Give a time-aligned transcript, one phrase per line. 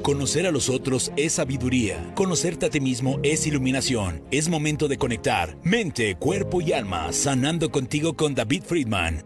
[0.00, 2.14] Conocer a los otros es sabiduría.
[2.14, 4.22] Conocerte a ti mismo es iluminación.
[4.30, 9.22] Es momento de conectar mente, cuerpo y alma, sanando contigo con David Friedman.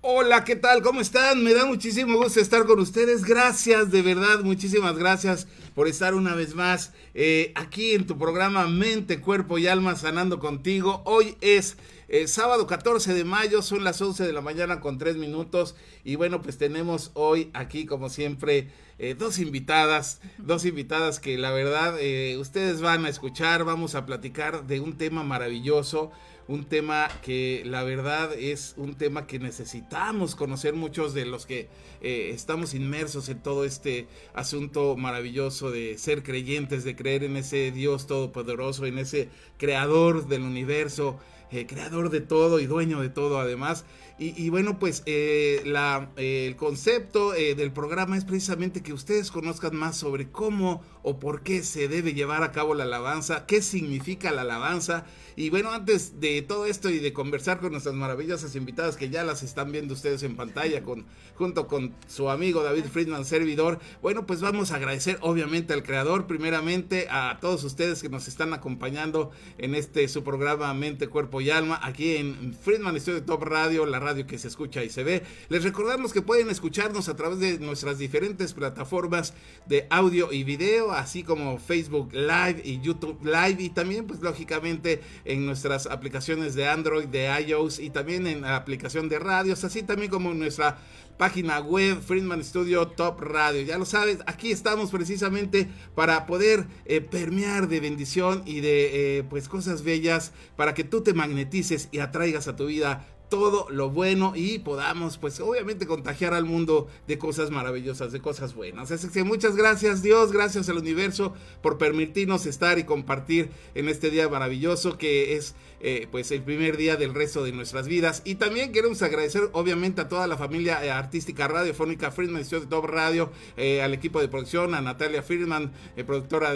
[0.00, 0.80] Hola, ¿qué tal?
[0.80, 1.44] ¿Cómo están?
[1.44, 3.24] Me da muchísimo gusto estar con ustedes.
[3.24, 8.68] Gracias, de verdad, muchísimas gracias por estar una vez más eh, aquí en tu programa
[8.68, 11.02] Mente, Cuerpo y Alma Sanando contigo.
[11.04, 11.76] Hoy es
[12.08, 15.76] eh, sábado 14 de mayo, son las 11 de la mañana con 3 minutos.
[16.04, 21.52] Y bueno, pues tenemos hoy aquí, como siempre, eh, dos invitadas, dos invitadas que la
[21.52, 21.94] verdad
[22.38, 23.64] ustedes van a escuchar.
[23.64, 26.10] Vamos a platicar de un tema maravilloso
[26.48, 31.68] un tema que la verdad es un tema que necesitamos conocer muchos de los que
[32.00, 37.70] eh, estamos inmersos en todo este asunto maravilloso de ser creyentes, de creer en ese
[37.70, 39.28] Dios todopoderoso, en ese
[39.58, 41.18] creador del universo,
[41.50, 43.84] eh, creador de todo y dueño de todo además.
[44.20, 49.96] Y, bueno, pues eh, la, el concepto del programa es precisamente que ustedes conozcan más
[49.96, 54.42] sobre cómo o por qué se debe llevar a cabo la alabanza, qué significa la
[54.42, 55.06] alabanza.
[55.36, 59.22] Y bueno, antes de todo esto y de conversar con nuestras maravillosas invitadas que ya
[59.22, 64.26] las están viendo ustedes en pantalla con, junto con su amigo David Friedman, servidor, bueno,
[64.26, 69.30] pues vamos a agradecer obviamente al creador, primeramente a todos ustedes que nos están acompañando
[69.58, 74.00] en este su programa Mente, Cuerpo y Alma, aquí en Friedman Studio Top Radio, la
[74.00, 75.22] radio que se escucha y se ve.
[75.48, 79.34] Les recordamos que pueden escucharnos a través de nuestras diferentes plataformas
[79.66, 85.00] de audio y video, así como Facebook Live y YouTube Live y también pues lógicamente
[85.24, 89.82] en nuestras aplicaciones de Android, de iOS y también en la aplicación de radios, así
[89.82, 90.78] también como en nuestra
[91.18, 93.62] página web Friedman Studio Top Radio.
[93.62, 99.24] Ya lo sabes, aquí estamos precisamente para poder eh, permear de bendición y de eh,
[99.24, 103.90] pues cosas bellas para que tú te magnetices y atraigas a tu vida todo lo
[103.90, 108.90] bueno y podamos pues obviamente contagiar al mundo de cosas maravillosas, de cosas buenas.
[108.90, 114.10] Así que muchas gracias Dios, gracias al universo por permitirnos estar y compartir en este
[114.10, 118.22] día maravilloso que es eh, pues el primer día del resto de nuestras vidas.
[118.24, 122.84] Y también queremos agradecer obviamente a toda la familia eh, artística radiofónica Friedman de Top
[122.86, 125.72] Radio, eh, al equipo de producción, a Natalia Friedman,
[126.06, 126.52] productora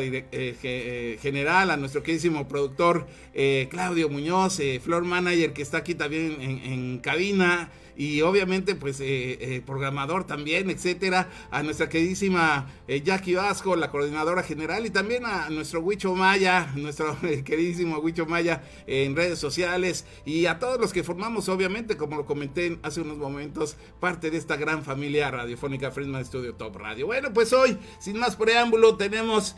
[1.21, 3.07] general, a nuestro queridísimo productor
[3.71, 9.39] Claudio Muñoz, Flor Manager que está aquí también en, en cabina y obviamente pues eh,
[9.41, 15.27] eh, programador también, etcétera, a nuestra queridísima eh, Jackie Vasco, la coordinadora general y también
[15.27, 20.93] a nuestro Huicho Maya, nuestro queridísimo Huicho Maya en redes sociales y a todos los
[20.93, 25.91] que formamos obviamente, como lo comenté hace unos momentos, parte de esta gran familia radiofónica
[25.91, 27.07] Friedman Studio Top Radio.
[27.07, 29.57] Bueno, pues hoy, sin más preámbulo, tenemos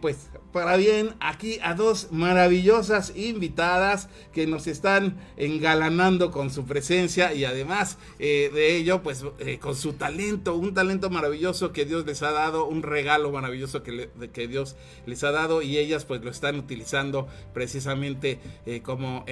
[0.00, 7.34] pues para bien aquí a dos maravillosas invitadas que nos están engalanando con su presencia
[7.34, 12.04] y además eh, de ello, pues eh, con su talento, un talento maravilloso que Dios
[12.04, 14.76] les ha dado, un regalo maravilloso que, que Dios
[15.06, 19.24] les ha dado y ellas pues lo están utilizando precisamente eh, como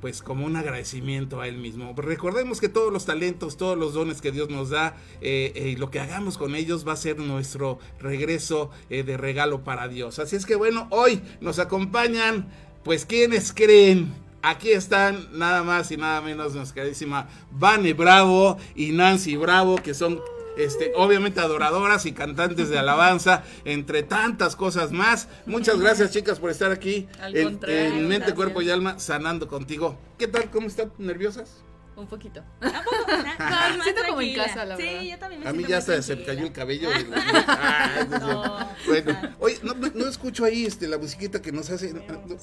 [0.00, 1.92] pues como un agradecimiento a Él mismo.
[1.96, 5.98] Recordemos que todos los talentos, todos los dones que Dios nos da y lo que
[5.98, 10.20] hagamos con ellos va a ser nuestro regreso de regalo para Dios.
[10.20, 12.48] Así es que bueno, hoy nos acompañan
[12.84, 18.92] pues quienes creen Aquí están nada más y nada menos nuestra queridísima Vane Bravo y
[18.92, 20.20] Nancy Bravo, que son
[20.56, 25.28] este, obviamente adoradoras y cantantes de alabanza, entre tantas cosas más.
[25.46, 29.98] Muchas gracias, chicas, por estar aquí en, en, Mente, Cuerpo y Alma, sanando contigo.
[30.18, 30.50] ¿Qué tal?
[30.50, 30.92] ¿Cómo están?
[30.98, 31.64] ¿Nerviosas?
[31.98, 32.44] Un poquito.
[32.60, 32.70] No,
[33.82, 35.00] siento como en casa, la verdad.
[35.00, 36.90] Sí, yo también me A mí ya se, se cayó el cabello.
[38.20, 41.92] no, bueno, oye, no, no, escucho ahí este, la musiquita que nos hace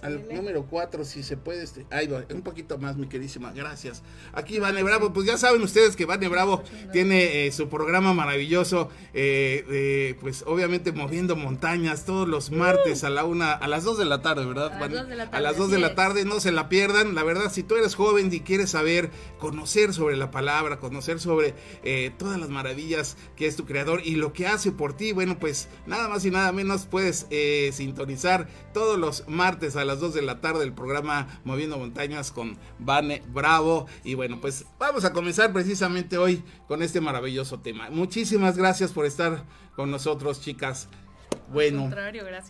[0.01, 1.63] al número 4, si se puede.
[1.63, 3.53] Este, ahí va, un poquito más, mi queridísima.
[3.53, 4.03] Gracias.
[4.33, 5.13] Aquí Vane Bravo.
[5.13, 6.61] Pues ya saben ustedes que Vane Bravo
[6.91, 13.09] tiene eh, su programa maravilloso, eh, de, pues obviamente moviendo montañas todos los martes a
[13.09, 14.73] la una, a las 2 de la tarde, ¿verdad?
[14.73, 15.37] A las 2 de la tarde.
[15.37, 17.15] A las 2 de la tarde, no se la pierdan.
[17.15, 19.11] La verdad, si tú eres joven y quieres saber
[19.45, 24.15] conocer sobre la palabra, conocer sobre eh, todas las maravillas que es tu creador y
[24.15, 25.11] lo que hace por ti.
[25.11, 29.99] Bueno, pues nada más y nada menos puedes eh, sintonizar todos los martes a las
[29.99, 33.85] 2 de la tarde el programa Moviendo Montañas con Vane Bravo.
[34.03, 37.91] Y bueno, pues vamos a comenzar precisamente hoy con este maravilloso tema.
[37.91, 39.45] Muchísimas gracias por estar
[39.75, 40.89] con nosotros, chicas.
[41.55, 41.89] Bueno,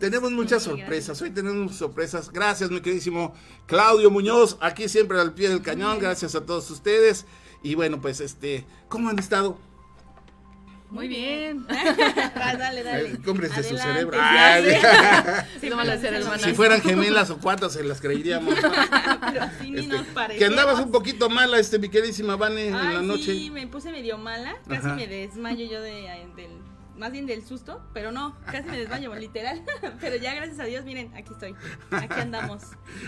[0.00, 1.22] tenemos muchas sorpresas.
[1.22, 2.32] Hoy tenemos sorpresas.
[2.32, 3.32] Gracias, mi queridísimo
[3.66, 6.00] Claudio Muñoz, aquí siempre al pie del cañón.
[6.00, 7.24] Gracias a todos ustedes.
[7.62, 9.58] Y bueno, pues este, ¿cómo han estado?
[10.90, 11.64] Muy bien.
[11.68, 13.12] dale, dale.
[13.12, 14.18] Eh, cómprese su cerebro.
[16.40, 18.54] si fueran gemelas o cuatro se las creeríamos.
[18.60, 20.40] Pero sí, ni este, nos parece.
[20.40, 23.34] Que andabas un poquito mala, este, mi queridísima Vane, en la noche.
[23.34, 24.56] Sí, me puse medio mala.
[24.68, 26.65] Casi me desmayo yo de, del
[26.96, 29.62] más bien del susto, pero no, casi me desmayo, literal.
[30.00, 31.54] pero ya gracias a Dios, miren, aquí estoy,
[31.90, 32.62] aquí andamos.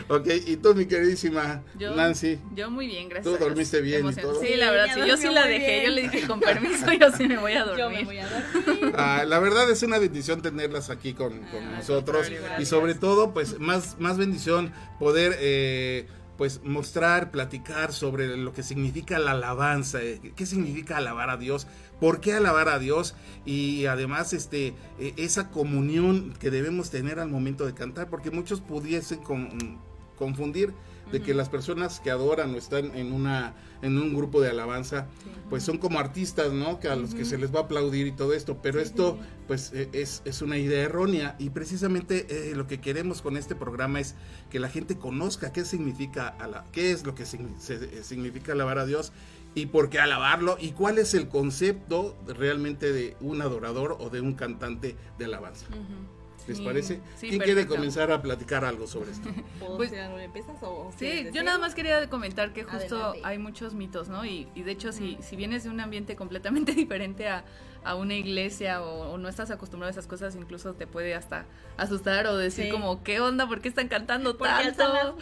[0.09, 2.39] ok, y tú, mi queridísima yo, Nancy.
[2.55, 3.35] Yo muy bien, gracias.
[3.35, 4.41] ¿Tú dormiste bien y todo?
[4.41, 7.27] Sí, la verdad, sí, yo sí la dejé, yo le dije con permiso, yo sí
[7.27, 7.79] me voy a dormir.
[7.79, 8.95] Yo me voy a dormir.
[8.97, 13.33] Ah, la verdad es una bendición tenerlas aquí con, con ah, nosotros y sobre todo,
[13.33, 15.37] pues, más, más bendición poder...
[15.39, 16.09] Eh,
[16.39, 21.67] pues mostrar, platicar sobre lo que significa la alabanza, eh, qué significa alabar a Dios,
[22.01, 23.15] por qué alabar a Dios
[23.45, 28.61] y además este e, esa comunión que debemos tener al momento de cantar, porque muchos
[28.61, 29.21] pudiesen
[30.17, 30.75] confundir
[31.13, 35.07] de que las personas que adoran o están en una en un grupo de alabanza
[35.49, 38.13] pues son como artistas no que a los que se les va a aplaudir y
[38.13, 38.59] todo esto.
[38.61, 41.37] Pero esto pues e, es, es, una idea errónea.
[41.39, 44.15] Y precisamente eh, lo que queremos con este programa es
[44.51, 46.37] que la gente conozca qué significa
[46.73, 49.13] qué es lo que significa alabar a Dios
[49.55, 54.21] y por qué alabarlo y cuál es el concepto realmente de un adorador o de
[54.21, 55.67] un cantante de alabanza.
[56.47, 57.01] ¿Les parece?
[57.21, 59.29] ¿Quién quiere comenzar a platicar algo sobre esto?
[59.77, 64.25] pues, ¿Empiezas o Sí, yo nada más quería comentar que justo hay muchos mitos, ¿no?
[64.25, 67.45] Y, y de hecho, si, si vienes de un ambiente completamente diferente a,
[67.85, 71.47] a una iglesia o, no estás acostumbrado a esas cosas, incluso te puede hasta
[71.77, 73.47] asustar o decir como, ¿qué onda?
[73.47, 75.17] ¿Por qué están cantando tanto?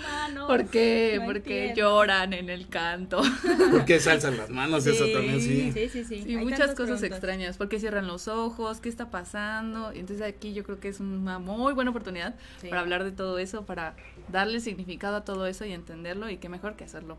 [0.46, 1.20] ¿Por qué?
[1.24, 3.22] Porque lloran en el canto.
[3.70, 4.86] ¿Por qué salzan las manos?
[4.86, 5.72] Eso también sí.
[5.72, 6.24] Sí, sí, sí.
[6.26, 7.56] Y muchas cosas extrañas.
[7.56, 8.80] ¿Por qué cierran los ojos?
[8.80, 9.92] ¿Qué está pasando?
[9.92, 13.64] Entonces aquí yo creo que es una muy buena oportunidad para hablar de todo eso,
[13.64, 13.94] para
[14.28, 17.16] darle significado a todo eso y entenderlo y qué mejor que hacerlo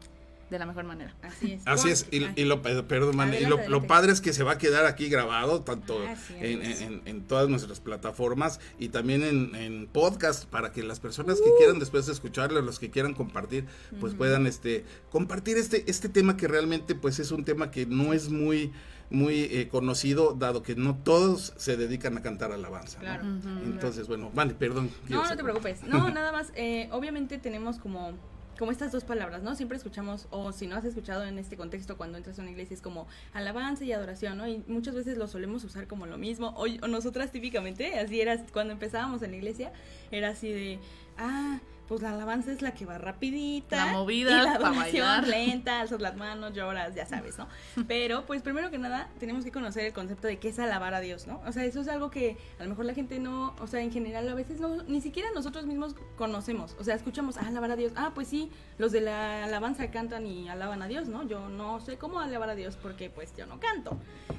[0.50, 1.14] de la mejor manera.
[1.22, 1.62] Así es.
[1.66, 5.10] Así es, y, lo, perdón, y lo, padre es que se va a quedar aquí
[5.10, 6.00] grabado, tanto
[6.40, 12.08] en, todas nuestras plataformas y también en, podcast, para que las personas que quieran después
[12.08, 13.66] escucharlo, los que quieran compartir,
[14.00, 18.14] pues puedan este compartir este, este tema que realmente pues es un tema que no
[18.14, 18.72] es muy
[19.10, 23.00] muy eh, conocido, dado que no todos se dedican a cantar alabanza.
[23.00, 23.24] Claro.
[23.64, 24.90] Entonces, bueno, vale, perdón.
[25.08, 25.80] No, no te preocupes.
[25.88, 28.14] No, nada más, eh, obviamente tenemos como
[28.58, 29.56] como estas dos palabras, ¿no?
[29.56, 32.74] Siempre escuchamos, o si no has escuchado en este contexto cuando entras a una iglesia,
[32.74, 34.48] es como alabanza y adoración, ¿no?
[34.48, 36.50] Y muchas veces lo solemos usar como lo mismo.
[36.58, 39.72] O, o nosotras típicamente, así era cuando empezábamos en la iglesia,
[40.12, 40.80] era así de,
[41.18, 43.86] ah, pues la alabanza es la que va rapidita.
[43.86, 47.48] La movida, y la adoración lenta, alzas las manos, lloras, ya sabes, ¿no?
[47.88, 51.00] Pero, pues primero que nada, tenemos que conocer el concepto de qué es alabar a
[51.00, 51.42] Dios, ¿no?
[51.46, 53.92] O sea, eso es algo que a lo mejor la gente no, o sea, en
[53.92, 56.76] general a veces no, ni siquiera nosotros mismos conocemos.
[56.80, 57.94] O sea, escuchamos, ah, alabar a Dios.
[57.96, 61.28] Ah, pues sí, los de la alabanza cantan y alaban a Dios, ¿no?
[61.28, 63.98] Yo no sé cómo alabar a Dios porque pues yo no canto.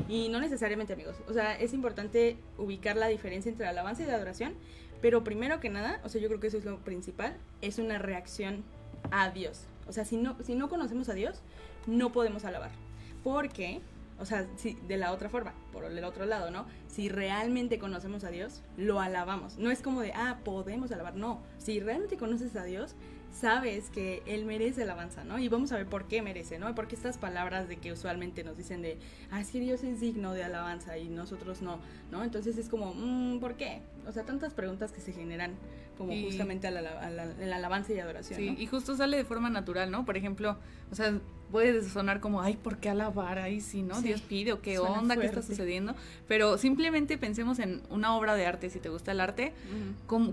[0.08, 1.16] Y no necesariamente, amigos.
[1.28, 4.54] O sea, es importante ubicar la diferencia entre alabanza y la adoración
[5.00, 7.98] pero primero que nada, o sea, yo creo que eso es lo principal, es una
[7.98, 8.64] reacción
[9.10, 9.66] a Dios.
[9.86, 11.40] O sea, si no, si no conocemos a Dios,
[11.86, 12.70] no podemos alabar.
[13.24, 13.80] Porque,
[14.18, 16.66] o sea, si, de la otra forma, por el otro lado, ¿no?
[16.88, 19.58] Si realmente conocemos a Dios, lo alabamos.
[19.58, 21.14] No es como de, ah, podemos alabar.
[21.14, 22.94] No, si realmente conoces a Dios,
[23.32, 25.38] sabes que él merece alabanza, ¿no?
[25.38, 26.74] Y vamos a ver por qué merece, ¿no?
[26.74, 28.98] Porque estas palabras de que usualmente nos dicen de,
[29.30, 31.78] ah, es que Dios es digno de alabanza y nosotros no,
[32.10, 32.24] ¿no?
[32.24, 33.80] Entonces es como, mmm, ¿por qué?
[34.06, 35.52] O sea, tantas preguntas que se generan
[35.96, 38.38] como justamente a la, la, alabanza y adoración.
[38.38, 40.04] Sí, y justo sale de forma natural, ¿no?
[40.04, 40.56] Por ejemplo,
[40.92, 41.12] o sea,
[41.50, 44.00] puede sonar como, ay, ¿por qué alabar ahí sí, no?
[44.00, 45.96] Dios pide o qué onda, qué está sucediendo.
[46.28, 49.52] Pero simplemente pensemos en una obra de arte, si te gusta el arte,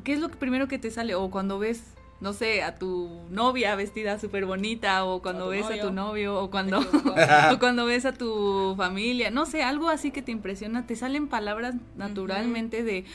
[0.04, 1.16] ¿qué es lo primero que te sale?
[1.16, 5.80] O cuando ves no sé, a tu novia vestida súper bonita o cuando ves a
[5.80, 6.80] tu novio o cuando,
[7.52, 11.28] o cuando ves a tu familia, no sé, algo así que te impresiona, te salen
[11.28, 13.06] palabras naturalmente de,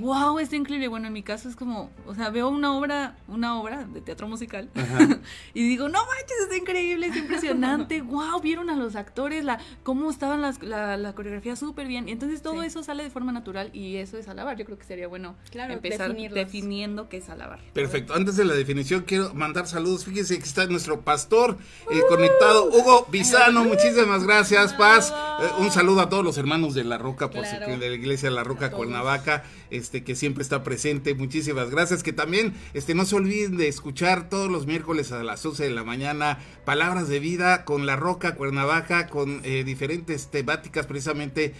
[0.00, 0.88] wow, es increíble.
[0.88, 4.26] Bueno, en mi caso es como, o sea, veo una obra, una obra de teatro
[4.26, 4.68] musical
[5.54, 10.10] y digo, no manches, es increíble, es impresionante, wow, vieron a los actores, la, cómo
[10.10, 12.08] estaban las, la, la coreografía súper bien.
[12.08, 14.56] Y entonces todo eso sale de forma natural y eso es alabar.
[14.56, 17.60] Yo creo que sería bueno empezar definiendo qué es alabar.
[17.72, 18.14] Perfecto.
[18.14, 20.04] Antes de la definición, quiero mandar saludos.
[20.04, 21.56] Fíjense que está nuestro pastor
[21.90, 23.64] eh, conectado, Hugo Bizano.
[23.64, 25.12] Muchísimas gracias, Paz.
[25.40, 28.34] Eh, un saludo a todos los hermanos de La Roca, por de la iglesia de
[28.34, 31.14] La Roca, Cuernavaca, este, que siempre está presente.
[31.14, 32.02] Muchísimas gracias.
[32.02, 35.70] Que también este, no se olviden de escuchar todos los miércoles a las 11 de
[35.70, 41.54] la mañana Palabras de Vida con La Roca, Cuernavaca, con eh, diferentes temáticas, precisamente,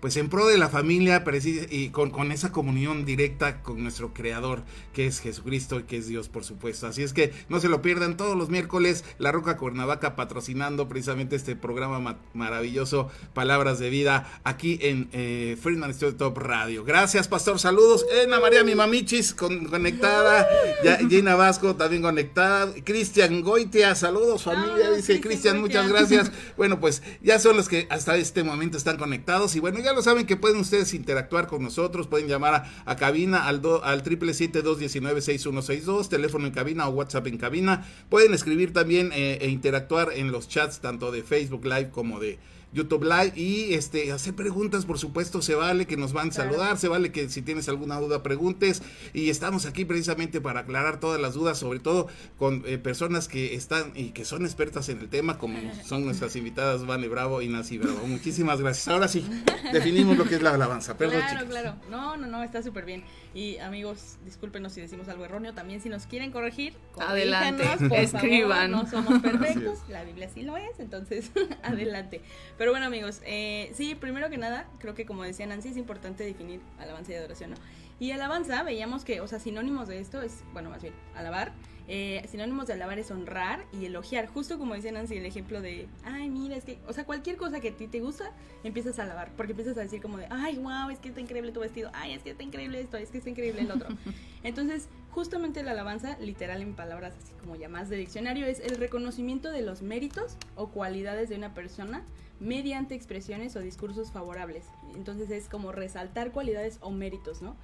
[0.00, 1.22] pues en pro de la familia
[1.70, 6.06] y con, con esa comunión directa con nuestro Creador, que es Jesucristo y que es
[6.06, 6.86] Dios, por supuesto.
[6.86, 11.36] Así es que no se lo pierdan todos los miércoles, La Roca Cuernavaca patrocinando precisamente
[11.36, 16.73] este programa maravilloso, Palabras de Vida, aquí en eh, Friedman Studio Top Radio.
[16.82, 17.60] Gracias, Pastor.
[17.60, 18.04] Saludos.
[18.22, 20.48] Ena María Mi Mamichis conectada.
[20.82, 22.72] Ya, Gina Vasco también conectada.
[22.82, 24.90] Cristian Goitia, saludos, familia.
[24.90, 26.32] dice Cristian, muchas gracias.
[26.56, 29.54] Bueno, pues ya son los que hasta este momento están conectados.
[29.54, 32.08] Y bueno, ya lo saben que pueden ustedes interactuar con nosotros.
[32.08, 37.86] Pueden llamar a, cabina al, do, al 777-219-6162, teléfono en cabina o WhatsApp en cabina.
[38.08, 42.40] Pueden escribir también eh, e interactuar en los chats tanto de Facebook Live como de
[42.74, 46.76] YouTube Live y este hacer preguntas, por supuesto, se vale que nos van a saludar,
[46.76, 51.20] se vale que si tienes alguna duda preguntes y estamos aquí precisamente para aclarar todas
[51.20, 55.08] las dudas, sobre todo con eh, personas que están y que son expertas en el
[55.08, 58.06] tema, como son nuestras invitadas Vane Bravo y Nancy Bravo.
[58.06, 58.88] Muchísimas gracias.
[58.88, 59.24] Ahora sí,
[59.72, 60.96] definimos lo que es la alabanza.
[60.96, 61.74] Perdón, claro, claro.
[61.90, 63.04] No, no, no, está súper bien.
[63.34, 65.52] Y amigos, discúlpenos si decimos algo erróneo.
[65.54, 67.64] También si nos quieren corregir, adelante,
[67.96, 68.70] escriban.
[68.70, 71.32] no somos perfectos, la Biblia sí lo es, entonces
[71.64, 72.20] adelante.
[72.56, 76.22] Pero bueno, amigos, eh, sí, primero que nada, creo que como decía Nancy, es importante
[76.22, 77.56] definir alabanza y adoración, ¿no?
[77.98, 81.52] Y alabanza, veíamos que, o sea, sinónimos de esto es, bueno, más bien, alabar.
[81.86, 85.86] Eh, sinónimos de alabar es honrar y elogiar, justo como decía Nancy, el ejemplo de,
[86.04, 89.02] ay, mira, es que, o sea, cualquier cosa que a ti te gusta, empiezas a
[89.02, 91.90] alabar, porque empiezas a decir como de, ay, wow, es que está increíble tu vestido,
[91.92, 93.88] ay, es que está increíble esto, es que está increíble el otro.
[94.42, 99.50] Entonces, justamente la alabanza, literal en palabras así como llamadas de diccionario, es el reconocimiento
[99.50, 102.02] de los méritos o cualidades de una persona
[102.40, 104.64] mediante expresiones o discursos favorables.
[104.94, 107.56] Entonces es como resaltar cualidades o méritos, ¿no?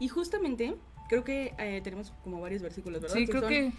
[0.00, 0.76] Y justamente
[1.08, 3.16] creo que eh, tenemos como varios versículos, ¿verdad?
[3.16, 3.72] Sí, creo que,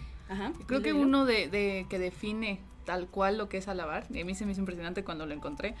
[0.66, 4.34] creo que uno de, que define tal cual lo que es alabar, y a mí
[4.34, 5.74] se me hizo impresionante cuando lo encontré,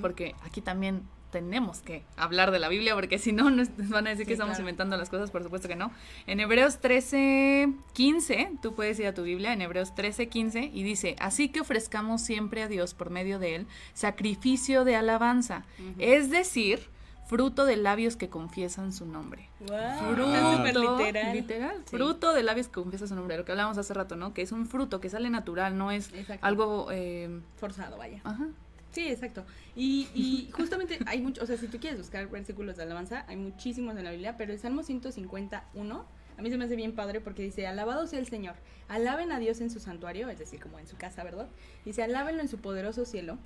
[0.00, 4.10] porque aquí también tenemos que hablar de la Biblia, porque si no, nos van a
[4.10, 5.92] decir que estamos inventando las cosas, por supuesto que no.
[6.26, 10.82] En Hebreos 13, 15, tú puedes ir a tu Biblia, en Hebreos 13, 15, y
[10.82, 15.64] dice, así que ofrezcamos siempre a Dios por medio de él sacrificio de alabanza,
[15.98, 16.88] es decir,
[17.26, 19.48] fruto de labios que confiesan su nombre.
[19.58, 20.98] fruto,
[21.32, 21.82] literal.
[21.84, 24.32] fruto de labios que confiesan su nombre, lo que hablábamos hace rato, ¿no?
[24.32, 28.20] Que es un fruto que sale natural, no es algo eh, forzado, vaya.
[28.24, 28.46] Ajá.
[28.92, 29.44] Sí, exacto.
[29.74, 33.36] Y, y justamente hay mucho, o sea, si tú quieres buscar versículos de alabanza, hay
[33.36, 37.20] muchísimos en la Biblia, pero el Salmo 151 a mí se me hace bien padre
[37.20, 38.56] porque dice, alabado sea el Señor,
[38.88, 41.48] alaben a Dios en su santuario, es decir, como en su casa, ¿verdad?
[41.84, 43.38] Dice, alábenlo en su poderoso cielo,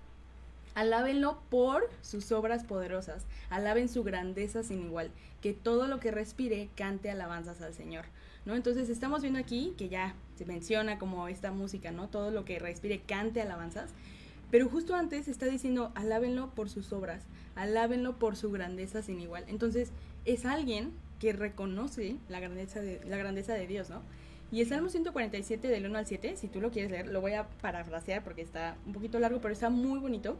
[0.74, 5.10] alábenlo por sus obras poderosas, alaben su grandeza sin igual,
[5.40, 8.04] que todo lo que respire cante alabanzas al Señor,
[8.44, 8.54] ¿no?
[8.54, 12.08] Entonces estamos viendo aquí que ya se menciona como esta música, ¿no?
[12.08, 13.90] Todo lo que respire cante alabanzas,
[14.50, 17.24] pero justo antes está diciendo, alábenlo por sus obras,
[17.54, 19.44] alábenlo por su grandeza sin igual.
[19.46, 19.92] Entonces,
[20.24, 24.02] es alguien que reconoce la grandeza de, la grandeza de Dios, ¿no?
[24.50, 27.34] Y el Salmo 147 del 1 al 7, si tú lo quieres leer, lo voy
[27.34, 30.36] a parafrasear porque está un poquito largo, pero está muy bonito.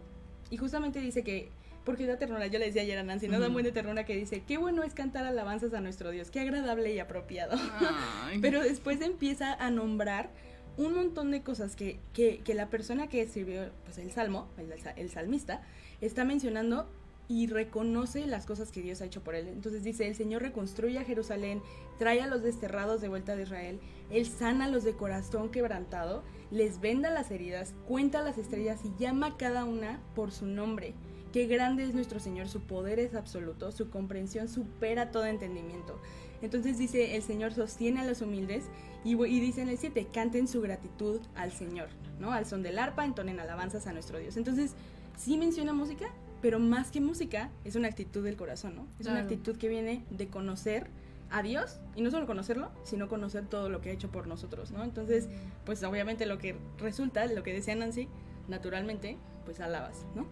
[0.50, 1.48] Y justamente dice que,
[1.84, 4.16] porque da ternura, yo le decía ayer a Nancy, no da muy de ternura que
[4.16, 7.56] dice, qué bueno es cantar alabanzas a nuestro Dios, qué agradable y apropiado.
[8.42, 10.30] pero después empieza a nombrar
[10.76, 14.48] un montón de cosas que, que, que la persona que escribió pues, el salmo,
[14.96, 15.62] el, salmista,
[16.00, 16.88] está mencionando
[17.30, 19.46] y reconoce las cosas que Dios ha hecho por él.
[19.46, 21.62] Entonces dice, el Señor reconstruye a Jerusalén,
[21.96, 23.78] trae a los desterrados de vuelta de Israel,
[24.10, 29.00] Él sana a los de corazón quebrantado, les venda las heridas, cuenta las estrellas y
[29.00, 30.92] llama a cada una por su nombre.
[31.32, 36.00] Qué grande es nuestro Señor, su poder es absoluto, su comprensión supera todo entendimiento.
[36.42, 38.64] Entonces dice, el Señor sostiene a los humildes
[39.04, 42.32] y, dice en el 7, canten su gratitud al Señor, ¿no?
[42.32, 44.36] Al son del arpa, entonen alabanzas a nuestro Dios.
[44.36, 44.74] Entonces,
[45.16, 48.86] sí menciona música, pero más que música, es una actitud del corazón, ¿no?
[48.98, 50.88] Es una actitud que viene de conocer
[51.30, 54.72] a Dios y no solo conocerlo, sino conocer todo lo que ha hecho por nosotros,
[54.72, 54.82] ¿no?
[54.82, 55.28] Entonces,
[55.64, 58.08] pues obviamente lo que resulta, lo que decía Nancy,
[58.48, 60.26] naturalmente, pues alabas, ¿no?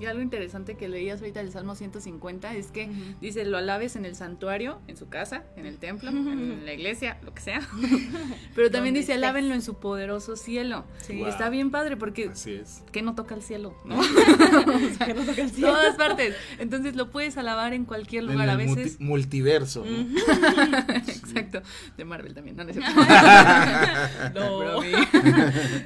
[0.00, 2.88] Y algo interesante que leías ahorita del Salmo 150 es que
[3.20, 7.18] dice, lo alabes en el santuario, en su casa, en el templo, en la iglesia,
[7.24, 7.68] lo que sea.
[8.54, 10.84] Pero también dice, alábenlo en su poderoso cielo.
[10.98, 11.22] Sí.
[11.22, 12.82] Está bien padre porque es.
[12.92, 14.00] que no toca el cielo, ¿no?
[15.04, 15.72] que no toca el cielo.
[15.72, 16.36] Todas partes.
[16.58, 18.48] Entonces lo puedes alabar en cualquier lugar.
[18.48, 19.00] a veces.
[19.00, 19.84] multiverso.
[19.84, 21.62] Exacto.
[21.96, 22.70] De Marvel también, no, no.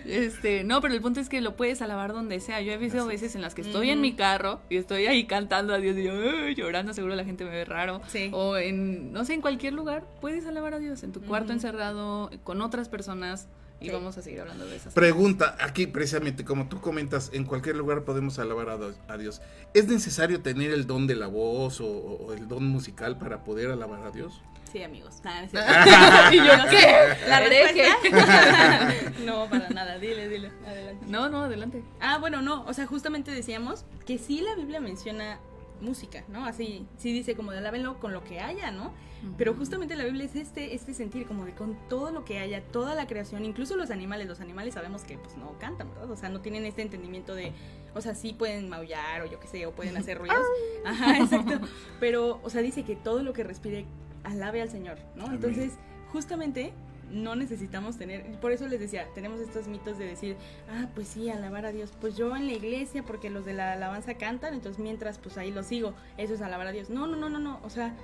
[0.05, 3.07] este, no, pero el punto es que lo puedes alabar donde sea yo he visto
[3.07, 6.05] veces en las que estoy en mi carro y estoy ahí cantando a Dios y
[6.05, 8.01] yo llorando, seguro la gente me ve raro.
[8.33, 12.31] O en, no sé, en cualquier lugar puedes alabar a Dios, en tu cuarto encerrado,
[12.45, 13.49] con otras personas.
[13.81, 14.95] Y vamos a seguir hablando de esas.
[14.95, 18.71] Pregunta, aquí precisamente, como tú comentas, en cualquier lugar podemos alabar
[19.09, 19.43] a, Dios.
[19.75, 24.05] ¿Es necesario tener el don de la voz o, el don musical para poder alabar
[24.05, 24.41] a Dios?
[24.75, 25.23] Sí, amigos.
[26.33, 27.17] ¿Y yo qué?
[27.29, 29.99] ¿La no, para nada.
[30.01, 30.51] Dile, dile.
[30.67, 31.07] Adelante.
[31.07, 31.85] No, no, adelante.
[32.01, 32.65] Ah, bueno, no.
[32.65, 35.39] O sea, justamente decíamos que sí la Biblia menciona
[35.81, 36.45] música, ¿no?
[36.45, 38.93] Así, sí dice como de alábenlo con lo que haya, ¿no?
[39.39, 42.61] Pero justamente la Biblia es este, este sentir como de con todo lo que haya,
[42.61, 46.11] toda la creación, incluso los animales, los animales sabemos que pues no cantan, ¿verdad?
[46.11, 47.53] O sea, no tienen este entendimiento de,
[47.95, 50.45] o sea, sí pueden maullar o yo qué sé, o pueden hacer ruidos.
[50.85, 51.61] Ajá, exacto.
[52.01, 53.87] Pero, o sea, dice que todo lo que respire
[54.25, 55.27] alabe al Señor, ¿no?
[55.33, 55.73] Entonces,
[56.11, 56.73] justamente
[57.11, 60.37] no necesitamos tener, por eso les decía, tenemos estos mitos de decir,
[60.71, 63.73] ah, pues sí, alabar a Dios, pues yo en la iglesia, porque los de la
[63.73, 66.91] alabanza cantan, entonces mientras, pues ahí lo sigo, eso es alabar a Dios.
[66.91, 67.95] No, no, no, no, no, o sea,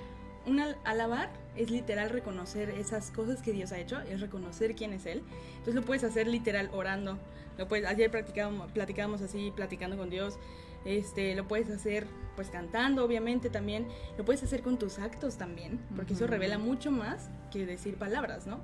[0.47, 5.07] un alabar es literal reconocer esas cosas que Dios ha hecho, es reconocer quién es
[5.07, 5.23] Él.
[5.53, 7.19] Entonces lo puedes hacer literal orando.
[7.59, 10.39] Lo puedes, ayer platicábamos, platicábamos así, platicando con Dios.
[10.85, 12.07] Este, lo puedes hacer
[12.37, 13.87] pues cantando, obviamente también.
[14.17, 18.47] Lo puedes hacer con tus actos también, porque eso revela mucho más que decir palabras,
[18.47, 18.61] ¿no?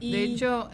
[0.00, 0.70] de hecho,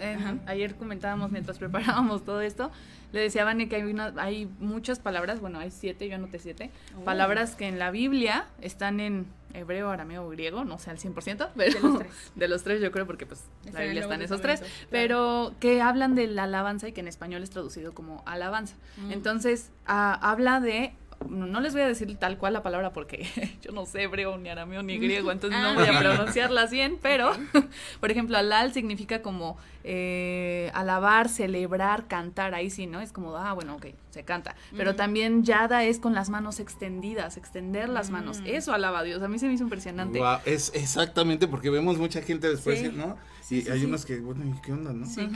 [0.46, 2.70] ayer comentábamos mientras preparábamos todo esto,
[3.12, 6.70] le decía a que hay, una, hay muchas palabras, bueno, hay siete, yo anoté siete,
[6.96, 7.04] oh.
[7.04, 11.50] palabras que en la Biblia están en hebreo, arameo o griego, no sé al 100%,
[11.56, 14.22] pero de los tres, de los tres yo creo porque pues la Biblia está en
[14.22, 18.22] esos tres, pero que hablan de la alabanza y que en español es traducido como
[18.26, 18.76] alabanza.
[18.96, 19.12] Mm.
[19.12, 20.94] Entonces, ah, habla de
[21.28, 23.26] no les voy a decir tal cual la palabra porque
[23.62, 26.98] yo no sé hebreo, ni arameo, ni griego, entonces no ah, voy a pronunciarlas bien,
[27.00, 27.32] pero,
[28.00, 33.00] por ejemplo, alal significa como eh, alabar, celebrar, cantar, ahí sí, ¿no?
[33.00, 34.56] Es como, ah, bueno, ok, se canta.
[34.76, 38.40] Pero también yada es con las manos extendidas, extender las manos.
[38.40, 38.46] Mm.
[38.46, 40.20] Eso alaba a Dios, a mí se me hizo impresionante.
[40.44, 43.16] es exactamente porque vemos mucha gente después, ¿no?
[43.50, 45.06] Y hay unos que, bueno, ¿qué onda, no?
[45.06, 45.28] Sí,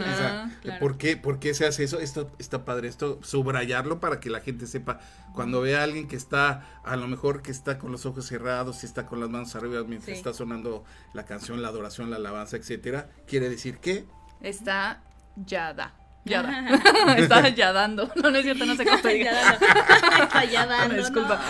[0.81, 2.01] ¿por, qué, ¿por qué se hace eso?
[2.01, 5.01] Esto está padre, esto, subrayarlo para que la gente sepa,
[5.35, 8.83] cuando ve a alguien que está, a lo mejor que está con los ojos cerrados,
[8.83, 12.57] y está con las manos arriba mientras está sonando la canción, la adoración, la alabanza,
[12.57, 14.07] etcétera, quiere decir que
[14.41, 15.03] está
[15.37, 15.95] yada.
[16.29, 17.17] Yada.
[17.17, 18.11] Está yadando.
[18.17, 20.95] No, no es cierto, no sé cómo está Está yadando.
[20.97, 21.41] Disculpa.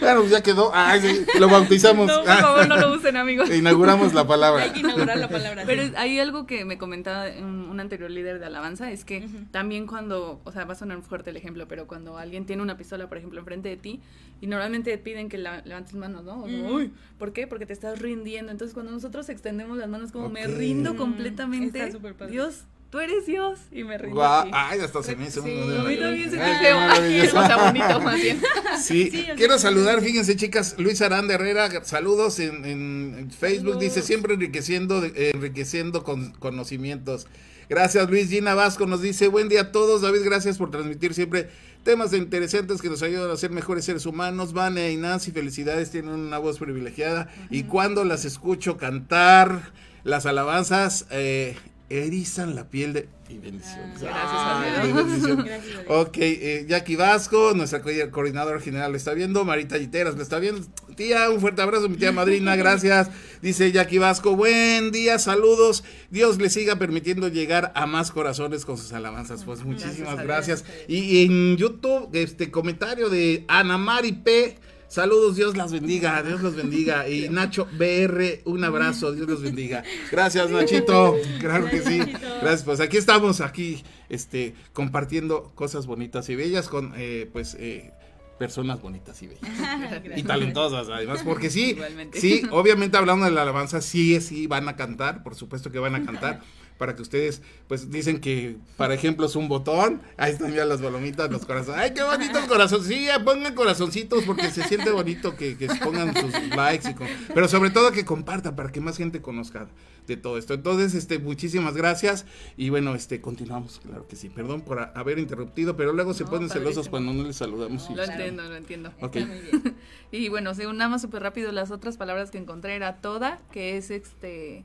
[0.00, 0.70] Bueno, pues ya quedó.
[0.74, 2.06] Ay, lo bautizamos.
[2.06, 3.48] No, por favor, no lo usen, amigos.
[3.50, 4.64] Inauguramos la palabra.
[4.64, 5.62] Hay que inaugurar la palabra.
[5.64, 10.40] Pero hay algo que me comentaba un, anterior líder de alabanza, es que también cuando,
[10.44, 13.18] o sea, va a sonar fuerte el ejemplo, pero cuando alguien tiene una pistola, por
[13.18, 14.00] ejemplo, enfrente de ti,
[14.40, 16.44] y normalmente piden que la, levantes manos, ¿no?
[16.44, 17.46] Uy, ¿por qué?
[17.46, 18.52] Porque te estás rindiendo.
[18.52, 21.92] Entonces, cuando nosotros extendemos las manos, como me rindo completamente,
[22.28, 23.58] Dios tú eres Dios.
[23.72, 24.22] Y me rindo.
[24.22, 26.76] Ay, hasta se me hizo sí, A mí también se me feo.
[27.42, 28.40] O sea, bonito más bien.
[28.80, 35.02] Sí, quiero saludar, fíjense chicas, Luis Aranda Herrera, saludos en, en Facebook, dice siempre enriqueciendo,
[35.04, 37.26] enriqueciendo con conocimientos.
[37.68, 41.48] Gracias Luis Gina Vasco nos dice, buen día a todos, David, gracias por transmitir siempre
[41.84, 44.52] temas interesantes que nos ayudan a ser mejores seres humanos.
[44.52, 47.28] Vane y Nancy, felicidades, tienen una voz privilegiada.
[47.50, 49.72] Y cuando las escucho cantar
[50.04, 51.56] las alabanzas, eh,
[51.92, 53.08] erizan la piel de...
[53.28, 54.02] Y bendiciones.
[54.06, 55.46] Ah, gracias a Dios.
[55.88, 60.66] Ok, eh, Jackie Vasco, nuestra coordinadora general lo está viendo, Marita Giteras lo está viendo.
[60.96, 63.08] Tía, un fuerte abrazo, mi tía madrina, gracias.
[63.40, 65.82] Dice Jackie Vasco, buen día, saludos.
[66.10, 69.44] Dios le siga permitiendo llegar a más corazones con sus alabanzas.
[69.44, 70.64] Pues muchísimas gracias.
[70.88, 74.58] Y, y, en YouTube, este comentario de Ana Mari P.
[74.92, 77.08] Saludos, Dios las bendiga, Dios los bendiga.
[77.08, 79.82] Y Nacho BR, un abrazo, Dios los bendiga.
[80.10, 81.16] Gracias, Nachito.
[81.40, 81.98] Claro que sí.
[82.42, 87.90] Gracias, pues aquí estamos, aquí, este, compartiendo cosas bonitas y bellas con, eh, pues, eh,
[88.38, 89.42] personas bonitas y bellas.
[90.16, 91.74] y talentosas, además, porque sí,
[92.12, 95.94] sí, obviamente hablando de la alabanza, sí, sí, van a cantar, por supuesto que van
[95.94, 96.42] a cantar
[96.78, 100.80] para que ustedes, pues dicen que, por ejemplo, es un botón, ahí están ya las
[100.82, 105.56] balomitas, los corazones, ay, qué bonitos corazones, sí, pongan corazoncitos porque se siente bonito que,
[105.56, 106.94] que pongan sus likes, y
[107.34, 109.68] pero sobre todo que compartan para que más gente conozca
[110.06, 110.54] de todo esto.
[110.54, 115.76] Entonces, este, muchísimas gracias y bueno, este, continuamos, claro que sí, perdón por haber interrumpido,
[115.76, 117.88] pero luego se ponen celosos cuando no les saludamos.
[117.90, 118.92] lo entiendo, lo entiendo.
[120.10, 123.76] y bueno, según nada más súper rápido, las otras palabras que encontré era toda, que
[123.76, 124.64] es este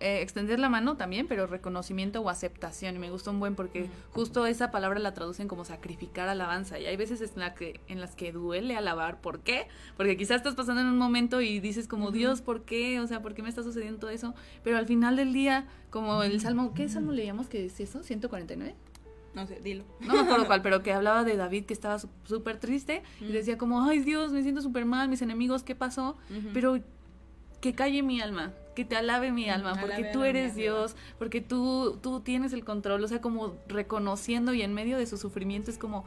[0.00, 2.96] eh, extender la mano también, pero reconocimiento o aceptación.
[2.96, 6.78] Y me gustó un buen porque justo esa palabra la traducen como sacrificar alabanza.
[6.78, 9.20] Y hay veces en, la que, en las que duele alabar.
[9.20, 9.68] ¿Por qué?
[9.96, 13.00] Porque quizás estás pasando en un momento y dices como, Dios, ¿por qué?
[13.00, 14.34] O sea, ¿por qué me está sucediendo todo eso?
[14.64, 18.00] Pero al final del día, como el salmo, ¿qué salmo leíamos que es eso?
[18.00, 18.74] ¿149?
[19.36, 19.84] No sé, dilo.
[20.00, 23.58] No me acuerdo cuál, pero que hablaba de David que estaba súper triste y decía
[23.58, 26.16] como, ay Dios, me siento súper mal, mis enemigos, ¿qué pasó?
[26.54, 26.78] Pero
[27.60, 31.98] que calle mi alma, que te alabe mi alma, porque tú eres Dios, porque tú,
[32.02, 35.78] tú tienes el control, o sea, como reconociendo y en medio de su sufrimiento es
[35.78, 36.04] como,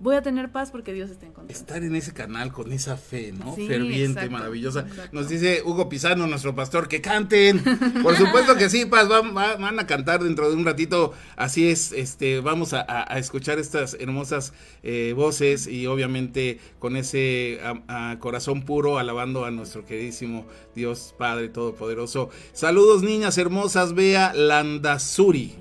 [0.00, 1.56] voy a tener paz porque Dios está en control.
[1.56, 3.54] Estar en ese canal con esa fe, ¿no?
[3.54, 4.86] Ferviente, maravillosa.
[5.12, 7.62] Nos dice Hugo Pizano, nuestro pastor, que canten.
[8.02, 11.12] Por supuesto que sí, Paz, van, van, a cantar dentro de un ratito.
[11.36, 12.80] Así es, este, vamos a,
[13.18, 17.60] escuchar estas hermosas eh, voces y obviamente con ese
[18.18, 22.30] corazón puro alabando a nuestro queridísimo Dios Padre Todopoderoso.
[22.52, 25.56] Saludos, niñas hermosas, Bea Landazuri.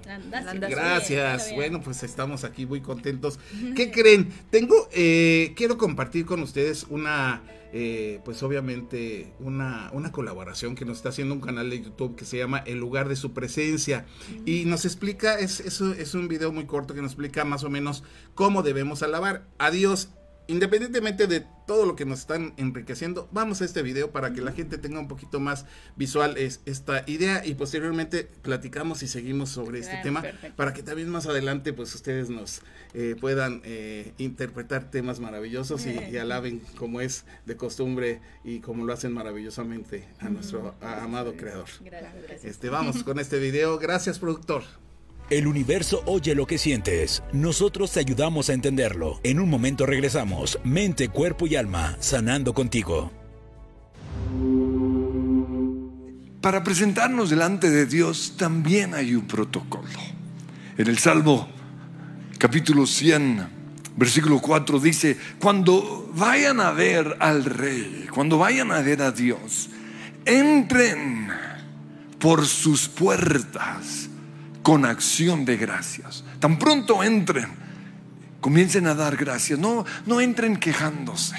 [0.53, 1.53] Gracias.
[1.53, 3.39] Bueno, pues estamos aquí muy contentos.
[3.75, 4.28] ¿Qué creen?
[4.49, 10.97] Tengo, eh, quiero compartir con ustedes una, eh, pues obviamente, una, una colaboración que nos
[10.97, 14.05] está haciendo un canal de YouTube que se llama El lugar de su presencia.
[14.45, 17.69] Y nos explica, es, es, es un video muy corto que nos explica más o
[17.69, 18.03] menos
[18.35, 20.09] cómo debemos alabar a Dios
[20.49, 24.51] independientemente de todo lo que nos están enriqueciendo, vamos a este video para que la
[24.51, 29.97] gente tenga un poquito más visual esta idea y posteriormente platicamos y seguimos sobre este
[30.01, 30.23] tema
[30.55, 32.63] para que también más adelante pues ustedes nos
[32.95, 38.91] eh, puedan eh, interpretar temas maravillosos y, alaben como es de costumbre y como lo
[38.91, 41.69] hacen maravillosamente a nuestro amado creador.
[41.81, 42.43] Gracias.
[42.43, 43.77] Este, vamos con este video.
[43.77, 44.63] Gracias productor.
[45.29, 47.21] El universo oye lo que sientes.
[47.33, 49.19] Nosotros te ayudamos a entenderlo.
[49.21, 50.57] En un momento regresamos.
[50.63, 53.11] Mente, cuerpo y alma, sanando contigo.
[56.41, 59.87] Para presentarnos delante de Dios también hay un protocolo.
[60.79, 61.47] En el Salmo
[62.39, 63.47] capítulo 100,
[63.97, 69.69] versículo 4 dice, cuando vayan a ver al rey, cuando vayan a ver a Dios,
[70.25, 71.27] entren
[72.17, 74.08] por sus puertas
[74.63, 76.23] con acción de gracias.
[76.39, 77.47] Tan pronto entren,
[78.41, 79.59] comiencen a dar gracias.
[79.59, 81.37] No, no entren quejándose.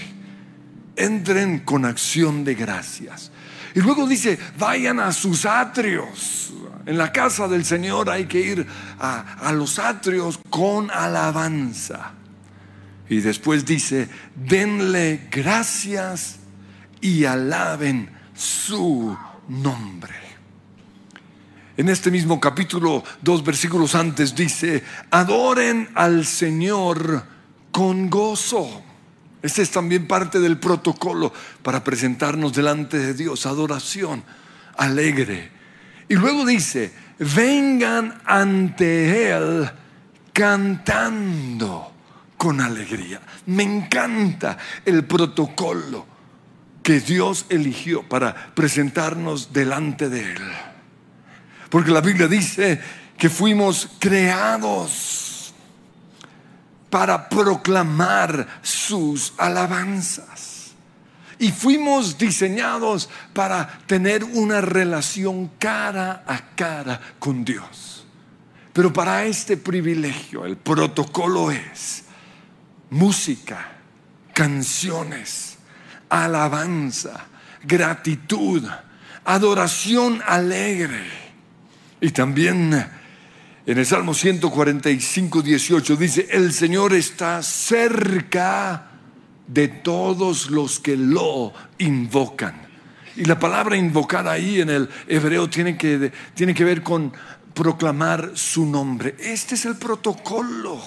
[0.96, 3.30] Entren con acción de gracias.
[3.74, 6.52] Y luego dice, vayan a sus atrios.
[6.86, 8.66] En la casa del Señor hay que ir
[8.98, 12.12] a, a los atrios con alabanza.
[13.08, 16.36] Y después dice, denle gracias
[17.00, 19.16] y alaben su
[19.48, 20.29] nombre.
[21.80, 27.24] En este mismo capítulo, dos versículos antes, dice, adoren al Señor
[27.72, 28.82] con gozo.
[29.40, 34.22] Este es también parte del protocolo para presentarnos delante de Dios, adoración
[34.76, 35.50] alegre.
[36.06, 39.70] Y luego dice, vengan ante Él
[40.34, 41.94] cantando
[42.36, 43.22] con alegría.
[43.46, 46.04] Me encanta el protocolo
[46.82, 50.69] que Dios eligió para presentarnos delante de Él.
[51.70, 52.80] Porque la Biblia dice
[53.16, 55.54] que fuimos creados
[56.90, 60.72] para proclamar sus alabanzas.
[61.38, 68.04] Y fuimos diseñados para tener una relación cara a cara con Dios.
[68.74, 72.04] Pero para este privilegio el protocolo es
[72.90, 73.72] música,
[74.34, 75.56] canciones,
[76.10, 77.26] alabanza,
[77.62, 78.66] gratitud,
[79.24, 81.29] adoración alegre
[82.00, 82.72] y también
[83.66, 88.90] en el Salmo 145, 18 dice, el Señor está cerca
[89.46, 92.68] de todos los que lo invocan.
[93.16, 97.12] Y la palabra invocar ahí en el hebreo tiene que, tiene que ver con
[97.52, 99.16] proclamar su nombre.
[99.18, 100.80] Este es el protocolo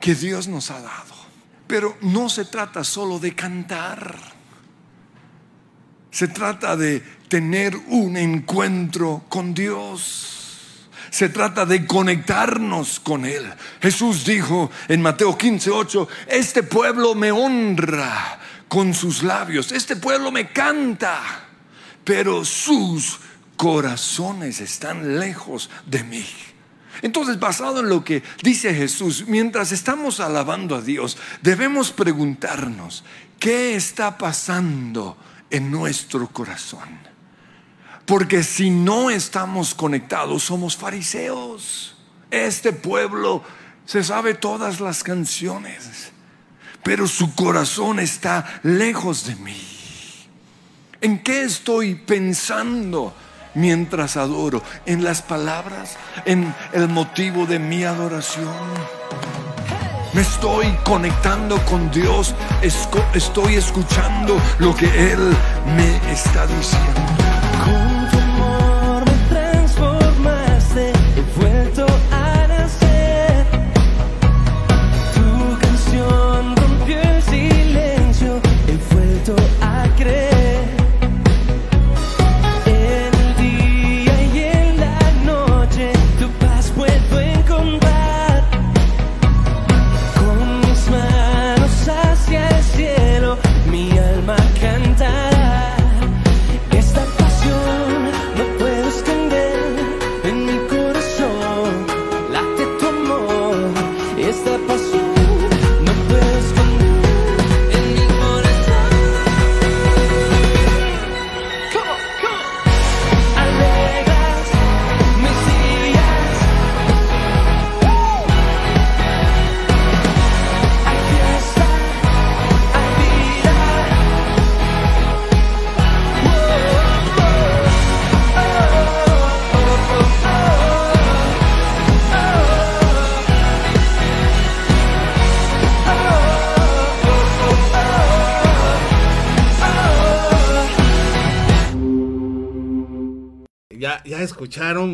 [0.00, 1.14] que Dios nos ha dado.
[1.66, 4.39] Pero no se trata solo de cantar.
[6.10, 10.88] Se trata de tener un encuentro con Dios.
[11.10, 13.52] Se trata de conectarnos con Él.
[13.80, 20.30] Jesús dijo en Mateo 15, 8, este pueblo me honra con sus labios, este pueblo
[20.30, 21.48] me canta,
[22.04, 23.18] pero sus
[23.56, 26.26] corazones están lejos de mí.
[27.02, 33.04] Entonces, basado en lo que dice Jesús, mientras estamos alabando a Dios, debemos preguntarnos,
[33.38, 35.16] ¿qué está pasando
[35.50, 36.88] en nuestro corazón?
[38.06, 41.96] Porque si no estamos conectados, somos fariseos.
[42.30, 43.42] Este pueblo
[43.84, 46.12] se sabe todas las canciones,
[46.82, 49.80] pero su corazón está lejos de mí.
[51.00, 53.14] ¿En qué estoy pensando
[53.54, 54.62] mientras adoro?
[54.86, 55.96] ¿En las palabras?
[56.24, 58.54] ¿En el motivo de mi adoración?
[60.12, 65.20] Me estoy conectando con Dios, estoy escuchando lo que Él
[65.76, 67.19] me está diciendo.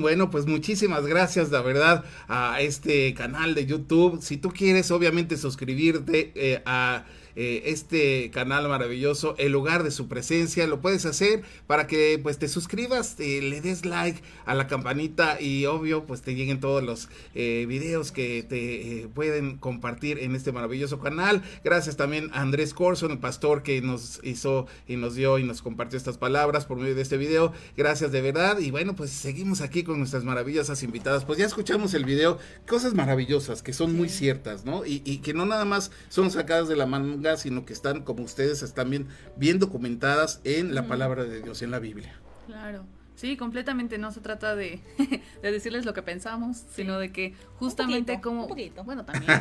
[0.03, 4.21] Bueno, pues muchísimas gracias, la verdad, a este canal de YouTube.
[4.23, 7.05] Si tú quieres, obviamente, suscribirte eh, a
[7.37, 12.39] eh, este canal maravilloso, el lugar de su presencia, lo puedes hacer para que pues
[12.39, 17.11] te suscribas, le des like a la campanita y obvio pues te lleguen todos los
[17.35, 21.43] eh, videos que te eh, pueden compartir en este maravilloso canal.
[21.63, 25.61] Gracias también a Andrés Corson, el pastor que nos hizo y nos dio y nos
[25.61, 27.53] compartió estas palabras por medio de este video.
[27.77, 31.27] Gracias de verdad y bueno pues seguimos aquí con nuestras maravillosas invitadas.
[31.27, 34.87] Pues ya escuchamos el video, cosas maravillosas que son muy ciertas, ¿no?
[34.87, 38.23] Y, y que no nada más son sacadas de la manga sino que están, como
[38.23, 42.15] ustedes están bien, bien documentadas en la palabra de Dios, en la Biblia.
[42.47, 42.85] Claro.
[43.17, 43.97] Sí, completamente.
[43.99, 44.81] No se trata de,
[45.43, 48.47] decirles lo que pensamos, sino de que justamente como...
[48.85, 49.33] Bueno, también.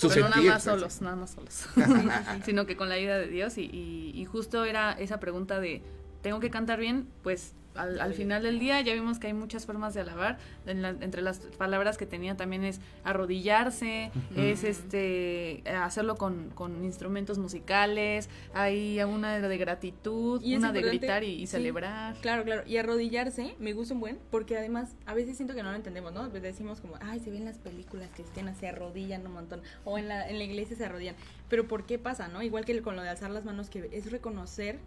[0.00, 1.66] pero nada más solos, nada más solos.
[2.44, 5.82] sino que con la ayuda de Dios y, y justo era esa pregunta de,
[6.22, 7.08] ¿tengo que cantar bien?
[7.22, 10.38] Pues al, final del día ya vimos que hay muchas formas de alabar.
[10.66, 16.52] entre las palabras que tenía también es arrodillarse, es este hacerlo con,
[16.84, 22.16] instrumentos musicales, hay una de gratitud, una de gritar y, celebrar.
[22.20, 22.62] Claro, claro.
[22.66, 26.12] Y arrodillarse me gusta un buen, porque además a veces siento que no lo entendemos,
[26.12, 26.28] ¿no?
[26.28, 30.28] Decimos como, ay, se ven las películas cristianas, se arrodillan un montón, o en la,
[30.28, 31.16] en la iglesia se arrodillan.
[31.48, 32.42] Pero ¿por qué pasa, no?
[32.42, 34.78] Igual que con lo de alzar las manos, que es reconocer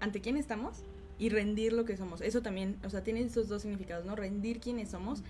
[0.00, 0.82] ante quién estamos
[1.20, 2.22] y rendir lo que somos.
[2.22, 4.16] Eso también, o sea, tiene esos dos significados, ¿no?
[4.16, 5.22] Rendir quienes somos,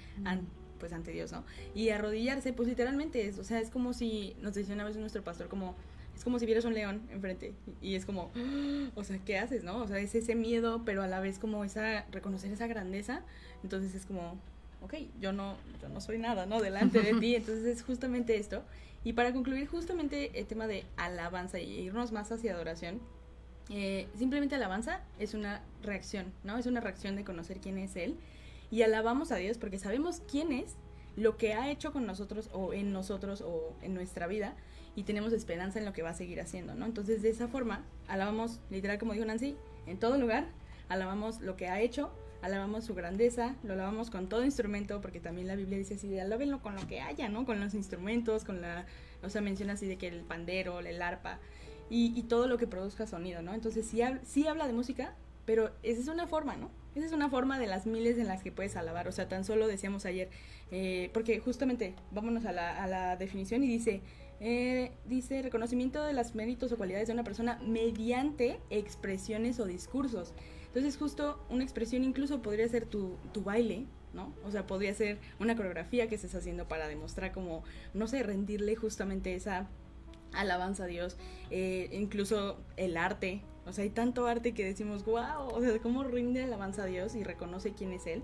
[0.78, 1.44] pues ante Dios, ¿no?
[1.74, 5.22] Y arrodillarse, pues literalmente es, o sea, es como si, nos decía una vez nuestro
[5.22, 5.74] pastor, como,
[6.16, 8.30] es como si vieras un león enfrente y es como,
[8.94, 9.82] o sea, ¿qué haces, no?
[9.82, 13.22] O sea, es ese miedo, pero a la vez como esa, reconocer esa grandeza,
[13.64, 14.38] entonces es como,
[14.82, 16.60] ok, yo no, yo no soy nada, ¿no?
[16.60, 18.62] Delante de ti, entonces es justamente esto.
[19.02, 23.00] Y para concluir justamente el tema de alabanza y irnos más hacia adoración,
[23.70, 26.58] eh, simplemente alabanza es una reacción, ¿no?
[26.58, 28.16] Es una reacción de conocer quién es Él.
[28.70, 30.76] Y alabamos a Dios porque sabemos quién es,
[31.16, 34.54] lo que ha hecho con nosotros o en nosotros o en nuestra vida
[34.96, 36.86] y tenemos esperanza en lo que va a seguir haciendo, ¿no?
[36.86, 39.56] Entonces, de esa forma, alabamos, literal como dijo Nancy,
[39.86, 40.46] en todo lugar,
[40.88, 42.10] alabamos lo que ha hecho,
[42.42, 46.60] alabamos su grandeza, lo alabamos con todo instrumento, porque también la Biblia dice así, alábenlo
[46.60, 47.44] con lo que haya, ¿no?
[47.44, 48.86] Con los instrumentos, con la,
[49.22, 51.38] o sea, menciona así de que el pandero, el arpa,
[51.90, 53.52] y, todo lo que produzca sonido, ¿no?
[53.52, 56.70] Entonces sí, sí habla de música, pero esa es una forma, ¿no?
[56.94, 59.08] Esa es una forma de las miles en las que puedes alabar.
[59.08, 60.28] O sea, tan solo decíamos ayer,
[60.70, 64.02] eh, porque justamente vámonos a la, a la definición y dice,
[64.38, 70.32] eh, dice reconocimiento de los méritos o cualidades de una persona mediante expresiones o discursos.
[70.66, 74.32] Entonces justo una expresión incluso podría ser tu, tu baile, ¿no?
[74.44, 78.76] O sea, podría ser una coreografía que estés haciendo para demostrar como, no sé, rendirle
[78.76, 79.68] justamente esa
[80.32, 81.16] alabanza a Dios,
[81.50, 86.02] eh, incluso el arte, o sea, hay tanto arte que decimos, wow, o sea, cómo
[86.04, 88.22] rinde alabanza a Dios y reconoce quién es Él.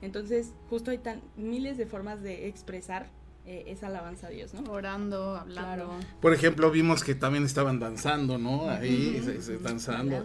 [0.00, 3.10] Entonces, justo hay tan, miles de formas de expresar
[3.50, 4.70] eh, esa alabanza a Dios, ¿no?
[4.70, 5.98] Orando, hablando.
[6.20, 8.68] Por ejemplo, vimos que también estaban danzando, ¿no?
[8.68, 9.22] Ahí,
[9.62, 10.22] danzando.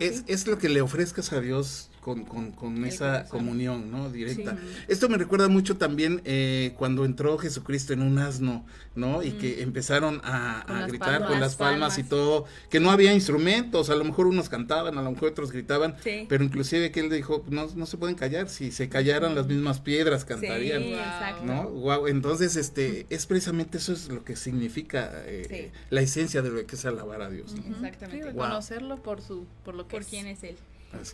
[0.00, 4.10] es, es, lo que le ofrezcas a Dios con, con, con esa comunión, ¿no?
[4.10, 4.56] Directa.
[4.86, 9.24] Esto me recuerda mucho también eh, cuando entró Jesucristo en un asno, ¿no?
[9.24, 13.96] Y que empezaron a, gritar con las palmas, y todo, que no había instrumentos, a
[13.96, 15.96] lo mejor unos cantaban, a lo mejor otros gritaban,
[16.28, 19.80] pero inclusive que él dijo, no, no se pueden callar, si se callaran las mismas
[19.80, 20.84] piedras cantarían,
[21.44, 21.68] ¿no?
[21.70, 22.06] Wow.
[22.06, 26.76] Entonces, este, es precisamente eso es lo que significa eh, la esencia de lo que
[26.76, 27.54] es alabar a Dios.
[27.68, 28.26] Exactamente.
[28.26, 30.56] reconocerlo por su, por lo que por quién es él.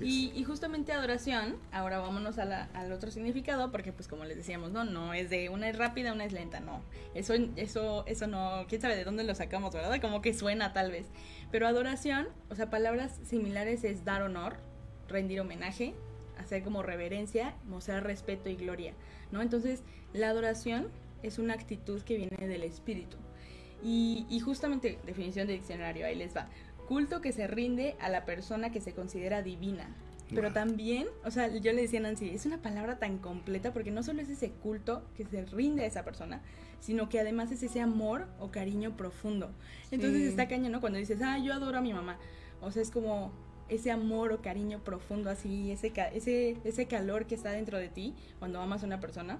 [0.00, 5.14] Y, justamente adoración, ahora vámonos al otro significado, porque pues como les decíamos, no, no
[5.14, 6.82] es de una es rápida, una es lenta, no.
[7.14, 10.00] Eso, eso, eso no, quién sabe de dónde lo sacamos, ¿verdad?
[10.00, 11.06] Como que suena tal vez.
[11.50, 14.56] Pero adoración, o sea, palabras similares es dar honor,
[15.08, 15.94] rendir homenaje,
[16.38, 18.94] hacer como reverencia, mostrar respeto y gloria,
[19.30, 19.42] ¿no?
[19.42, 20.88] Entonces, la adoración
[21.22, 23.16] es una actitud que viene del espíritu.
[23.82, 26.48] Y, y justamente, definición de diccionario, ahí les va
[26.92, 29.96] culto que se rinde a la persona que se considera divina.
[30.34, 33.90] Pero también, o sea, yo le decía a Nancy, es una palabra tan completa porque
[33.90, 36.40] no solo es ese culto que se rinde a esa persona,
[36.80, 39.50] sino que además es ese amor o cariño profundo.
[39.90, 40.80] Entonces está caño, ¿no?
[40.80, 42.18] Cuando dices, ah, yo adoro a mi mamá.
[42.62, 43.30] O sea, es como
[43.68, 48.14] ese amor o cariño profundo, así, ese, ese, ese calor que está dentro de ti
[48.38, 49.38] cuando amas a una persona.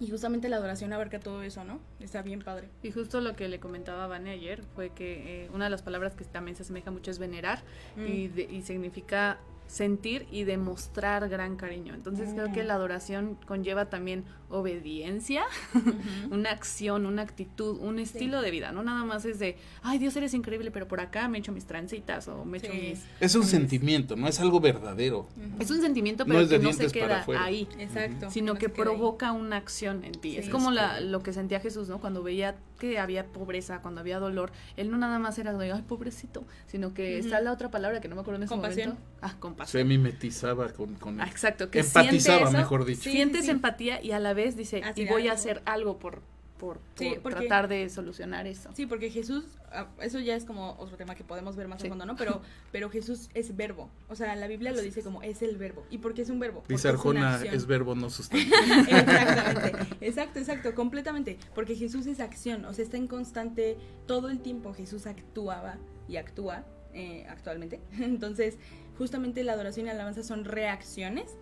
[0.00, 1.80] Y justamente la adoración abarca todo eso, ¿no?
[1.98, 2.68] Está bien padre.
[2.82, 5.82] Y justo lo que le comentaba a Vane ayer fue que eh, una de las
[5.82, 7.62] palabras que también se asemeja mucho es venerar
[7.96, 8.06] mm.
[8.06, 11.94] y, y, significa sentir y demostrar gran cariño.
[11.94, 12.66] Entonces creo que mm.
[12.66, 15.44] la adoración conlleva también obediencia,
[16.30, 18.72] una acción, una actitud, un estilo de vida.
[18.72, 21.66] No nada más es de, ay Dios eres increíble, pero por acá me echo mis
[21.66, 23.04] trancitas o me echo mis...
[23.20, 25.28] Es un sentimiento, no es algo verdadero.
[25.58, 27.68] Es un sentimiento, pero que no se queda ahí.
[27.78, 28.30] Exacto.
[28.30, 30.36] Sino que, provoca una acción en ti.
[30.36, 32.00] es como la, lo que sentía Jesús, ¿no?
[32.00, 35.82] Cuando veía que había pobreza, cuando había dolor, él no nada más era de, ay
[35.82, 38.96] pobrecito, sino que está la otra palabra que no me acuerdo en ese momento.
[39.20, 39.57] Ah, compasión.
[39.66, 43.10] Se mimetizaba con, con ah, exacto, que empatizaba, mejor dicho.
[43.10, 46.22] sientes empatía y a la vez dice, y voy a hacer algo por,
[46.58, 46.80] por,
[47.22, 48.70] tratar de solucionar eso.
[48.74, 51.88] Sí, porque Jesús, ah, eso ya es como otro tema que podemos ver más a
[51.88, 52.16] fondo, ¿no?
[52.16, 52.42] Pero,
[52.72, 53.88] pero Jesús es verbo.
[54.08, 55.86] O sea, la Biblia lo dice como es el verbo.
[55.90, 56.64] ¿Y por qué es un verbo?
[56.68, 58.56] Dice Arjona, es, verbo, no sustantivo.
[58.88, 59.96] Exactamente.
[60.00, 61.38] Exacto, exacto, completamente.
[61.54, 66.16] Porque Jesús es acción, o sea, está en constante, todo el tiempo Jesús actuaba y
[66.16, 67.80] actúa eh, actualmente.
[68.00, 68.56] Entonces,
[68.98, 71.36] justamente la adoración y la alabanza son reacciones,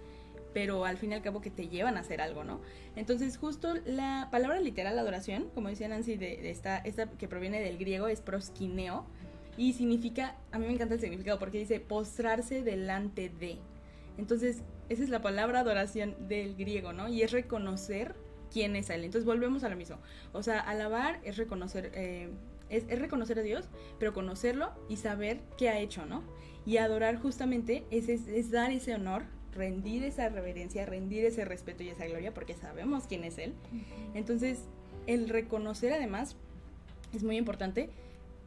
[0.53, 2.61] pero al fin y al cabo que te llevan a hacer algo, ¿no?
[2.95, 6.83] Entonces, justo la palabra literal adoración, como decía Nancy, de, esta,
[7.19, 9.05] que proviene del griego, es proskineo,
[9.59, 13.59] y significa, a mí me encanta el significado porque dice postrarse delante de.
[14.19, 17.09] Entonces, esa es la palabra adoración del griego, ¿no?
[17.09, 18.15] Y es reconocer
[18.51, 19.05] quién es Él.
[19.05, 19.99] Entonces, volvemos a lo mismo.
[20.33, 22.31] O sea, alabar es reconocer, eh,
[22.71, 26.23] es, es, reconocer a Dios, pero conocerlo y saber qué ha hecho, ¿no?
[26.65, 31.89] Y adorar justamente es, es, dar ese honor, rendir esa reverencia, rendir ese respeto y
[31.89, 33.55] esa gloria, porque sabemos quién es Él.
[34.15, 34.65] Entonces,
[35.07, 36.37] el reconocer además
[37.15, 37.91] es muy importante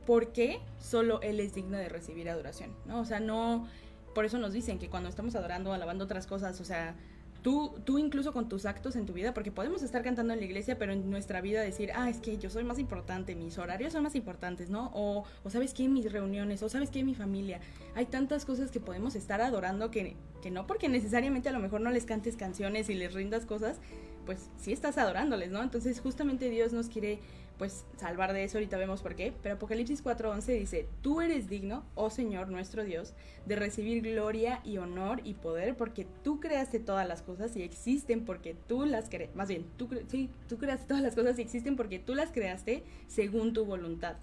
[0.06, 3.00] porque solo Él es digno de recibir adoración, ¿no?
[3.00, 3.68] O sea, no,
[4.14, 6.96] por eso nos dicen que cuando estamos adorando, alabando otras cosas, o sea,
[7.42, 10.46] Tú, tú incluso con tus actos en tu vida, porque podemos estar cantando en la
[10.46, 13.94] iglesia, pero en nuestra vida decir, ah, es que yo soy más importante, mis horarios
[13.94, 14.92] son más importantes, ¿no?
[14.94, 17.62] O, o sabes qué, mis reuniones, o sabes qué, mi familia.
[17.96, 21.82] Hay tantas cosas que podemos estar adorando que, que no porque necesariamente a lo mejor
[21.82, 23.78] no les cantes canciones y les rindas cosas,
[24.26, 25.64] pues sí estás adorándoles, ¿no?
[25.64, 27.20] Entonces justamente Dios nos quiere
[27.60, 31.84] pues salvar de eso, ahorita vemos por qué, pero Apocalipsis 4:11 dice, tú eres digno,
[31.94, 33.14] oh Señor nuestro Dios,
[33.46, 38.24] de recibir gloria y honor y poder porque tú creaste todas las cosas y existen
[38.24, 41.76] porque tú las creaste, más bien, tú, sí, tú creaste todas las cosas y existen
[41.76, 44.16] porque tú las creaste según tu voluntad,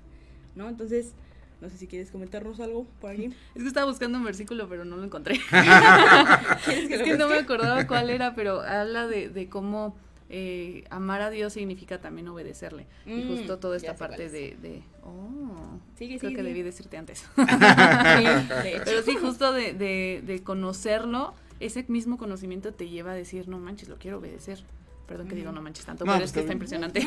[0.54, 0.70] ¿no?
[0.70, 1.12] Entonces,
[1.60, 3.26] no sé si quieres comentarnos algo por aquí.
[3.54, 5.34] Es que estaba buscando un versículo, pero no lo encontré.
[6.68, 9.94] es que no me acordaba cuál era, pero habla de, de cómo
[10.28, 12.86] eh, amar a Dios significa también obedecerle.
[13.06, 17.26] y mm, justo toda esta parte de, de, oh, creo que debí decirte antes.
[17.36, 23.58] Pero sí, justo de, de, de conocerlo, ese mismo conocimiento te lleva a decir, no
[23.58, 24.64] manches, lo quiero obedecer.
[25.06, 27.06] Perdón que digo no manches tanto, pero es que está impresionante.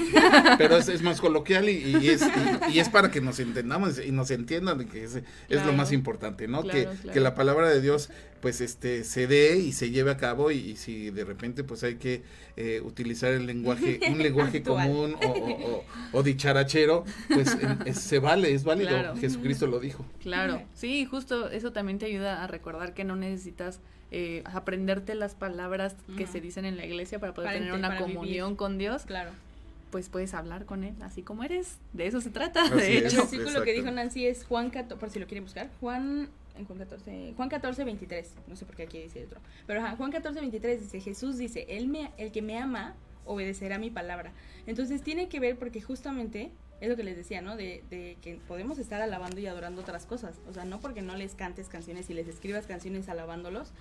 [0.58, 2.24] Pero es, más coloquial y, es,
[2.72, 6.48] y, es para que nos entendamos y nos entiendan que es, es lo más importante,
[6.48, 6.64] ¿no?
[6.64, 8.10] que, que la palabra de Dios
[8.42, 11.96] pues este se dé y se lleve a cabo y, si de repente pues hay
[11.96, 12.24] que
[12.56, 15.84] eh, utilizar el lenguaje, un lenguaje común o,
[16.14, 17.58] o, dicharachero, pues
[17.94, 20.06] se vale, es válido, Jesucristo lo dijo.
[20.22, 23.82] Claro, sí, justo eso también te ayuda a recordar que no necesitas
[24.12, 28.56] eh, aprenderte las palabras que se dicen en la iglesia para poder tener una comunión
[28.56, 29.04] con Dios.
[29.04, 29.32] Claro.
[29.92, 31.78] Pues puedes hablar con él así como eres.
[31.94, 33.24] De eso se trata, de hecho.
[33.24, 35.70] El versículo que dijo Nancy es Juan 14, por si lo quieren buscar.
[35.80, 38.34] Juan en Juan 14, Juan 14, 23.
[38.48, 39.40] No sé por qué aquí dice otro.
[39.66, 42.96] Pero Juan 14, 23 dice, Jesús dice, él me, el que me ama
[43.26, 44.32] obedecerá mi palabra.
[44.68, 47.56] Entonces tiene que ver porque justamente es lo que les decía, ¿no?
[47.56, 50.40] De, de, que podemos estar alabando y adorando otras cosas.
[50.50, 53.72] O sea, no porque no les cantes canciones y les escribas canciones alabándolos,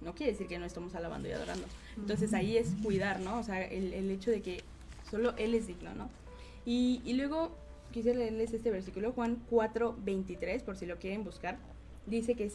[0.00, 1.66] no quiere decir que no estamos alabando y adorando.
[1.96, 3.38] Entonces ahí es cuidar, ¿no?
[3.38, 4.62] O sea, el, el hecho de que
[5.10, 6.08] solo Él es digno, ¿no?
[6.64, 7.50] Y, y luego
[7.92, 11.58] quisiera leerles este versículo, Juan 4, 23, por si lo quieren buscar.
[12.06, 12.48] Dice que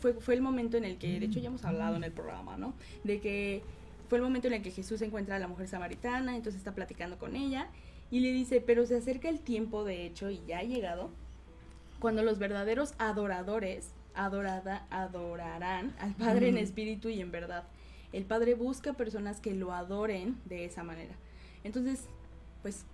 [0.00, 2.56] fue, fue el momento en el que, de hecho ya hemos hablado en el programa,
[2.56, 2.74] ¿no?
[3.04, 3.62] De que
[4.08, 7.18] fue el momento en el que Jesús encuentra a la mujer samaritana, entonces está platicando
[7.18, 7.68] con ella
[8.10, 11.10] y le dice, pero se acerca el tiempo, de hecho, y ya ha llegado,
[12.00, 17.64] cuando los verdaderos adoradores adorada, adorarán al Padre en espíritu y en verdad.
[18.12, 21.14] El Padre busca personas que lo adoren de esa manera.
[21.64, 22.06] Entonces,
[22.62, 22.84] pues,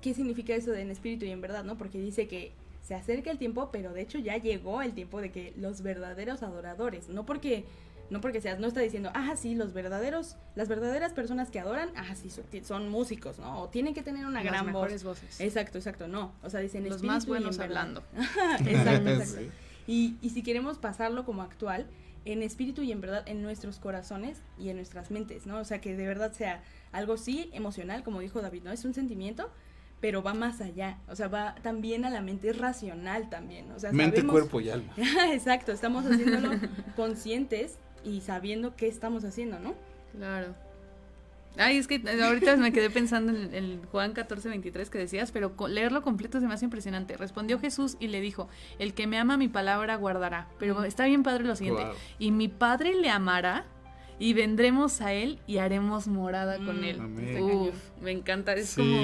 [0.00, 1.78] ¿qué significa eso de en espíritu y en verdad, no?
[1.78, 2.52] Porque dice que
[2.82, 6.42] se acerca el tiempo, pero de hecho ya llegó el tiempo de que los verdaderos
[6.42, 7.64] adoradores, no porque
[8.10, 11.90] no porque seas, no está diciendo, ah, sí, los verdaderos, las verdaderas personas que adoran,
[11.96, 12.30] ah, sí,
[12.62, 13.62] son, músicos, ¿no?
[13.62, 15.02] O tienen que tener una gran voz.
[15.02, 15.40] voces.
[15.40, 16.34] Exacto, exacto, no.
[16.42, 18.02] O sea, dicen los más buenos hablando.
[18.66, 19.52] exacto, exacto.
[19.86, 21.86] Y, y si queremos pasarlo como actual,
[22.24, 25.58] en espíritu y en verdad en nuestros corazones y en nuestras mentes, ¿no?
[25.58, 26.62] O sea, que de verdad sea
[26.92, 28.72] algo sí emocional, como dijo David, ¿no?
[28.72, 29.50] Es un sentimiento,
[30.00, 33.78] pero va más allá, o sea, va también a la mente, es racional también, o
[33.78, 34.92] sea, mente, cuerpo y alma.
[35.32, 36.50] Exacto, estamos haciéndolo
[36.96, 39.74] conscientes y sabiendo qué estamos haciendo, ¿no?
[40.12, 40.54] Claro.
[41.58, 45.54] Ay, es que ahorita me quedé pensando en el Juan 14, 23 que decías, pero
[45.68, 47.16] leerlo completo se me hace impresionante.
[47.16, 48.48] Respondió Jesús y le dijo,
[48.78, 50.48] el que me ama mi palabra guardará.
[50.58, 51.84] Pero está bien padre lo siguiente,
[52.18, 53.66] y mi padre le amará
[54.18, 57.40] y vendremos a él y haremos morada con mm, él.
[57.40, 58.54] Uf, me encanta.
[58.54, 59.02] Es como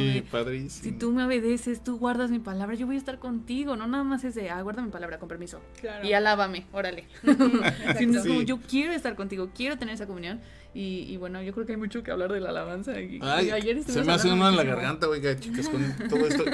[0.68, 3.76] si tú me obedeces, tú guardas mi palabra, yo voy a estar contigo.
[3.76, 5.60] No nada más es de, ah, guarda mi palabra, con permiso.
[6.02, 7.06] Y alábame, órale.
[8.46, 10.40] yo quiero estar contigo, quiero tener esa comunión.
[10.74, 12.92] Y, bueno, yo creo que hay mucho que hablar de la alabanza.
[12.92, 16.44] ayer se me hace uno en la garganta, oiga, chicas, con todo esto.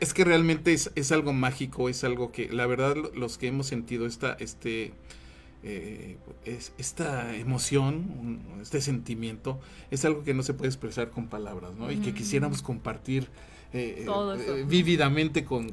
[0.00, 3.66] es que realmente es, es algo mágico, es algo que, la verdad, los que hemos
[3.66, 4.92] sentido esta, este
[5.66, 9.60] eh, es, esta emoción, este sentimiento,
[9.90, 11.90] es algo que no se puede expresar con palabras, ¿no?
[11.90, 13.28] Y que quisiéramos compartir
[13.74, 15.68] eh, eh, vívidamente con,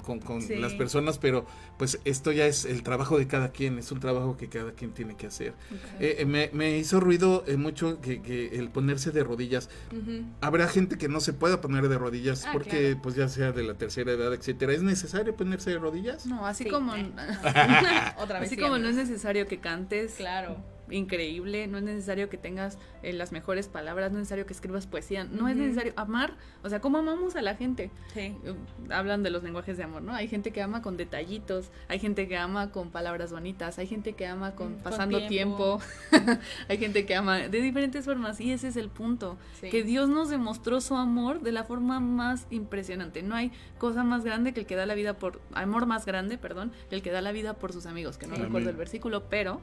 [0.59, 1.45] las personas, pero
[1.77, 4.91] pues esto ya es el trabajo de cada quien, es un trabajo que cada quien
[4.91, 5.53] tiene que hacer.
[5.99, 9.69] Eh, me, hizo ruido mucho que, el ponerse de rodillas.
[10.41, 13.61] Habrá gente que no se pueda poner de rodillas ah, porque pues ya sea de
[13.61, 14.73] la tercera edad, etcétera.
[14.73, 16.25] ¿Es necesario ponerse de rodillas?
[16.25, 16.93] No, así como
[18.41, 20.15] así como no es necesario que cantes.
[20.15, 20.57] Claro
[20.91, 24.87] increíble, no es necesario que tengas eh, las mejores palabras, no es necesario que escribas
[24.87, 27.91] poesía, no es necesario amar, o sea, ¿cómo amamos a la gente?
[28.13, 28.35] Sí.
[28.43, 28.55] Eh,
[28.89, 30.13] hablan de los lenguajes de amor, ¿no?
[30.13, 34.13] Hay gente que ama con detallitos, hay gente que ama con palabras bonitas, hay gente
[34.13, 35.79] que ama con mm, pasando tiempo,
[36.67, 40.29] hay gente que ama de diferentes formas y ese es el punto, que Dios nos
[40.29, 44.65] demostró su amor de la forma más impresionante, no hay cosa más grande que el
[44.65, 47.53] que da la vida por, amor más grande, perdón, que el que da la vida
[47.53, 49.61] por sus amigos, que no recuerdo el versículo, pero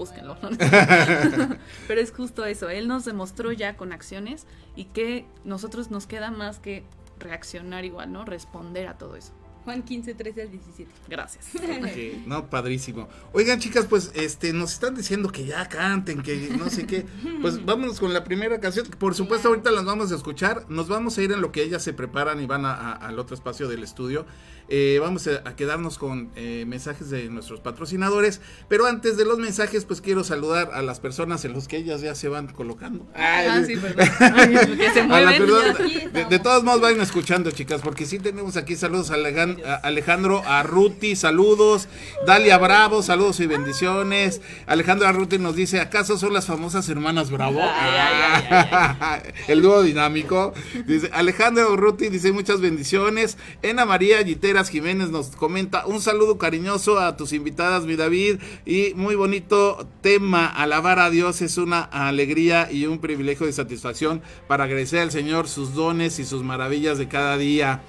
[0.00, 0.38] búsquenlo.
[1.88, 6.30] Pero es justo eso, él nos demostró ya con acciones y que nosotros nos queda
[6.30, 6.84] más que
[7.18, 8.24] reaccionar igual, ¿no?
[8.24, 9.32] Responder a todo eso.
[9.64, 10.90] Juan 15, 13 al 17.
[11.06, 11.48] Gracias.
[12.26, 13.08] no, padrísimo.
[13.34, 17.04] Oigan, chicas, pues este nos están diciendo que ya canten, que no sé qué.
[17.42, 18.86] Pues vámonos con la primera canción.
[18.98, 20.64] Por supuesto, ahorita las vamos a escuchar.
[20.70, 23.68] Nos vamos a ir en lo que ellas se preparan y van al otro espacio
[23.68, 24.24] del estudio.
[24.72, 28.40] Eh, vamos a, quedarnos con eh, mensajes de nuestros patrocinadores.
[28.68, 32.00] Pero antes de los mensajes, pues quiero saludar a las personas en los que ellas
[32.02, 33.04] ya se van colocando.
[33.16, 34.08] Ah, sí, perdón.
[34.78, 35.42] que se mueven.
[36.12, 39.16] de, de, todos modos, vayan escuchando, chicas, porque sí tenemos aquí saludos a,
[39.82, 41.88] Alejandro Arruti, saludos.
[42.24, 44.40] Dalia Bravo, saludos y bendiciones.
[44.66, 47.60] Alejandro Arruti nos dice: ¿acaso son las famosas hermanas Bravo?
[49.48, 50.54] El dúo dinámico.
[50.86, 53.36] Dice Alejandro Arruti dice: muchas bendiciones.
[53.62, 58.92] Ena María Gitera Jiménez nos comenta un saludo cariñoso a tus invitadas, mi David, y
[58.94, 64.64] muy bonito tema, alabar a Dios es una alegría y un privilegio de satisfacción para
[64.64, 67.82] agradecer al Señor sus dones y sus maravillas de cada día.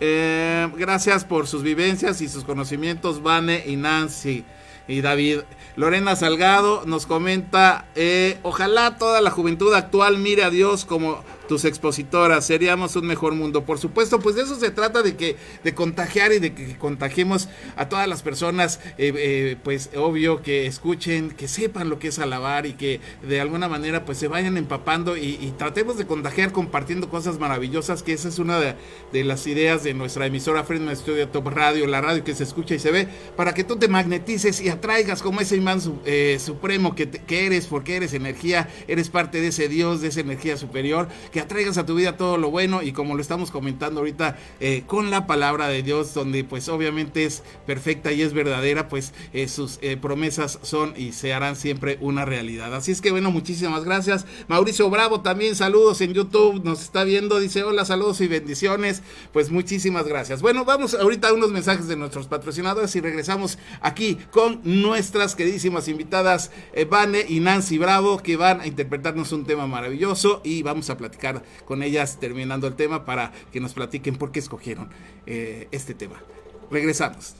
[0.00, 4.44] Eh, gracias por sus vivencias y sus conocimientos, Vane y Nancy
[4.86, 5.40] y David.
[5.76, 11.64] Lorena Salgado nos comenta, eh, ojalá toda la juventud actual mire a Dios como tus
[11.64, 13.64] expositoras, seríamos un mejor mundo.
[13.64, 17.48] Por supuesto, pues de eso se trata, de que de contagiar y de que contagiemos
[17.76, 22.18] a todas las personas, eh, eh, pues obvio que escuchen, que sepan lo que es
[22.18, 27.08] alabar y que de alguna manera pues se vayan empapando y, tratemos de contagiar compartiendo
[27.08, 31.48] cosas maravillosas, que esa es una de, las ideas de nuestra emisora Friend Studio Top
[31.48, 34.68] Radio, la radio que se escucha y se ve, para que tú te magnetices y
[34.68, 39.48] atraigas como ese imán eh, supremo que, que eres, porque eres energía, eres parte de
[39.48, 42.92] ese Dios, de esa energía superior, que atraigas a tu vida todo lo bueno y
[42.92, 47.42] como lo estamos comentando ahorita eh, con la palabra de Dios, donde pues obviamente es
[47.66, 52.24] perfecta y es verdadera, pues eh, sus eh, promesas son y se harán siempre una
[52.24, 52.74] realidad.
[52.74, 54.26] Así es que bueno, muchísimas gracias.
[54.48, 59.02] Mauricio Bravo también saludos en YouTube, nos está viendo, dice hola, saludos y bendiciones.
[59.32, 60.42] Pues muchísimas gracias.
[60.42, 65.88] Bueno, vamos ahorita a unos mensajes de nuestros patrocinadores y regresamos aquí con nuestras queridísimas
[65.88, 66.50] invitadas
[66.90, 71.27] Vane y Nancy Bravo que van a interpretarnos un tema maravilloso y vamos a platicar
[71.64, 74.88] con ellas terminando el tema para que nos platiquen por qué escogieron
[75.26, 76.22] eh, este tema.
[76.70, 77.34] Regresamos.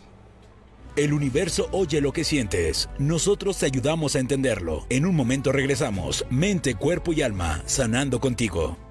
[0.96, 2.88] El universo oye lo que sientes.
[2.98, 4.84] Nosotros te ayudamos a entenderlo.
[4.88, 6.26] En un momento regresamos.
[6.28, 8.87] Mente, cuerpo y alma, sanando contigo.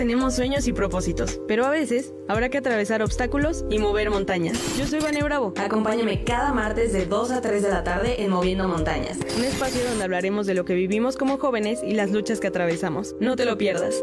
[0.00, 4.58] Tenemos sueños y propósitos, pero a veces habrá que atravesar obstáculos y mover montañas.
[4.78, 5.52] Yo soy Vane Bravo.
[5.58, 9.84] Acompáñame cada martes de 2 a 3 de la tarde en Moviendo Montañas, un espacio
[9.84, 13.14] donde hablaremos de lo que vivimos como jóvenes y las luchas que atravesamos.
[13.20, 14.02] No te lo pierdas.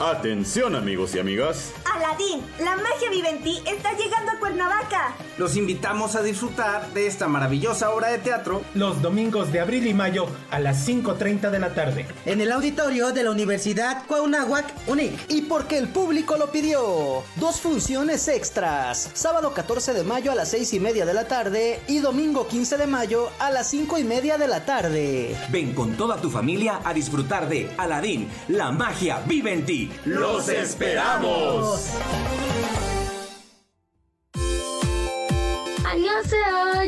[0.00, 1.74] Atención amigos y amigas.
[1.94, 5.14] Aladín, la magia vive en ti, está llegando a Cuernavaca.
[5.36, 9.92] Los invitamos a disfrutar de esta maravillosa obra de teatro los domingos de abril y
[9.92, 12.06] mayo a las 5.30 de la tarde.
[12.24, 15.12] En el auditorio de la Universidad Cuauhnáhuac UNIC.
[15.28, 17.22] Y porque el público lo pidió.
[17.36, 19.10] Dos funciones extras.
[19.12, 22.78] Sábado 14 de mayo a las 6 y media de la tarde y domingo 15
[22.78, 25.36] de mayo a las 5 y media de la tarde.
[25.50, 29.92] Ven con toda tu familia a disfrutar de Aladín, la magia vive en ti.
[30.06, 31.90] ¡Los esperamos!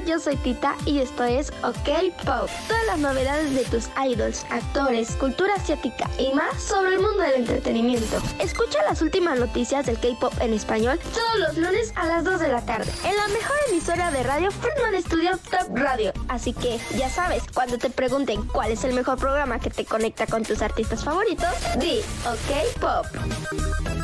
[0.07, 2.49] Yo soy Tita y esto es OK Pop.
[2.69, 7.35] Todas las novedades de tus idols, actores, cultura asiática y más sobre el mundo del
[7.35, 8.19] entretenimiento.
[8.39, 12.49] Escucha las últimas noticias del K-Pop en español todos los lunes a las 2 de
[12.49, 16.13] la tarde en la mejor emisora de radio Friedman Studio Top Radio.
[16.29, 20.27] Así que ya sabes, cuando te pregunten cuál es el mejor programa que te conecta
[20.27, 21.49] con tus artistas favoritos,
[21.79, 24.00] di OK Pop.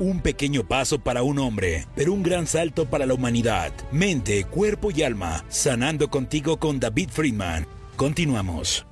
[0.00, 3.72] Un pequeño paso para un hombre, pero un gran salto para la humanidad.
[3.90, 7.66] Mente, cuerpo y alma, sanando contigo con David Friedman.
[7.96, 8.87] Continuamos.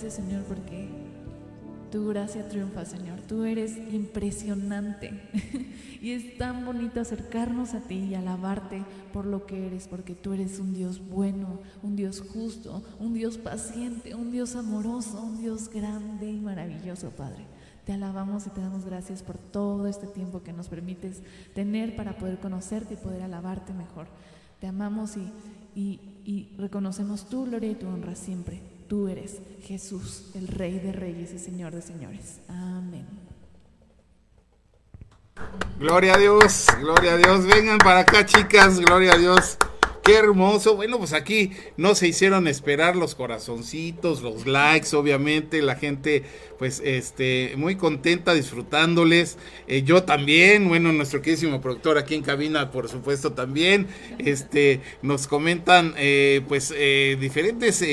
[0.00, 0.88] gracias, Señor, porque
[1.90, 3.20] tu gracia triunfa, Señor.
[3.22, 5.10] Tú eres impresionante.
[6.00, 10.34] y es tan bonito acercarnos a ti y alabarte por lo que eres, porque tú
[10.34, 15.68] eres un Dios bueno, un Dios justo, un Dios paciente, un Dios amoroso, un Dios
[15.68, 17.44] grande y maravilloso, Padre.
[17.84, 21.22] Te alabamos y te damos gracias por todo este tiempo que nos permites
[21.56, 24.06] tener para poder conocerte y poder alabarte mejor.
[24.60, 25.32] Te amamos y,
[25.74, 31.32] y reconocemos tu gloria y tu honra siempre tú eres Jesús, el Rey de Reyes
[31.32, 32.40] y Señor de Señores.
[32.48, 33.06] Amén.
[35.78, 37.46] Gloria a Dios, gloria a Dios.
[37.46, 39.58] Vengan para acá, chicas, gloria a Dios.
[40.08, 40.74] Qué hermoso.
[40.74, 45.60] Bueno, pues aquí no se hicieron esperar los corazoncitos, los likes, obviamente.
[45.60, 46.22] La gente,
[46.58, 49.36] pues, este, muy contenta disfrutándoles.
[49.66, 53.86] Eh, yo también, bueno, nuestro queridísimo productor aquí en cabina, por supuesto, también.
[54.18, 57.84] Este, nos comentan, eh, pues, eh, diferentes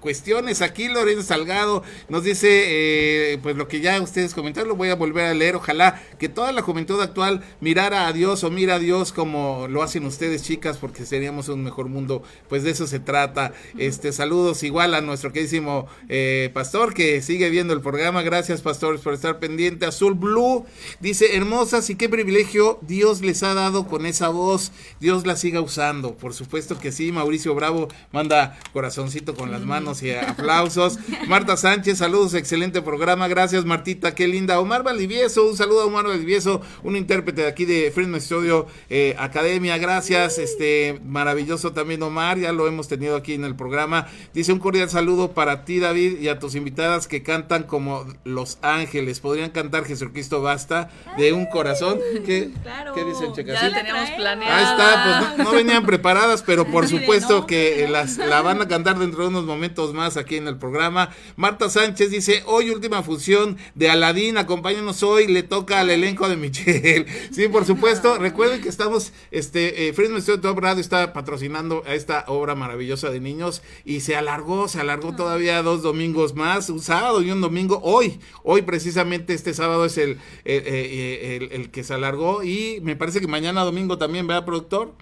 [0.00, 0.62] cuestiones.
[0.62, 5.26] Aquí Lorenzo Salgado nos dice, pues, lo que ya ustedes comentaron, lo voy a volver
[5.26, 5.54] a leer.
[5.54, 9.84] Ojalá que toda la juventud actual mirara a Dios o mira a Dios como lo
[9.84, 13.52] hacen ustedes, chicas, porque se teníamos un mejor mundo, pues de eso se trata.
[13.76, 18.22] Este, saludos igual a nuestro queridísimo eh, pastor que sigue viendo el programa.
[18.22, 19.84] Gracias, pastores, por estar pendiente.
[19.84, 20.64] Azul Blue
[20.98, 24.72] dice, hermosas y qué privilegio Dios les ha dado con esa voz.
[24.98, 26.14] Dios la siga usando.
[26.16, 30.98] Por supuesto que sí, Mauricio Bravo manda corazoncito con las manos y aplausos.
[31.28, 33.28] Marta Sánchez, saludos, excelente programa.
[33.28, 34.58] Gracias, Martita, qué linda.
[34.58, 39.14] Omar Valdivieso, un saludo a Omar Valdivieso, un intérprete de aquí de Friend Studio eh,
[39.18, 39.76] Academia.
[39.76, 44.06] Gracias, este maravilloso también Omar, ya lo hemos tenido aquí en el programa.
[44.32, 48.58] Dice un cordial saludo para ti David y a tus invitadas que cantan como los
[48.62, 49.20] ángeles.
[49.20, 51.98] Podrían cantar Jesucristo basta de un corazón.
[52.24, 52.50] ¿Qué,
[52.94, 53.60] ¿qué dicen chicas?
[53.60, 54.54] Ya teníamos planeado.
[54.54, 58.98] Ahí está, pues no, venían preparadas, pero por supuesto que las, la van a cantar
[58.98, 61.10] dentro de unos momentos más aquí en el programa.
[61.36, 66.36] Marta Sánchez dice, hoy última función de Aladín, acompáñanos hoy, le toca al elenco de
[66.36, 67.06] Michelle.
[67.32, 72.24] Sí, por supuesto, recuerden que estamos, este, eh, Friends Top Radio está patrocinando a esta
[72.26, 77.22] obra maravillosa de niños y se alargó, se alargó todavía dos domingos más, un sábado
[77.22, 77.80] y un domingo.
[77.84, 83.28] Hoy, hoy precisamente este sábado es el, el, que se alargó y me parece que
[83.28, 84.94] mañana domingo también, ¿verdad, productor?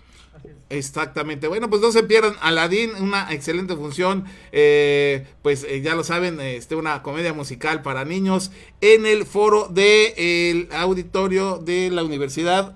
[0.69, 1.49] Exactamente.
[1.49, 4.27] Bueno, pues no se pierdan Aladín, una excelente función.
[4.53, 8.51] Eh, pues eh, ya lo saben, este, una comedia musical para niños
[8.83, 12.75] en el foro del el auditorio de la Universidad.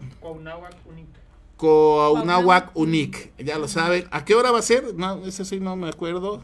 [1.62, 4.08] Coaunahuac Unic, ya lo saben.
[4.10, 4.96] ¿A qué hora va a ser?
[4.96, 6.42] No, ese sí no me acuerdo.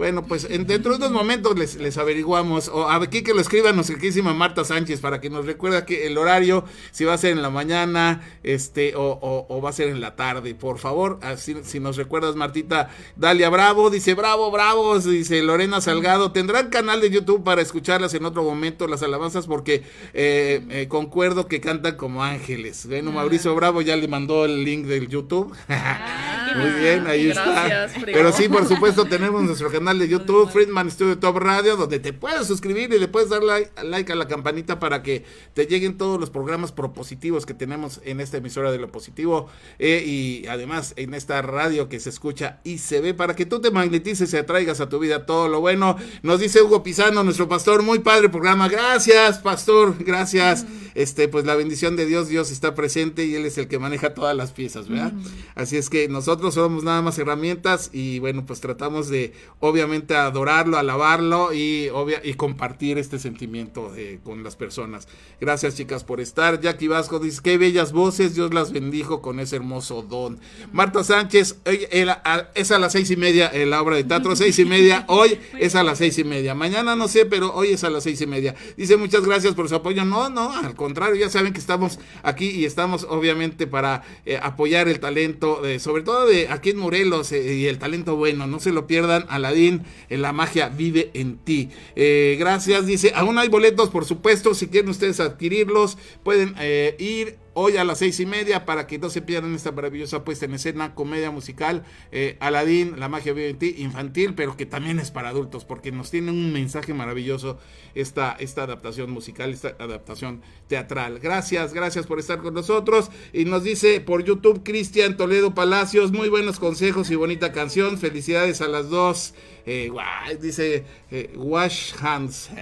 [0.00, 3.96] Bueno, pues dentro de unos momentos les, les averiguamos, o aquí que lo escriba nuestra
[3.96, 7.42] queridísima Marta Sánchez para que nos recuerde que el horario, si va a ser en
[7.42, 11.98] la mañana, este, o, va a ser en la tarde, por favor, así, si nos
[11.98, 17.60] recuerdas Martita, Dalia Bravo, dice Bravo, Bravo, dice Lorena Salgado, tendrán canal de YouTube para
[17.60, 19.82] escucharlas en otro momento, las alabanzas, porque
[20.14, 22.86] eh, eh, concuerdo que cantan como ángeles.
[22.86, 25.54] Bueno, Mauricio Bravo ya le mandó el link del YouTube.
[26.56, 27.88] Muy bien, ahí está.
[28.04, 32.12] Pero sí, por supuesto, tenemos nuestro canal de YouTube, Friedman Studio Top Radio, donde te
[32.12, 35.24] puedes suscribir y le puedes dar like, a la campanita para que
[35.54, 39.48] te lleguen todos los programas propositivos que tenemos en esta emisora de lo positivo
[39.78, 43.60] eh, y además en esta radio que se escucha y se ve para que tú
[43.60, 45.96] te magnetices y atraigas a tu vida todo lo bueno.
[46.22, 48.68] Nos dice Hugo Pisano, nuestro pastor, muy padre programa.
[48.68, 50.66] Gracias, pastor, gracias.
[50.94, 54.14] Este, pues la bendición de Dios, Dios está presente y él es el que maneja
[54.14, 55.12] todas las piezas, ¿verdad?
[55.54, 60.78] Así es que nosotros somos nada más herramientas y bueno, pues tratamos de obviamente adorarlo,
[60.78, 65.08] alabarlo y, obvia, y compartir este sentimiento eh, con las personas.
[65.40, 66.60] Gracias chicas por estar.
[66.60, 70.38] Jackie Vasco dice, qué bellas voces, Dios las bendijo con ese hermoso don.
[70.72, 75.04] Marta Sánchez, es a las seis y media la obra de teatro, seis y media,
[75.08, 76.54] hoy es a las seis y media.
[76.54, 78.54] Mañana no sé, pero hoy es a las seis y media.
[78.76, 80.04] Dice muchas gracias por su apoyo.
[80.04, 84.88] No, no, al contrario, ya saben que estamos aquí y estamos obviamente para eh, apoyar
[84.88, 88.46] el talento, sobre todo de aquí en Morelos eh, y el talento bueno.
[88.46, 91.70] No se lo pierdan, Aladín en la magia vive en ti.
[91.96, 97.36] Eh, gracias, dice, aún hay boletos, por supuesto, si quieren ustedes adquirirlos, pueden eh, ir
[97.60, 100.54] hoy a las seis y media para que no se pierdan esta maravillosa puesta en
[100.54, 105.10] escena, comedia musical, eh, Aladín, La magia vive en ti, infantil, pero que también es
[105.10, 107.58] para adultos, porque nos tiene un mensaje maravilloso
[107.94, 111.18] esta, esta adaptación musical, esta adaptación teatral.
[111.18, 113.10] Gracias, gracias por estar con nosotros.
[113.34, 117.98] Y nos dice por YouTube Cristian Toledo Palacios, muy buenos consejos y bonita canción.
[117.98, 119.34] Felicidades a las dos.
[119.66, 119.92] Eh,
[120.40, 122.50] dice eh, Wash Hands.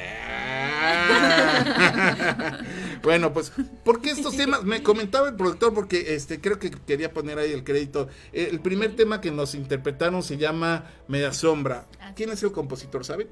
[3.03, 3.53] bueno, pues,
[3.84, 4.64] ¿por qué estos temas?
[4.64, 8.09] Me comentaba el productor porque este creo que quería poner ahí el crédito.
[8.32, 11.86] El primer tema que nos interpretaron se llama Media Sombra.
[12.01, 13.28] Ah, ¿Quién es el compositor, sabe?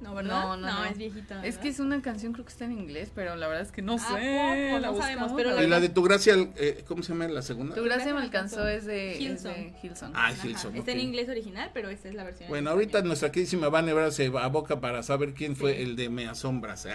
[0.00, 0.42] No, ¿verdad?
[0.42, 1.44] No, no, es viejita.
[1.44, 3.82] Es que es una canción, creo que está en inglés, pero la verdad es que
[3.82, 4.80] no sé.
[4.80, 7.74] no sabemos, pero y la de Tu Gracia, eh, ¿cómo se llama la segunda?
[7.74, 10.12] Tu Gracia me alcanzó es de Hilson.
[10.14, 10.76] Ah, Hilson.
[10.76, 12.48] Está en inglés original, pero esta es la versión.
[12.48, 16.86] Bueno, ahorita nuestra queridísima Van se aboca para saber quién fue el de Me Asombras.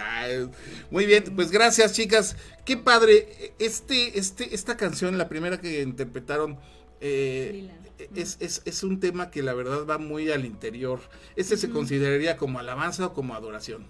[0.90, 2.36] muy bien, pues gracias, chicas.
[2.64, 3.54] Qué padre.
[3.58, 6.58] Este, este, esta canción, la primera que interpretaron
[7.00, 7.68] Eh,
[8.14, 11.00] es, es, es, un tema que la verdad va muy al interior.
[11.36, 13.86] ¿Este se consideraría como alabanza o como adoración?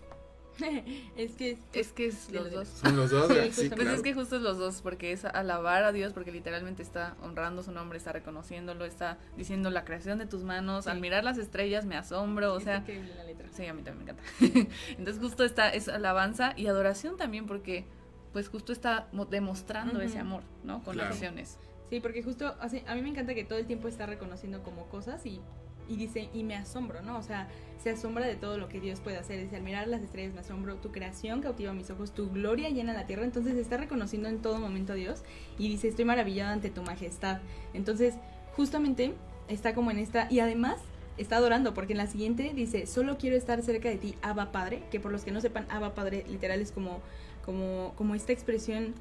[1.16, 2.68] es que es que es los dos.
[2.68, 3.32] Son los dos.
[3.52, 6.82] Sí, pues es que justo es los dos, porque es alabar a Dios, porque literalmente
[6.82, 10.86] está honrando su nombre, está reconociéndolo, está diciendo la creación de tus manos.
[10.86, 12.84] Al mirar las estrellas me asombro, o sea.
[13.16, 13.48] La letra.
[13.52, 14.70] Sí, a mí también me encanta.
[14.90, 17.84] Entonces justo está es alabanza y adoración también, porque
[18.32, 20.82] pues justo está demostrando ese amor, ¿no?
[20.82, 21.58] Con acciones.
[21.94, 25.24] Sí, porque justo a mí me encanta que todo el tiempo está reconociendo como cosas
[25.26, 25.40] y
[25.88, 27.16] y dice, y me asombro, ¿no?
[27.16, 27.46] O sea,
[27.78, 29.40] se asombra de todo lo que Dios puede hacer.
[29.40, 32.94] Dice, al mirar las estrellas me asombro, tu creación cautiva mis ojos, tu gloria llena
[32.94, 33.22] la tierra.
[33.22, 35.22] Entonces está reconociendo en todo momento a Dios
[35.56, 37.42] y dice, estoy maravillado ante tu majestad.
[37.74, 38.14] Entonces,
[38.56, 39.14] justamente
[39.46, 40.80] está como en esta, y además
[41.16, 44.82] está adorando, porque en la siguiente dice, solo quiero estar cerca de ti, Abba Padre,
[44.90, 47.02] que por los que no sepan, Abba Padre literal es como,
[47.44, 48.94] como, como esta expresión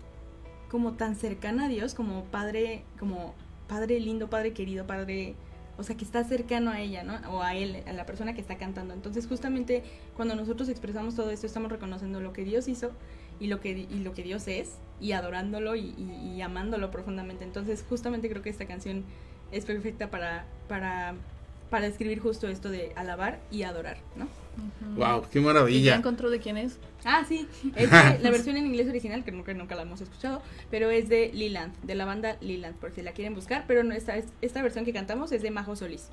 [0.74, 3.36] como tan cercana a Dios, como Padre, como
[3.68, 5.36] Padre lindo, Padre querido, Padre
[5.78, 7.14] o sea, que está cercano a ella, ¿no?
[7.32, 8.96] O a él, a la persona que está cantando.
[8.96, 9.84] Entonces, justamente
[10.16, 12.90] cuando nosotros expresamos todo esto, estamos reconociendo lo que Dios hizo
[13.40, 15.94] y lo que, y lo que Dios es, y adorándolo y,
[16.36, 17.44] y, amándolo profundamente.
[17.44, 19.04] Entonces, justamente creo que esta canción
[19.52, 21.14] es perfecta para, para,
[21.74, 24.28] para describir justo esto de alabar y adorar, ¿no?
[24.96, 25.94] Wow, qué maravilla.
[25.94, 26.78] ¿Ya encontró de quién es?
[27.04, 30.92] Ah, sí, es la versión en inglés original, que nunca, nunca la hemos escuchado, pero
[30.92, 34.14] es de Leland, de la banda Leland, por si la quieren buscar, pero no, esta,
[34.44, 36.10] esta versión que cantamos es de Majo Solís.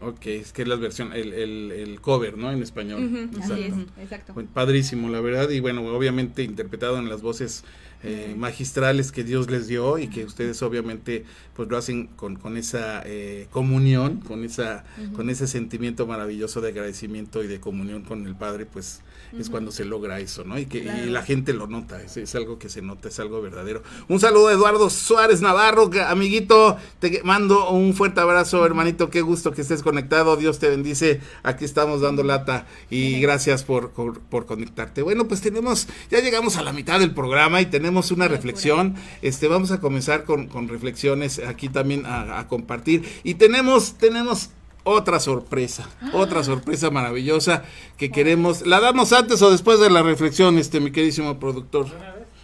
[0.00, 2.50] Ok, es que es la versión, el, el, el cover, ¿no?
[2.50, 3.28] En español.
[3.34, 3.52] exacto.
[3.52, 4.34] Así es, exacto.
[4.54, 7.64] Padrísimo, la verdad, y bueno, obviamente interpretado en las voces
[8.04, 11.24] eh, magistrales que Dios les dio y que ustedes obviamente
[11.54, 14.84] pues lo hacen con, con esa eh, comunión, con esa,
[15.14, 19.02] con ese sentimiento maravilloso de agradecimiento y de comunión con el Padre, pues
[19.38, 20.58] es cuando se logra eso, ¿no?
[20.58, 23.82] Y que la gente lo nota, es, es, algo que se nota, es algo verdadero.
[24.08, 29.52] Un saludo a Eduardo Suárez Navarro, amiguito, te mando un fuerte abrazo, hermanito, qué gusto
[29.52, 35.02] que estés conectado, Dios te bendice, aquí estamos dando lata y gracias por, por, conectarte.
[35.02, 39.48] Bueno, pues tenemos, ya llegamos a la mitad del programa y tenemos una reflexión, este,
[39.48, 44.50] vamos a comenzar con, con reflexiones aquí también a, a compartir y tenemos, tenemos
[44.84, 47.64] otra sorpresa, otra sorpresa maravillosa
[47.96, 48.66] que queremos.
[48.66, 51.86] ¿La damos antes o después de la reflexión, este, mi queridísimo productor?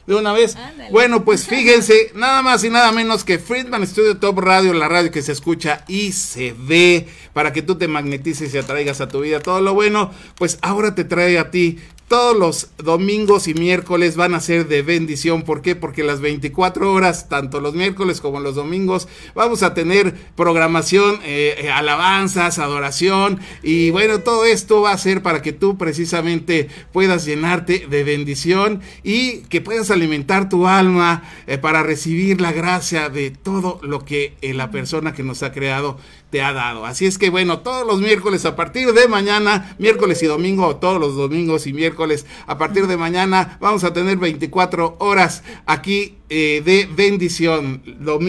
[0.07, 0.57] De una vez.
[0.91, 5.11] Bueno, pues fíjense, nada más y nada menos que Friedman Studio Top Radio, la radio
[5.11, 9.21] que se escucha y se ve para que tú te magnetices y atraigas a tu
[9.21, 11.79] vida todo lo bueno, pues ahora te trae a ti
[12.09, 15.43] todos los domingos y miércoles van a ser de bendición.
[15.43, 15.77] ¿Por qué?
[15.77, 21.57] Porque las 24 horas, tanto los miércoles como los domingos, vamos a tener programación, eh,
[21.59, 23.41] eh, alabanzas, adoración.
[23.63, 28.81] Y bueno, todo esto va a ser para que tú precisamente puedas llenarte de bendición
[29.03, 34.35] y que puedas alimentar tu alma eh, para recibir la gracia de todo lo que
[34.41, 35.99] la persona que nos ha creado
[36.31, 36.87] te ha dado.
[36.87, 41.01] Así es que bueno, todos los miércoles a partir de mañana, miércoles y domingo, todos
[41.01, 41.98] los domingos y miércoles
[42.47, 47.83] a partir de mañana, vamos a tener 24 horas aquí eh, de bendición,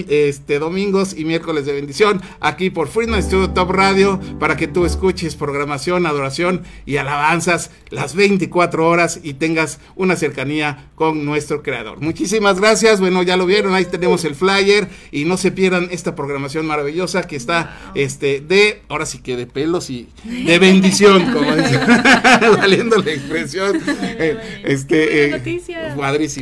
[0.08, 4.86] este, domingos y miércoles de bendición, aquí por Freedom Studio Top Radio, para que tú
[4.86, 12.00] escuches programación, adoración y alabanzas las 24 horas y tengas una cercanía con nuestro creador.
[12.00, 16.16] Muchísimas gracias, bueno, ya lo vieron, ahí tenemos el flyer y no se pierdan esta
[16.16, 21.54] programación maravillosa que está este, de, ahora sí que de pelos y de bendición, como
[21.54, 21.78] dice,
[22.58, 23.59] valiendo la expresión.
[24.22, 25.62] Eh, este, eh,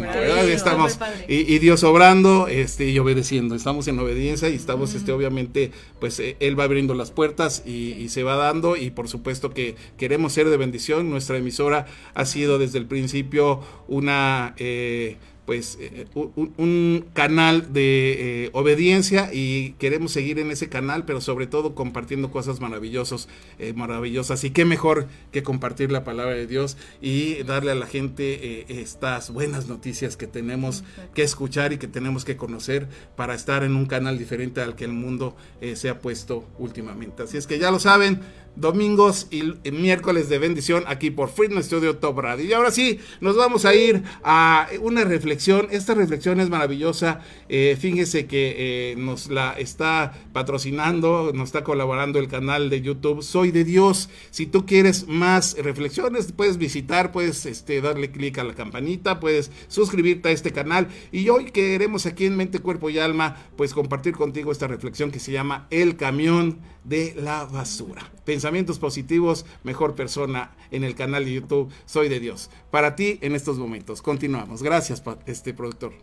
[0.01, 0.49] ¿verdad?
[0.49, 0.97] Estamos.
[1.27, 3.55] Y, y, Dios obrando este, y obedeciendo.
[3.55, 8.09] Estamos en obediencia y estamos, este, obviamente, pues eh, Él va abriendo las puertas y,
[8.09, 8.75] se va dando.
[8.77, 11.09] Y por supuesto que queremos ser de bendición.
[11.09, 14.55] Nuestra emisora ha sido desde el principio una.
[14.57, 21.21] Eh, pues eh, un, canal de eh, obediencia y queremos seguir en ese canal, pero
[21.21, 24.43] sobre todo compartiendo cosas maravillosas, eh, maravillosas.
[24.43, 29.31] Y qué mejor que compartir la palabra de Dios y darle a la gente estas
[29.31, 30.83] buenas noticias que tenemos
[31.13, 34.83] que escuchar y que tenemos que conocer para estar en un canal diferente al que
[34.83, 35.37] el mundo
[35.75, 37.23] se ha puesto últimamente.
[37.23, 38.19] Así es que ya lo saben,
[38.59, 42.45] domingos y miércoles de bendición aquí por Freedom Studio Top Radio.
[42.45, 45.67] Y ahora sí, nos vamos a ir a una reflexión.
[45.71, 47.21] Esta reflexión es maravillosa.
[47.49, 53.21] Eh, fíjese que eh, nos la está patrocinando, nos está colaborando el canal de YouTube
[53.21, 54.09] Soy de Dios.
[54.31, 59.51] Si tú quieres más reflexiones, puedes visitar, puedes este, darle clic a la campanita, puedes
[59.67, 60.87] suscribirte a este canal.
[61.11, 65.19] Y hoy queremos aquí en Mente, Cuerpo y Alma, pues compartir contigo esta reflexión que
[65.19, 68.16] se llama El camión de la basura.
[68.27, 72.49] Pensamientos positivos, mejor persona en el canal de YouTube Soy de Dios.
[72.71, 74.01] Para ti en estos momentos.
[74.01, 74.61] Continuamos.
[74.61, 75.93] Gracias, este productor.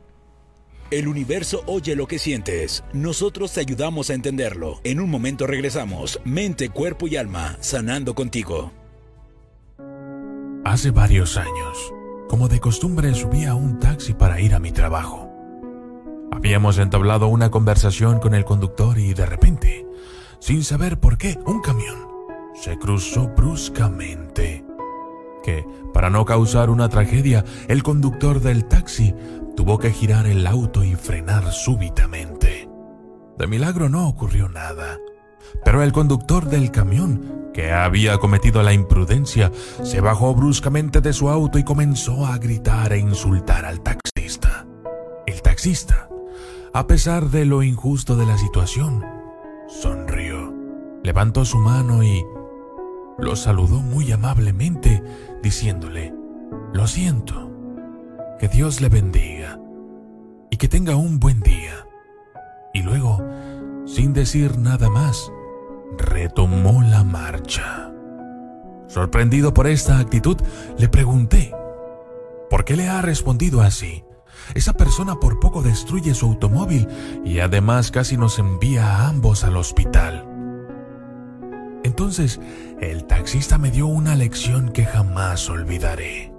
[0.90, 2.82] El universo oye lo que sientes.
[2.94, 4.80] Nosotros te ayudamos a entenderlo.
[4.84, 6.18] En un momento regresamos.
[6.24, 8.72] Mente, cuerpo y alma, sanando contigo.
[10.64, 11.92] Hace varios años,
[12.26, 15.30] como de costumbre, subí a un taxi para ir a mi trabajo.
[16.32, 19.86] Habíamos entablado una conversación con el conductor y de repente,
[20.38, 22.13] sin saber por qué, un camión
[22.54, 24.64] se cruzó bruscamente.
[25.42, 29.14] Que, para no causar una tragedia, el conductor del taxi
[29.56, 32.68] tuvo que girar el auto y frenar súbitamente.
[33.38, 34.98] De milagro no ocurrió nada,
[35.64, 39.52] pero el conductor del camión, que había cometido la imprudencia,
[39.82, 44.66] se bajó bruscamente de su auto y comenzó a gritar e insultar al taxista.
[45.26, 46.08] El taxista,
[46.72, 49.04] a pesar de lo injusto de la situación,
[49.68, 50.54] sonrió,
[51.02, 52.24] levantó su mano y
[53.18, 55.02] lo saludó muy amablemente,
[55.42, 56.14] diciéndole,
[56.72, 57.50] lo siento,
[58.38, 59.58] que Dios le bendiga
[60.50, 61.86] y que tenga un buen día.
[62.72, 63.24] Y luego,
[63.86, 65.30] sin decir nada más,
[65.96, 67.92] retomó la marcha.
[68.88, 70.36] Sorprendido por esta actitud,
[70.78, 71.52] le pregunté,
[72.50, 74.04] ¿por qué le ha respondido así?
[74.54, 76.88] Esa persona por poco destruye su automóvil
[77.24, 80.28] y además casi nos envía a ambos al hospital.
[81.82, 82.40] Entonces,
[82.90, 86.32] el taxista me dio una lección que jamás olvidaré.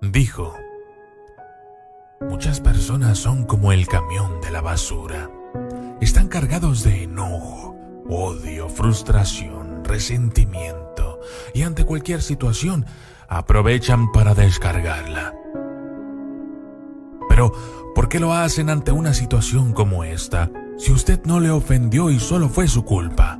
[0.00, 0.54] Dijo,
[2.20, 5.30] muchas personas son como el camión de la basura.
[6.00, 7.76] Están cargados de enojo,
[8.08, 11.20] odio, frustración, resentimiento
[11.52, 12.86] y ante cualquier situación
[13.28, 15.34] aprovechan para descargarla.
[17.28, 17.52] Pero,
[17.94, 22.18] ¿por qué lo hacen ante una situación como esta si usted no le ofendió y
[22.18, 23.38] solo fue su culpa?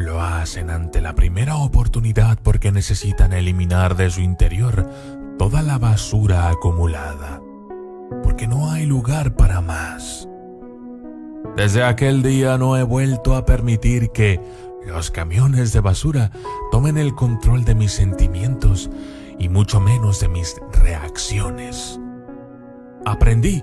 [0.00, 4.88] Lo hacen ante la primera oportunidad porque necesitan eliminar de su interior
[5.38, 7.42] toda la basura acumulada,
[8.22, 10.26] porque no hay lugar para más.
[11.54, 14.40] Desde aquel día no he vuelto a permitir que
[14.86, 16.30] los camiones de basura
[16.72, 18.88] tomen el control de mis sentimientos
[19.38, 22.00] y mucho menos de mis reacciones.
[23.04, 23.62] Aprendí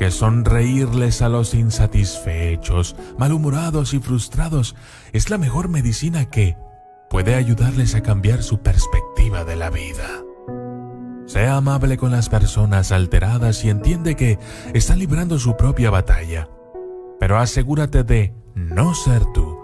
[0.00, 4.74] que sonreírles a los insatisfechos, malhumorados y frustrados
[5.12, 6.56] es la mejor medicina que
[7.10, 10.24] puede ayudarles a cambiar su perspectiva de la vida.
[11.26, 14.38] Sea amable con las personas alteradas y entiende que
[14.72, 16.48] están librando su propia batalla,
[17.18, 19.58] pero asegúrate de no ser tú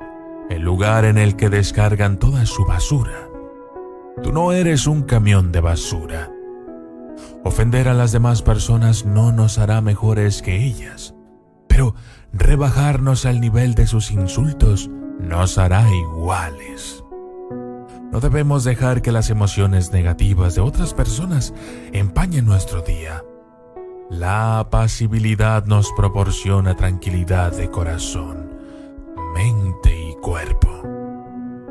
[0.51, 3.30] el lugar en el que descargan toda su basura.
[4.22, 6.36] Tú no eres un camión de basura.
[7.45, 11.14] Ofender a las demás personas no nos hará mejores que ellas,
[11.69, 11.95] pero
[12.33, 14.91] rebajarnos al nivel de sus insultos
[15.21, 17.05] nos hará iguales.
[18.12, 21.53] No debemos dejar que las emociones negativas de otras personas
[21.93, 23.23] empañen nuestro día.
[24.09, 28.51] La apacibilidad nos proporciona tranquilidad de corazón,
[29.35, 30.83] mente y cuerpo.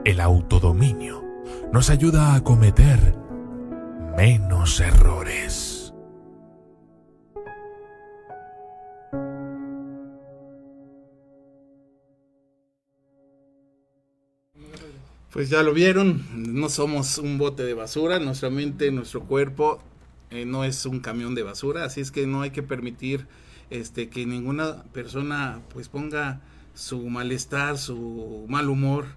[0.04, 1.24] El autodominio
[1.72, 3.25] nos ayuda a cometer
[4.16, 5.94] menos errores.
[15.32, 19.82] Pues ya lo vieron, no somos un bote de basura, nuestra mente, nuestro cuerpo
[20.32, 23.28] eh, no es un camión de basura, así es que no hay que permitir
[23.70, 26.40] este que ninguna persona pues ponga
[26.74, 29.08] su malestar, su mal humor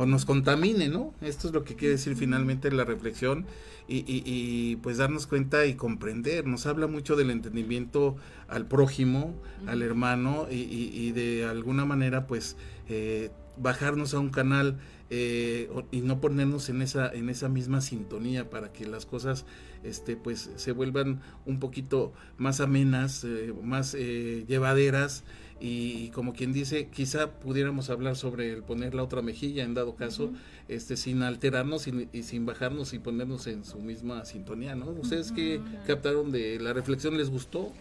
[0.00, 1.12] o nos contamine, ¿no?
[1.20, 3.44] Esto es lo que quiere decir finalmente la reflexión
[3.86, 6.46] y, y, pues darnos cuenta y comprender.
[6.46, 8.16] Nos habla mucho del entendimiento
[8.48, 9.34] al prójimo,
[9.66, 12.56] al hermano y, y, de alguna manera pues
[12.88, 14.78] eh, bajarnos a un canal
[15.10, 19.44] eh, y no ponernos en esa en esa misma sintonía para que las cosas
[19.82, 25.24] este pues se vuelvan un poquito más amenas eh, más eh, llevaderas
[25.60, 29.94] y, como quien dice quizá pudiéramos hablar sobre el poner la otra mejilla en dado
[29.94, 30.32] caso
[30.68, 35.60] este sin alterarnos y, sin bajarnos y ponernos en su misma sintonía no ustedes qué
[35.86, 37.72] captaron de la reflexión les gustó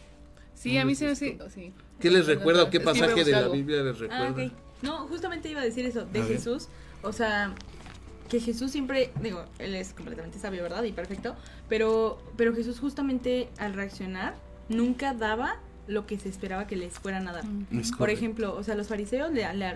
[0.53, 1.37] sí a mí se me sí.
[1.99, 4.51] qué les recuerda o qué pasaje de la Biblia les ah, recuerda
[4.81, 6.67] no justamente iba a decir eso de Jesús.
[7.01, 7.53] O sea,
[8.29, 10.83] que Jesús siempre, digo, él es completamente sabio, ¿verdad?
[10.83, 11.35] Y perfecto,
[11.67, 14.35] pero, pero Jesús justamente al reaccionar
[14.69, 15.57] nunca daba
[15.89, 17.43] lo que se esperaba que les fueran a dar.
[17.97, 19.31] Por ejemplo, o sea, los fariseos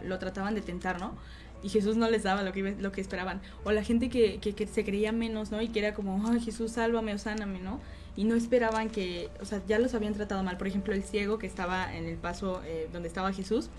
[0.05, 1.15] lo trataban de tentar, ¿no?
[1.61, 3.41] Y Jesús no les daba lo que, lo que esperaban.
[3.63, 5.61] O la gente que, que, se creía menos, ¿no?
[5.61, 7.79] Y que era como, ay, Jesús, sálvame o sáname, ¿no?
[8.15, 10.57] Y no esperaban que, o sea, ya los habían tratado mal.
[10.57, 13.69] Por ejemplo, el ciego que estaba en el paso eh, donde estaba Jesús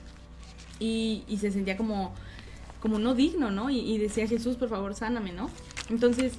[0.81, 2.15] y, y se sentía como
[2.85, 3.71] como no digno, ¿no?
[3.71, 5.49] Y, decía Jesús, por favor, sáname, ¿no?
[5.89, 6.35] Entonces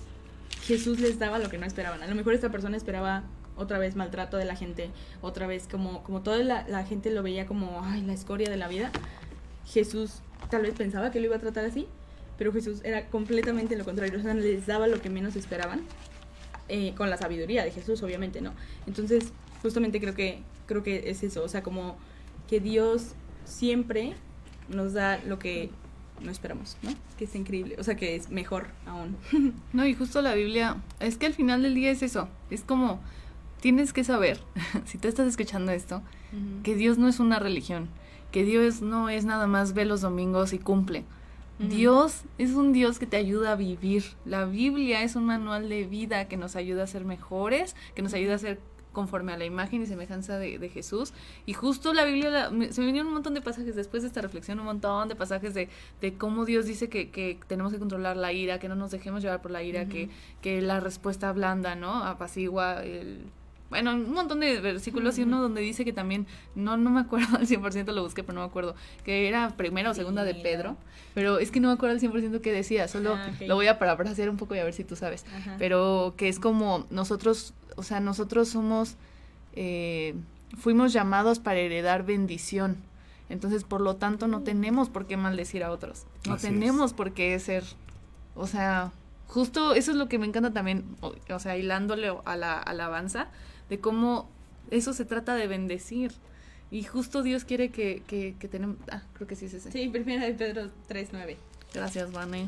[0.62, 2.04] Jesús les daba lo que no esperaban.
[2.04, 3.24] A lo mejor esta persona esperaba
[3.58, 4.90] otra vez maltrato de la gente,
[5.22, 8.58] otra vez como, como toda la, la gente lo veía como, ay, la escoria de
[8.58, 8.92] la vida,
[9.66, 11.88] Jesús tal vez pensaba que lo iba a tratar así,
[12.38, 15.82] pero Jesús era completamente lo contrario, o sea, les daba lo que menos esperaban,
[16.68, 18.54] eh, con la sabiduría de Jesús, obviamente, ¿no?
[18.88, 19.32] Entonces,
[19.62, 21.96] justamente creo que, creo que es eso, o sea, como
[22.48, 24.16] que Dios siempre
[24.70, 25.70] nos da lo que
[26.22, 26.92] no esperamos, ¿no?
[27.18, 29.18] Que es increíble, o sea, que es mejor aún.
[29.74, 33.00] no, y justo la Biblia, es que al final del día es eso, es como,
[33.66, 34.40] tienes que saber,
[34.86, 36.04] si te estás escuchando esto,
[36.62, 37.90] que Dios no es una religión,
[38.32, 41.04] que Dios no es nada más ve los domingos y cumple.
[41.58, 44.04] Dios es un Dios que te ayuda a vivir.
[44.24, 48.14] La Biblia es un manual de vida que nos ayuda a ser mejores, que nos
[48.14, 48.60] ayuda a ser
[48.92, 51.12] conforme a la imagen y semejanza de, Jesús.
[51.48, 54.60] Y justo la Biblia, se me vinieron un montón de pasajes después de esta reflexión,
[54.60, 55.70] un montón de pasajes de,
[56.02, 59.24] de cómo Dios dice que, que, tenemos que controlar la ira, que no nos dejemos
[59.24, 60.12] llevar por la ira, que,
[60.44, 62.04] que la respuesta blanda, ¿no?
[62.04, 63.32] Apacigua el
[63.70, 67.38] bueno, un montón de versículos y uno donde dice que también, no, no me acuerdo
[67.38, 70.78] al 100%, lo busqué, pero no me acuerdo, que era primera o segunda de Pedro,
[71.14, 73.80] pero es que no me acuerdo al 100% qué decía, solo ah, lo voy a
[73.80, 75.26] parafrasear un poco y a ver si tú sabes,
[75.58, 78.96] pero que es como nosotros, o sea, nosotros somos,
[79.54, 80.16] eh,
[80.58, 82.78] fuimos llamados para heredar bendición,
[83.30, 87.38] entonces por lo tanto no tenemos por qué maldecir a otros, no tenemos por qué
[87.40, 87.64] ser,
[88.36, 88.92] o sea,
[89.28, 93.28] justo eso es lo que me encanta también, o, sea, hilándole a la alabanza,
[93.70, 94.30] de cómo
[94.72, 96.12] eso se trata de bendecir.
[96.72, 98.78] Y justo Dios quiere que, que, que tenemos...
[98.92, 99.72] Ah, creo que sí es ese.
[99.72, 101.38] Sí, primera de Pedro 3.9.
[101.76, 102.48] Gracias, Vane.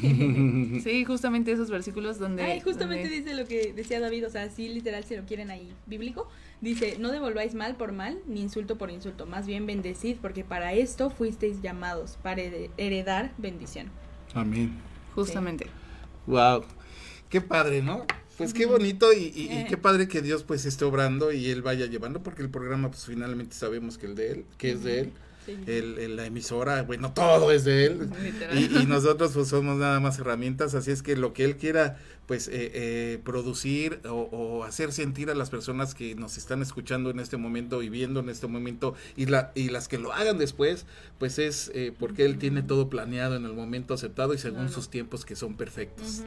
[0.82, 2.42] sí, justamente esos versículos donde...
[2.42, 5.72] Ay, justamente dice lo que decía David, o sea, sí literal si lo quieren ahí
[5.86, 6.28] bíblico.
[6.60, 10.72] Dice, no devolváis mal por mal, ni insulto por insulto, más bien bendecid, porque para
[10.72, 12.42] esto fuisteis llamados, para
[12.76, 13.90] heredar bendición.
[14.34, 14.76] Amén.
[15.14, 15.66] Justamente.
[16.26, 16.64] Wow.
[17.28, 18.04] Qué padre, ¿no?
[18.36, 21.86] Pues qué bonito y, y, qué padre que Dios pues esté obrando y él vaya
[21.86, 25.12] llevando porque el programa pues finalmente sabemos que el de él, que es de él
[25.66, 28.10] el, la emisora, bueno, todo es de él.
[28.54, 32.48] Y, nosotros pues somos nada más herramientas, así es que lo que él quiera pues
[32.48, 37.36] eh, eh, producir o, hacer sentir a las personas que nos están escuchando en este
[37.36, 40.86] momento y viendo en este momento y, la, y las que lo hagan después,
[41.18, 44.88] pues es eh, porque él tiene todo planeado en el momento aceptado y según sus
[44.88, 46.22] tiempos que son perfectos.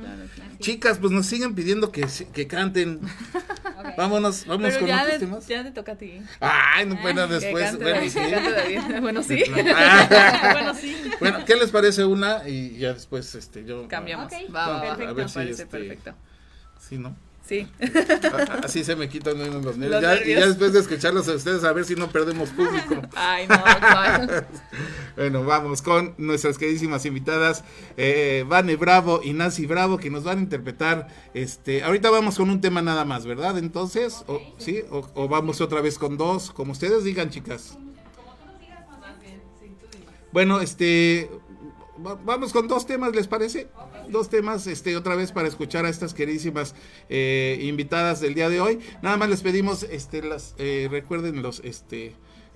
[0.60, 3.00] Chicas, pues nos siguen pidiendo que, que canten.
[3.98, 5.48] Vámonos, vamos con ya otros temas.
[5.48, 6.22] Ya te toca a ti.
[6.40, 8.20] Ay, no, bueno, después, bueno, sí.
[9.02, 9.44] bueno, sí.
[9.52, 10.96] bueno, sí.
[11.20, 12.48] Bueno, ¿qué les parece una?
[12.48, 13.88] Y ya después, este, yo.
[13.88, 14.32] Cambiamos.
[14.56, 15.10] Va, perfecto.
[15.10, 16.14] A ver si, este, perfecto.
[16.80, 17.16] Sí, ¿no?
[17.48, 17.66] Sí.
[18.64, 20.02] Así se me quitan los nervios.
[20.02, 23.02] ya, Y ya después de escucharlos a ustedes, a ver si no perdemos público.
[23.16, 23.58] Ay, no,
[25.16, 27.64] Bueno, vamos con nuestras queridísimas invitadas,
[27.96, 31.08] eh, Vane Bravo y Nancy Bravo, que nos van a interpretar.
[31.34, 33.58] este Ahorita vamos con un tema nada más, ¿verdad?
[33.58, 34.84] Entonces, o, ¿sí?
[34.92, 37.78] O, vamos otra vez con dos, como ustedes digan, chicas.
[40.34, 41.32] Bueno, este,
[41.98, 43.70] vamos con dos temas, ¿les parece?
[44.10, 46.76] Dos temas, este, otra vez para escuchar a estas queridísimas
[47.10, 48.80] eh, invitadas del día de hoy.
[49.02, 52.14] Nada más les pedimos, este, las, eh, recuerden los, este,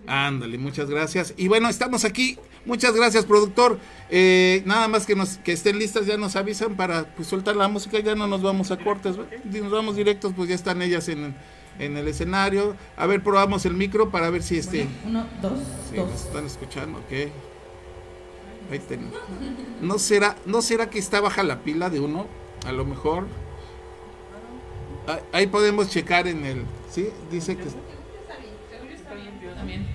[0.08, 1.34] ándale, muchas gracias.
[1.38, 2.38] Y bueno, estamos aquí.
[2.66, 3.80] Muchas gracias, productor.
[4.10, 7.68] Eh, nada más que nos, que estén listas, ya nos avisan para pues, soltar la
[7.68, 8.00] música.
[8.00, 9.16] Ya no nos vamos a cortes,
[9.46, 11.36] nos vamos directos, pues ya están ellas en,
[11.80, 12.76] en el escenario.
[12.98, 14.88] A ver, probamos el micro para ver si este.
[15.06, 15.60] uno, dos,
[15.96, 16.26] dos.
[16.26, 17.51] están escuchando, ok.
[19.82, 22.28] ¿No será, ¿No será que está baja la pila de uno?
[22.66, 23.26] A lo mejor.
[25.32, 26.64] Ahí podemos checar en el.
[26.90, 27.10] ¿Sí?
[27.32, 27.64] Dice que.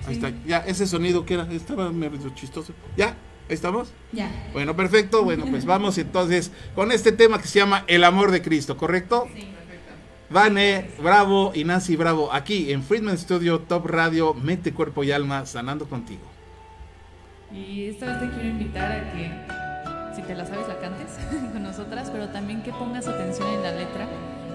[0.07, 0.31] Ahí está.
[0.45, 1.51] Ya, ese sonido que era.
[1.51, 2.73] Estaba medio chistoso.
[2.95, 3.17] ¿Ya?
[3.49, 3.89] ¿Ahí estamos?
[4.11, 4.29] Ya.
[4.53, 5.23] Bueno, perfecto.
[5.23, 9.27] Bueno, pues vamos entonces con este tema que se llama El amor de Cristo, ¿correcto?
[9.33, 9.93] Sí, perfecto.
[10.29, 15.45] Vane, Bravo y Nancy Bravo, aquí en Friedman Studio Top Radio, Mente, Cuerpo y Alma,
[15.45, 16.36] sanando contigo.
[17.51, 19.31] Y esta vez te quiero invitar a que,
[20.15, 21.17] si te la sabes, la cantes
[21.53, 24.05] con nosotras, pero también que pongas atención en la letra,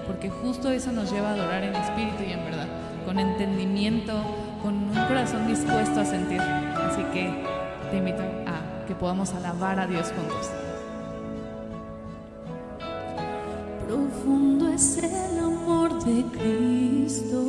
[0.05, 2.67] porque justo eso nos lleva a adorar en espíritu y en verdad,
[3.05, 4.13] con entendimiento,
[4.61, 6.39] con un corazón dispuesto a sentir.
[6.39, 7.33] Así que
[7.89, 10.51] te invito a que podamos alabar a Dios juntos.
[13.87, 17.43] Profundo es el amor de Cristo,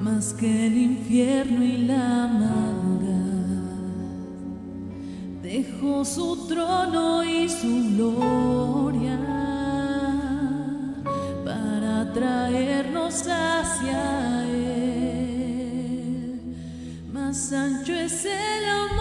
[0.00, 2.81] más que el infierno y la amargura
[5.82, 9.18] dejó su trono y su gloria
[11.44, 15.60] para traernos hacia Él.
[17.12, 18.91] Más ancho es el amor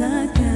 [0.00, 0.52] alabanza.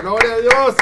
[0.00, 0.76] ¡Gloria a Dios!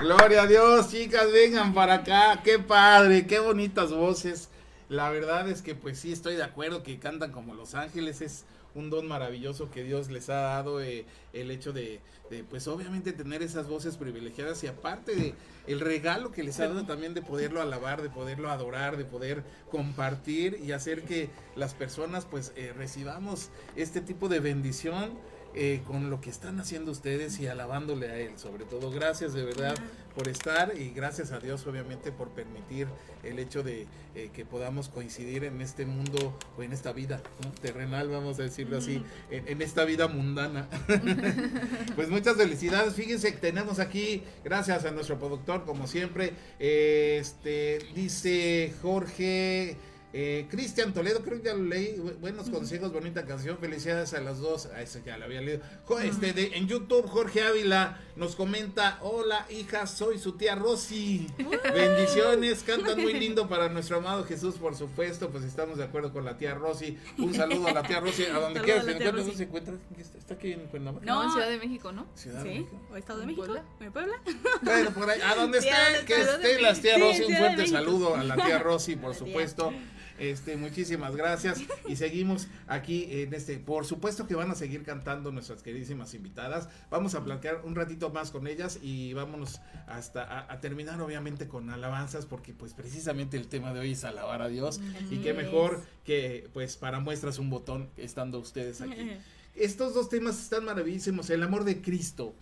[0.00, 2.40] Gloria a Dios, chicas, vengan para acá.
[2.42, 4.50] Qué padre, qué bonitas voces.
[4.90, 8.22] La verdad es que pues sí estoy de acuerdo que cantan como Los Ángeles.
[8.22, 12.00] Es un don maravilloso que Dios les ha dado eh, el hecho de,
[12.30, 15.34] de, pues obviamente tener esas voces privilegiadas y aparte de
[15.66, 19.42] el regalo que les ha dado también de poderlo alabar, de poderlo adorar, de poder
[19.70, 25.10] compartir y hacer que las personas pues eh, recibamos este tipo de bendición
[25.54, 28.38] eh, con lo que están haciendo ustedes y alabándole a Él.
[28.38, 29.74] Sobre todo, gracias de verdad
[30.14, 32.88] por estar y gracias a Dios obviamente por permitir
[33.22, 37.52] el hecho de eh, que podamos coincidir en este mundo o en esta vida ¿no?
[37.52, 40.68] terrenal, vamos a decirlo así, en, en esta vida mundana.
[41.96, 42.94] pues muchas felicidades.
[42.94, 49.76] Fíjense que tenemos aquí, gracias a nuestro productor, como siempre, eh, este dice Jorge.
[50.12, 51.94] Eh, Cristian Toledo, creo que ya lo leí.
[51.96, 53.58] Bu- Buenos consejos, bonita canción.
[53.58, 54.66] Felicidades a las dos.
[54.66, 55.60] A ese ya lo había leído.
[55.84, 61.28] Jo- este, de- en YouTube, Jorge Ávila nos comenta: Hola, hija, soy su tía Rosy.
[61.72, 65.30] Bendiciones, cantan muy lindo para nuestro amado Jesús, por supuesto.
[65.30, 66.98] Pues estamos de acuerdo con la tía Rosy.
[67.18, 69.22] Un saludo a la tía Rosy, a donde Saludo quiera a se la tía encuentre.
[69.24, 69.36] Rosy.
[69.36, 69.74] ¿Se encuentra?
[69.96, 71.06] ¿Está- ¿Está aquí en Cuernavaca?
[71.06, 72.06] No, en Ciudad de México, ¿no?
[72.16, 72.58] Ciudad de ¿Sí?
[72.58, 72.80] México.
[72.92, 73.44] ¿O Estado de México?
[73.46, 73.64] Puebla?
[73.80, 74.14] ¿En Puebla?
[74.62, 75.70] Bueno, por ahí, a donde esté,
[76.06, 76.60] que esté.
[76.60, 79.26] la tía Sí, Rosy, un de fuerte saludo a la tía Rosy, por La tía.
[79.26, 79.72] supuesto.
[80.20, 83.56] Este, muchísimas gracias y seguimos aquí en este.
[83.56, 86.68] Por supuesto que van a seguir cantando nuestras queridísimas invitadas.
[86.90, 91.48] Vamos a plantear un ratito más con ellas y vámonos hasta a, a terminar obviamente
[91.48, 94.78] con alabanzas porque pues precisamente el tema de hoy es alabar a Dios
[95.10, 99.12] y qué mejor que pues para muestras un botón estando ustedes aquí.
[99.54, 101.30] Estos dos temas están maravillosos.
[101.30, 102.34] El amor de Cristo.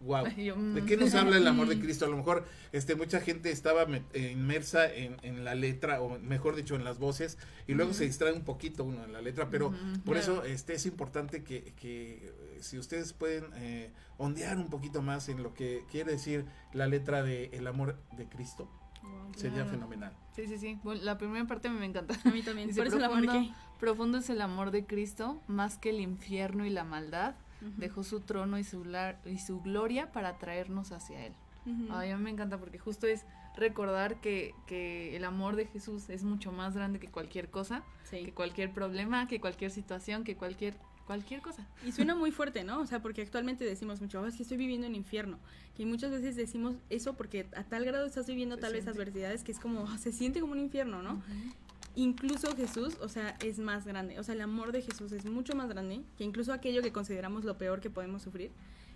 [0.00, 0.26] Wow.
[0.26, 2.04] ¿De qué nos habla el amor de Cristo?
[2.04, 6.54] A lo mejor este, mucha gente estaba eh, inmersa en, en, la letra, o mejor
[6.54, 9.72] dicho, en las voces, y luego se distrae un poquito uno en la letra, pero
[10.04, 15.02] por eso este, es importante que, que eh, si ustedes pueden eh, ondear un poquito
[15.02, 18.70] más en lo que quiere decir la letra de El amor de Cristo.
[19.02, 19.70] Wow, sería claro.
[19.70, 20.12] fenomenal.
[20.34, 20.78] Sí, sí, sí.
[20.82, 22.14] Bueno, la primera parte me encanta.
[22.24, 22.68] A mí también.
[22.68, 23.54] Dice, Por eso profundo, la marqué.
[23.80, 27.34] profundo es el amor de Cristo, más que el infierno y la maldad.
[27.60, 27.76] Uh -huh.
[27.76, 28.84] Dejó su trono y su,
[29.26, 31.32] y su gloria para traernos hacia Él.
[31.66, 31.86] Uh -huh.
[31.90, 33.24] Ay, a mí me encanta porque justo es
[33.56, 38.24] recordar que, que, el amor de Jesús es mucho más grande que cualquier cosa, sí.
[38.24, 40.74] que cualquier problema, que cualquier situación, que cualquier
[41.08, 41.66] cualquier cosa.
[41.86, 42.80] Y suena muy fuerte, ¿no?
[42.80, 45.38] O sea, porque actualmente decimos mucho, oh, es que estoy viviendo en infierno.
[45.78, 48.90] Y muchas veces decimos eso porque a tal grado estás viviendo se tal siente.
[48.90, 51.14] vez adversidades que es como, oh, se siente como un infierno, ¿no?
[51.14, 51.52] Uh -huh.
[51.98, 54.20] Incluso Jesús, o sea, es más grande.
[54.20, 57.42] O sea, el amor de Jesús es mucho más grande que incluso aquello que consideramos
[57.42, 58.52] lo peor que podemos sufrir.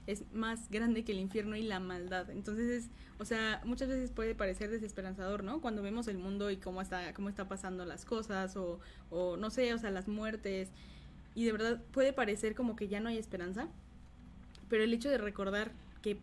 [0.06, 2.30] Es más grande que el infierno y la maldad.
[2.30, 5.60] Entonces, es, o sea, muchas veces puede parecer desesperanzador, ¿no?
[5.60, 8.78] Cuando vemos el mundo y cómo está, cómo está pasando las cosas, o,
[9.10, 10.70] o no sé, o sea, las muertes
[11.34, 13.66] y de verdad puede parecer como que ya no hay esperanza,
[14.68, 15.72] pero el hecho de recordar
[16.02, 16.18] que,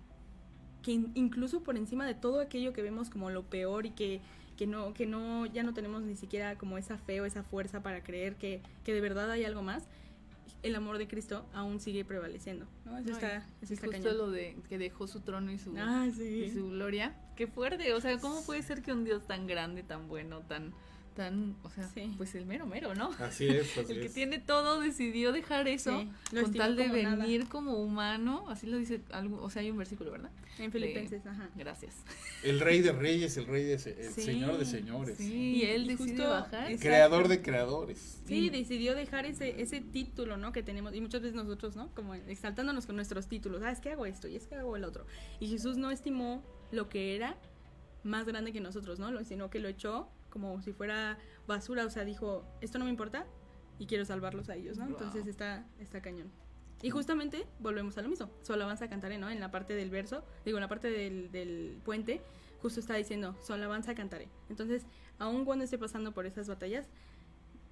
[0.82, 4.22] que incluso por encima de todo aquello que vemos como lo peor y que,
[4.60, 7.82] que, no, que no, ya no tenemos ni siquiera como esa fe o esa fuerza
[7.82, 9.88] para creer que, que de verdad hay algo más,
[10.64, 12.98] el amor de Cristo aún sigue prevaleciendo, ¿no?
[12.98, 14.18] Eso Ay, está, eso está justo cañón.
[14.18, 16.44] lo de que dejó su trono y su, ah, sí.
[16.44, 19.82] y su gloria, qué fuerte, o sea, ¿cómo puede ser que un Dios tan grande,
[19.82, 20.74] tan bueno, tan
[21.20, 22.14] tan, o sea, sí.
[22.16, 23.12] pues el mero mero, ¿no?
[23.20, 24.14] Así es, así El que es.
[24.14, 26.10] tiene todo decidió dejar eso sí,
[26.42, 27.52] con tal de como venir nada.
[27.52, 30.32] como humano, así lo dice algo, o sea, hay un versículo, ¿verdad?
[30.60, 31.50] En Filipenses, de, ajá.
[31.58, 31.94] Gracias.
[32.42, 33.80] El rey de reyes, el rey de el
[34.14, 35.18] sí, señor de señores.
[35.18, 36.74] Sí, y él decidió bajar.
[36.80, 38.20] Creador de creadores.
[38.26, 40.54] Sí, decidió dejar ese ese título, ¿no?
[40.54, 41.94] Que tenemos y muchas veces nosotros, ¿no?
[41.96, 43.62] Como exaltándonos con nuestros títulos.
[43.62, 45.06] Ah, es que hago esto y es que hago el otro.
[45.42, 46.42] Y Jesús no estimó
[46.72, 47.36] lo que era
[48.04, 49.22] más grande que nosotros, ¿no?
[49.26, 53.26] Sino que lo echó como si fuera basura, o sea, dijo, esto no me importa
[53.78, 54.86] y quiero salvarlos a ellos, ¿no?
[54.86, 54.94] Wow.
[54.94, 56.32] Entonces está, está cañón.
[56.82, 59.30] Y justamente volvemos a lo mismo, su alabanza cantaré, ¿no?
[59.30, 62.22] En la parte del verso, digo, en la parte del, del puente,
[62.62, 64.30] justo está diciendo, su alabanza cantaré.
[64.50, 64.86] Entonces,
[65.18, 66.88] aun cuando esté pasando por esas batallas,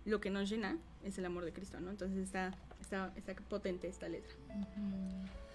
[0.03, 1.89] lo que nos llena es el amor de Cristo, ¿no?
[1.91, 4.33] Entonces está, está, está potente esta letra.
[4.49, 5.46] Uh -huh.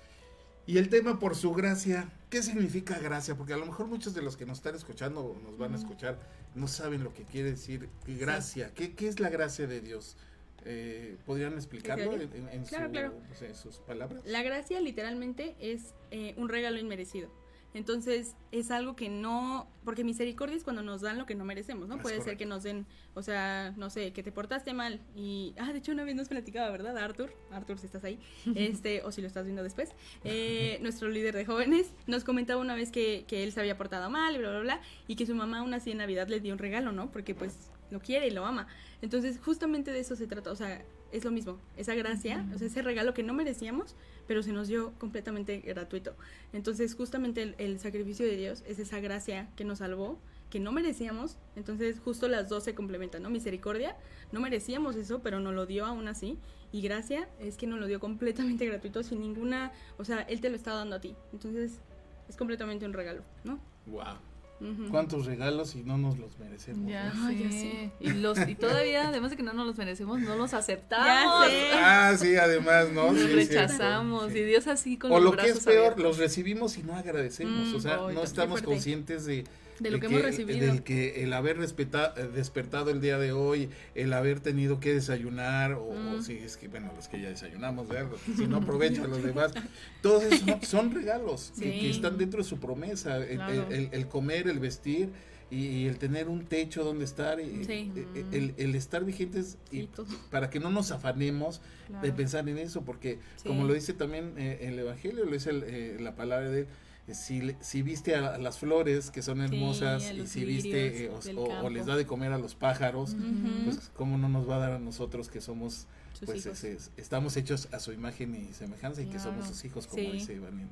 [0.67, 3.35] Y el tema por su gracia, ¿qué significa gracia?
[3.35, 5.77] Porque a lo mejor muchos de los que nos están escuchando o nos van a
[5.77, 6.19] escuchar
[6.55, 8.69] no saben lo que quiere decir gracia.
[8.69, 8.75] Sí.
[8.75, 10.17] ¿Qué, ¿Qué, es la gracia de Dios?
[10.65, 13.15] Eh, ¿Podrían explicarlo en, en, claro, su, claro.
[13.41, 14.23] En, sus palabras?
[14.25, 17.29] La gracia literalmente es eh, un regalo inmerecido.
[17.75, 21.89] Entonces es algo que no, porque misericordia es cuando nos dan lo que no merecemos,
[21.89, 21.97] ¿no?
[21.97, 22.31] Es Puede correcto.
[22.31, 25.79] ser que nos den, o sea, no sé, que te portaste mal y, ah, de
[25.79, 26.99] hecho una vez nos platicaba, ¿verdad?
[26.99, 28.19] Arthur, Arthur si estás ahí,
[28.55, 29.91] este, o si lo estás viendo después,
[30.25, 34.11] eh, nuestro líder de jóvenes nos comentaba una vez que, que él se había portado
[34.11, 36.53] mal y bla, bla, bla, y que su mamá aún así en Navidad le dio
[36.53, 37.11] un regalo, ¿no?
[37.11, 38.67] Porque pues lo quiere y lo ama.
[39.01, 42.67] Entonces justamente de eso se trata, o sea, es lo mismo, esa gracia, o sea,
[42.67, 43.95] ese regalo que no merecíamos,
[44.27, 46.15] pero se nos dio completamente gratuito.
[46.53, 50.19] Entonces, justamente el, sacrificio de Dios es esa gracia que nos salvó,
[50.51, 51.37] que no merecíamos.
[51.55, 53.31] Entonces, justo las dos se complementan, ¿no?
[53.31, 53.97] Misericordia,
[54.33, 56.39] no merecíamos eso, pero nos lo dio aún así.
[56.73, 60.49] Y gracia es que nos lo dio completamente gratuito, sin ninguna, o sea, Él te
[60.49, 61.15] lo está dando a ti.
[61.33, 61.81] Entonces,
[62.29, 63.61] es completamente un regalo, ¿no?
[63.87, 64.32] Wow.
[64.63, 64.91] Uh -huh.
[64.91, 66.89] ¿Cuántos regalos y no nos los merecemos?
[66.89, 67.91] Ya, ya sí.
[67.99, 71.49] Y, los, y todavía, además de que no nos los merecemos, no los aceptamos.
[71.75, 73.13] Ah, sí, además, ¿no?
[73.13, 74.33] Los sí, rechazamos.
[74.33, 74.39] Sí.
[74.39, 76.03] Y Dios así con o los lo que es peor, abiertos.
[76.03, 77.69] los recibimos y no agradecemos.
[77.69, 79.45] Mm, o sea, oh, no estamos conscientes de,
[79.83, 80.67] de lo que, que, hemos recibido.
[80.67, 85.75] Del que el haber respeta, despertado el día de hoy, el haber tenido que desayunar,
[85.75, 86.15] o, mm.
[86.15, 88.11] o si es que, bueno, los que ya desayunamos, ¿verdad?
[88.37, 89.53] si no aprovecho a los demás.
[90.03, 91.63] Todos son, son regalos sí.
[91.63, 93.17] que, que, están dentro de su promesa.
[93.17, 93.67] El, claro.
[93.71, 95.11] el, el, el comer, el vestir
[95.53, 97.93] y, y, el tener un techo donde estar, y, sí.
[98.33, 99.87] el, el, estar vigentes y
[100.31, 102.07] para que no nos afanemos claro.
[102.07, 105.99] de pensar en eso, porque como lo dice también eh, el Evangelio, lo dice eh,
[106.01, 106.67] la palabra de
[107.15, 111.41] si, si viste a las flores que son hermosas sí, y si viste eh, o,
[111.41, 113.65] o, o, les da de comer a los pájaros, uh -huh.
[113.65, 115.87] pues cómo no nos va a dar a nosotros que somos
[116.25, 116.65] pues
[116.97, 120.71] estamos hechos a su imagen y semejanza y que somos sus hijos, como dice Iván.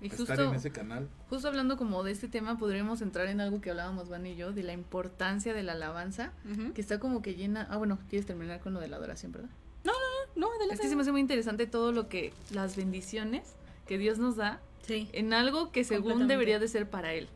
[0.00, 1.08] Y justo, en ese canal.
[1.28, 4.52] Justo hablando como de este tema, podríamos entrar en algo que hablábamos Van y yo,
[4.52, 6.32] de la importancia de la alabanza,
[6.74, 7.66] que está como que llena...
[7.70, 9.50] Ah, bueno, quieres terminar con lo de la adoración, ¿verdad?
[9.84, 9.98] No, no,
[10.34, 10.74] no, no, adelante.
[10.74, 13.54] Es que se me hace muy interesante todo lo que, las bendiciones
[13.86, 17.28] que Dios nos da en algo que según debería de ser para Él.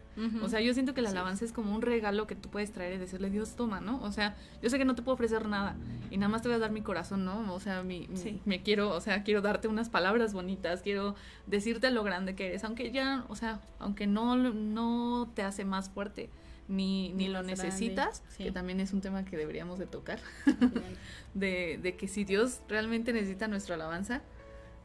[0.42, 2.94] O sea, yo siento que la alabanza es como un regalo que tú puedes traer
[2.94, 4.02] y decirle, Dios, toma, ¿no?
[4.02, 5.76] O sea, yo sé que no te puedo ofrecer nada
[6.10, 7.54] y nada más te voy a dar mi corazón, ¿no?
[7.54, 8.06] O sea, mi,
[8.44, 11.14] me quiero, o sea, quiero darte unas palabras bonitas, quiero
[11.46, 15.88] decirte lo grande que eres, aunque ya, o sea, aunque no, no te hace más
[15.88, 16.28] fuerte.
[16.68, 20.20] Ni, ni, lo necesitas, que también es un tema que deberíamos de tocar,
[21.34, 24.22] de, de que si Dios realmente necesita nuestra alabanza,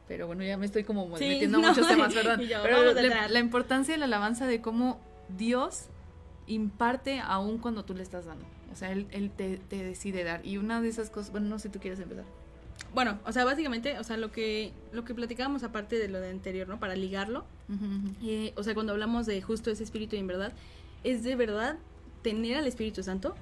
[0.08, 2.38] pero bueno, ya me estoy como metiendo muchos temas, ¿verdad?
[2.38, 5.00] Pero la, importancia de la alabanza de cómo
[5.36, 5.86] Dios
[6.46, 8.44] imparte aún cuando tú le estás dando.
[8.72, 10.44] O sea, Él, él te, decide dar.
[10.44, 12.24] Y una de esas cosas, bueno, no sé si tú quieres empezar.
[12.94, 16.30] Bueno, o sea, básicamente, o sea, lo que, lo que platicábamos aparte de lo de
[16.30, 16.78] anterior, ¿no?
[16.78, 17.44] Para ligarlo.
[18.22, 20.52] Eh, o sea, cuando hablamos de justo ese espíritu y en verdad,
[21.04, 21.78] es de verdad
[22.22, 23.34] tener al Espíritu Santo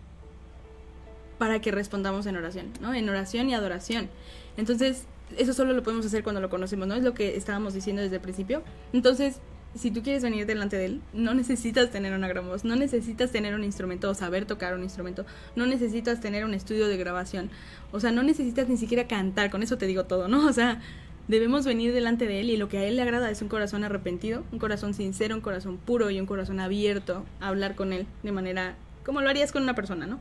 [1.39, 2.95] para que respondamos en oración, ¿no?
[2.95, 4.09] En oración y adoración.
[4.57, 6.95] Entonces, eso solo lo podemos hacer cuando lo conocemos, ¿no?
[6.95, 8.63] Es lo que estábamos diciendo desde el principio.
[8.93, 9.41] Entonces,
[9.75, 13.31] si tú quieres venir delante de él, no necesitas tener una gran voz, no necesitas
[13.31, 15.27] tener un instrumento o saber tocar un instrumento,
[15.57, 17.51] no necesitas tener un estudio de grabación,
[17.93, 20.47] o sea, no necesitas ni siquiera cantar, con eso te digo todo, ¿no?
[20.49, 20.81] O sea,
[21.27, 23.83] debemos venir delante de él y lo que a él le agrada es un corazón
[23.83, 28.07] arrepentido, un corazón sincero, un corazón puro y un corazón abierto a hablar con él
[28.23, 30.21] de manera como lo harías con una persona, ¿no?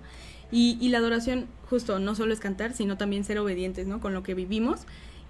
[0.53, 3.99] Y, y la adoración justo no solo es cantar, sino también ser obedientes, ¿no?
[3.99, 4.85] Con lo que vivimos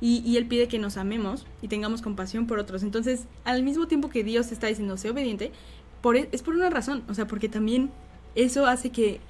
[0.05, 2.83] y, Él pide que nos amemos y tengamos compasión por otros.
[2.83, 5.53] Entonces, al mismo tiempo que Dios está diciendo, sé obediente,
[6.01, 7.89] por, e, es por una razón, o sea, porque también
[8.35, 9.21] eso hace que,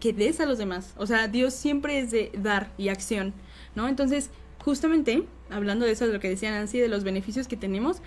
[0.00, 0.94] que des a los demás.
[0.96, 3.34] O sea, Dios siempre es de dar y acción,
[3.74, 3.86] ¿no?
[3.86, 4.30] Entonces,
[4.64, 7.98] justamente, hablando de eso, de lo que decía Nancy, de los beneficios que tenemos,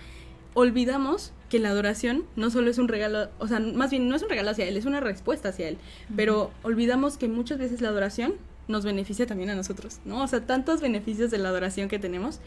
[0.54, 4.22] olvidamos que la adoración no solo es un regalo, o sea, más bien no es
[4.22, 5.78] un regalo hacia Él, es una respuesta hacia Él,
[6.16, 8.34] pero olvidamos que muchas veces la adoración
[8.68, 10.22] nos beneficia también a nosotros, ¿no?
[10.22, 12.40] O sea, tantos beneficios de la adoración que tenemos.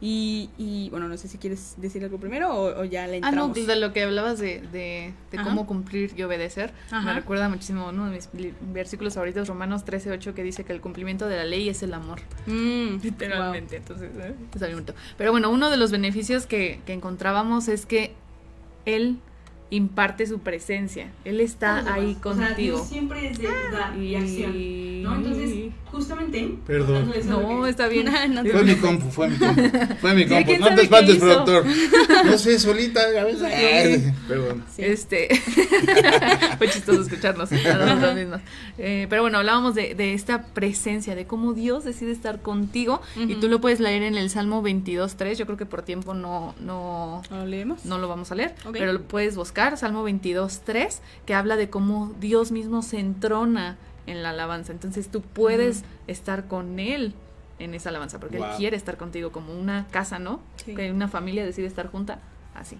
[0.00, 3.38] Y, y bueno, no sé si quieres decir algo primero o, ya le entramos.
[3.38, 5.12] Ah, no, pues de lo que hablabas de, de,
[5.42, 8.28] cómo cumplir y obedecer, me recuerda muchísimo uno de mis
[8.72, 12.20] versículos favoritos, Romanos 13.8, que dice que el cumplimiento de la ley es el amor.
[12.46, 14.34] Mm, Literalmente, entonces, ¿eh?
[15.18, 18.14] Pero bueno, uno de los beneficios que, que encontrábamos es que
[18.86, 19.18] él
[19.70, 21.10] imparte su presencia.
[21.24, 22.84] Él está ahí contigo.
[22.84, 25.02] siempre es de dar y acción.
[25.02, 25.14] ¿no?
[25.14, 26.54] Entonces, justamente.
[26.66, 27.12] Perdón.
[27.26, 28.08] No, está bien.
[28.50, 29.62] fue mi compu, fue mi compu.
[30.00, 30.52] Fue mi compu.
[30.58, 31.64] No te espantes, productor.
[32.24, 34.12] No sé, solita, a veces.
[34.28, 34.62] perdón.
[34.76, 35.28] Este.
[36.58, 37.48] fue chistoso escucharnos.
[38.78, 43.00] Eh, pero bueno, hablábamos de, de, esta presencia, de cómo Dios decide estar contigo.
[43.16, 45.34] Y tú lo puedes leer en el Salmo 22.3.
[45.34, 47.84] Yo creo que por tiempo no, no, ¿Lo leemos?
[47.84, 48.54] No lo vamos a leer.
[48.72, 53.76] Pero lo puedes buscar, Salmo 22.3, que habla de cómo Dios mismo se entrona
[54.06, 54.72] en la alabanza.
[54.72, 57.14] Entonces tú puedes estar con Él
[57.58, 60.40] en esa alabanza, porque Él quiere estar contigo como una casa, ¿no?
[60.64, 62.20] Que una familia decide estar junta,
[62.54, 62.78] así.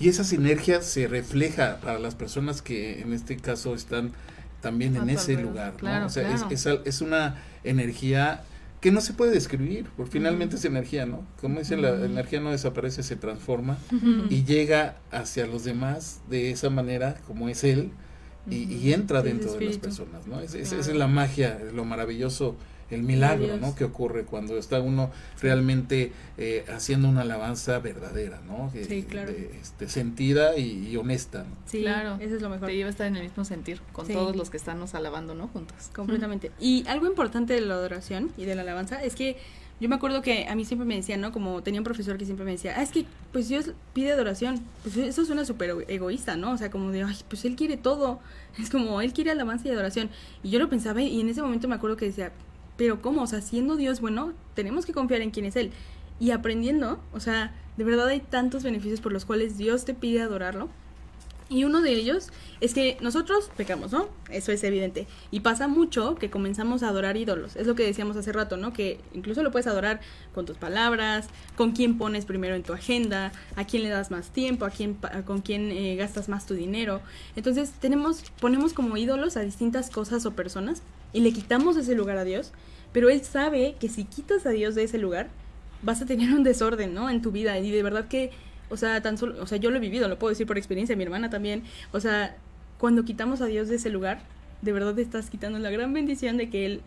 [0.00, 4.12] Y esa sinergia se refleja para las personas que en este caso están
[4.60, 6.06] también en ese lugar, ¿no?
[6.06, 8.44] o sea, es, es, una energía
[8.84, 11.26] que no se puede describir, porque finalmente es energía, ¿no?
[11.40, 13.78] Como dicen, la energía no desaparece, se transforma
[14.28, 17.92] y llega hacia los demás de esa manera como es Él
[18.50, 20.38] y, entra dentro de las personas, ¿no?
[20.38, 22.56] Es, Esa es la magia, lo maravilloso,
[22.94, 23.74] el milagro, ¿no?
[23.74, 25.10] Que ocurre cuando está uno
[25.40, 28.70] realmente eh, haciendo una alabanza verdadera, ¿no?
[28.72, 29.30] Sí, claro.
[29.30, 31.56] este, sentida y, honesta, ¿no?
[31.66, 32.16] Sí, claro.
[32.20, 32.68] Eso es lo mejor.
[32.68, 35.34] Te lleva a estar en el mismo sentir con todos los que están nos alabando,
[35.34, 35.48] ¿no?
[35.48, 35.90] Juntos.
[35.94, 36.50] Completamente.
[36.60, 39.36] Y algo importante de la adoración y de la alabanza es que
[39.80, 41.32] yo me acuerdo que a mí siempre me decían, ¿no?
[41.32, 44.60] Como tenía un profesor que siempre me decía, ah, es que pues Dios pide adoración.
[44.82, 46.52] Pues eso suena súper egoísta, ¿no?
[46.52, 48.20] O sea, como de, ay, pues Él quiere todo.
[48.58, 50.10] Es como, Él quiere alabanza y adoración.
[50.44, 52.30] Y yo lo pensaba y en ese momento me acuerdo que decía,
[52.76, 53.22] pero ¿cómo?
[53.22, 55.70] O sea, siendo Dios bueno, tenemos que confiar en quién es Él.
[56.20, 60.22] Y aprendiendo, o sea, de verdad hay tantos beneficios por los cuales Dios te pide
[60.22, 60.68] adorarlo
[61.50, 62.28] y uno de ellos
[62.60, 64.08] es que nosotros pecamos, ¿no?
[64.30, 65.06] Eso es evidente.
[65.30, 67.54] Y pasa mucho que comenzamos a adorar ídolos.
[67.56, 68.72] Es lo que decíamos hace rato, ¿no?
[68.72, 70.00] Que incluso lo puedes adorar
[70.34, 74.30] con tus palabras, con quién pones primero en tu agenda, a quién le das más
[74.30, 74.96] tiempo, a quién,
[75.26, 77.02] con quién eh, gastas más tu dinero.
[77.36, 80.82] Entonces tenemos, ponemos como ídolos a distintas cosas o personas
[81.14, 82.52] y le quitamos ese lugar a Dios.
[82.92, 85.28] Pero Él sabe que si quitas a Dios de ese lugar,
[85.80, 87.08] vas a tener un desorden, ¿no?
[87.08, 87.58] En tu vida.
[87.58, 88.30] Y de verdad que
[88.70, 90.96] o sea, tan solo, o sea, yo lo he vivido, lo puedo decir por experiencia,
[90.96, 91.62] mi hermana también.
[91.92, 92.36] O sea,
[92.78, 94.20] cuando quitamos a Dios de ese lugar,
[94.62, 96.80] de verdad estás quitando la gran bendición de que Él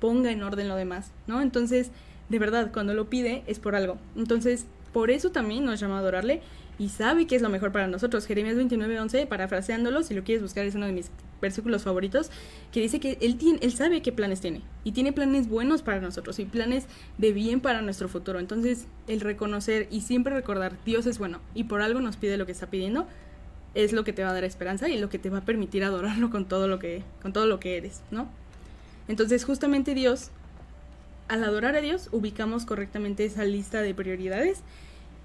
[0.00, 1.40] ponga en orden lo demás, ¿no?
[1.40, 1.90] Entonces,
[2.28, 3.98] de verdad, cuando lo pide es por algo.
[4.16, 6.42] Entonces, por eso también nos llama a adorarle
[6.78, 8.26] y sabe que es lo mejor para nosotros.
[8.26, 12.30] Jeremías 29:11, parafraseándolo, si lo quieres buscar, es uno de mis versículos favoritos,
[12.70, 16.00] que dice que él, tiene, él sabe qué planes tiene y tiene planes buenos para
[16.00, 16.86] nosotros y planes
[17.18, 18.38] de bien para nuestro futuro.
[18.38, 22.46] Entonces, el reconocer y siempre recordar, Dios es bueno y por algo nos pide lo
[22.46, 23.06] que está pidiendo,
[23.74, 25.82] es lo que te va a dar esperanza y lo que te va a permitir
[25.84, 28.28] adorarlo con todo lo que, con todo lo que eres, ¿no?
[29.08, 30.30] Entonces, justamente Dios,
[31.28, 34.60] al adorar a Dios, ubicamos correctamente esa lista de prioridades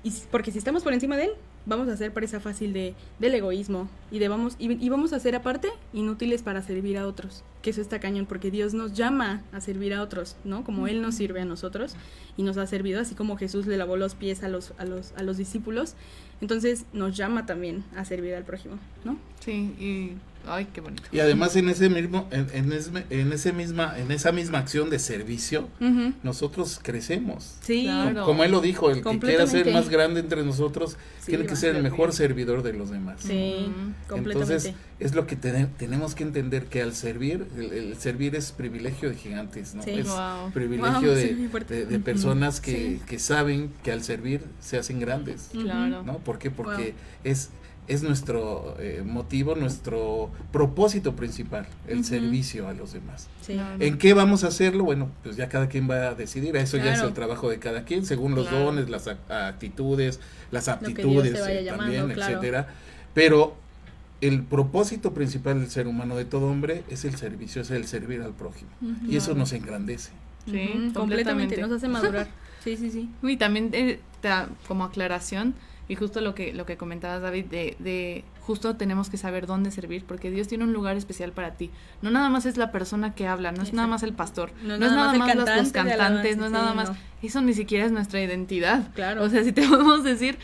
[0.07, 1.31] y porque si estamos por encima de él,
[1.65, 5.19] vamos a hacer presa fácil de, del egoísmo y, de vamos, y, y vamos a
[5.19, 7.43] ser aparte inútiles para servir a otros.
[7.61, 10.63] Que eso está cañón, porque Dios nos llama a servir a otros, ¿no?
[10.63, 11.95] Como Él nos sirve a nosotros
[12.37, 15.11] y nos ha servido, así como Jesús le lavó los pies a los, a los,
[15.17, 15.95] a los discípulos.
[16.39, 19.17] Entonces nos llama también a servir al prójimo, ¿no?
[19.47, 20.11] Sí, y
[20.49, 21.03] Ay, qué bonito.
[21.11, 24.89] Y además en ese mismo, en, en, ese, en ese misma, en esa misma acción
[24.89, 25.67] de servicio,
[26.23, 27.55] nosotros crecemos.
[27.61, 31.31] Sí, Como- Como él lo dijo, el que quiera ser más grande entre nosotros Sí,
[31.31, 33.17] tiene que ser el mejor servidor de los demás.
[33.19, 33.67] Sí,
[34.07, 34.53] completamente.
[34.53, 38.53] Entonces, es lo que tene- tenemos que entender que al servir, el, el servir es
[38.53, 39.83] privilegio de gigantes, ¿no?
[39.83, 39.91] Sí.
[39.91, 40.51] Es Wow.
[40.53, 43.01] privilegio Wow, de, sí, personas que, Sí.
[43.05, 45.49] que saben que al servir se hacen grandes.
[45.51, 46.03] Claro.
[46.03, 46.19] ¿No?
[46.19, 46.51] ¿Por qué?
[46.51, 46.93] Porque Wow.
[47.25, 47.49] es,
[47.87, 53.27] es nuestro eh, motivo, nuestro propósito principal, el servicio a los demás.
[53.41, 53.57] Sí.
[53.79, 54.83] ¿En qué vamos a hacerlo?
[54.83, 57.83] Bueno, pues ya cada quien va a decidir, eso ya es el trabajo de cada
[57.85, 58.65] quien, según los Claro.
[58.65, 60.19] dones, las ac- actitudes,
[60.51, 62.33] las aptitudes eh, llamando, también, claro.
[62.33, 62.67] etcétera.
[63.13, 63.55] Pero
[64.19, 68.21] el propósito principal del ser humano, de todo hombre, es el servicio, es el servir
[68.21, 68.69] al prójimo.
[69.07, 70.11] Y eso nos engrandece.
[70.45, 72.27] Sí, completamente, nos hace madurar.
[72.63, 73.09] Sí, sí, sí.
[73.23, 74.29] Y también eh, te
[74.67, 75.53] como aclaración,
[75.89, 79.71] y justo lo que, lo que comentabas, David, de, de justo tenemos que saber dónde
[79.71, 81.69] servir, porque Dios tiene un lugar especial para ti.
[82.01, 84.69] No nada más es la persona que habla, no es nada más el pastor, No
[84.69, 86.95] no, es nada nada más los- cantantes, no es nada más, no.
[87.21, 88.91] eso ni siquiera es nuestra identidad.
[88.93, 89.23] Claro.
[89.23, 90.37] O sea, si te podemos decir,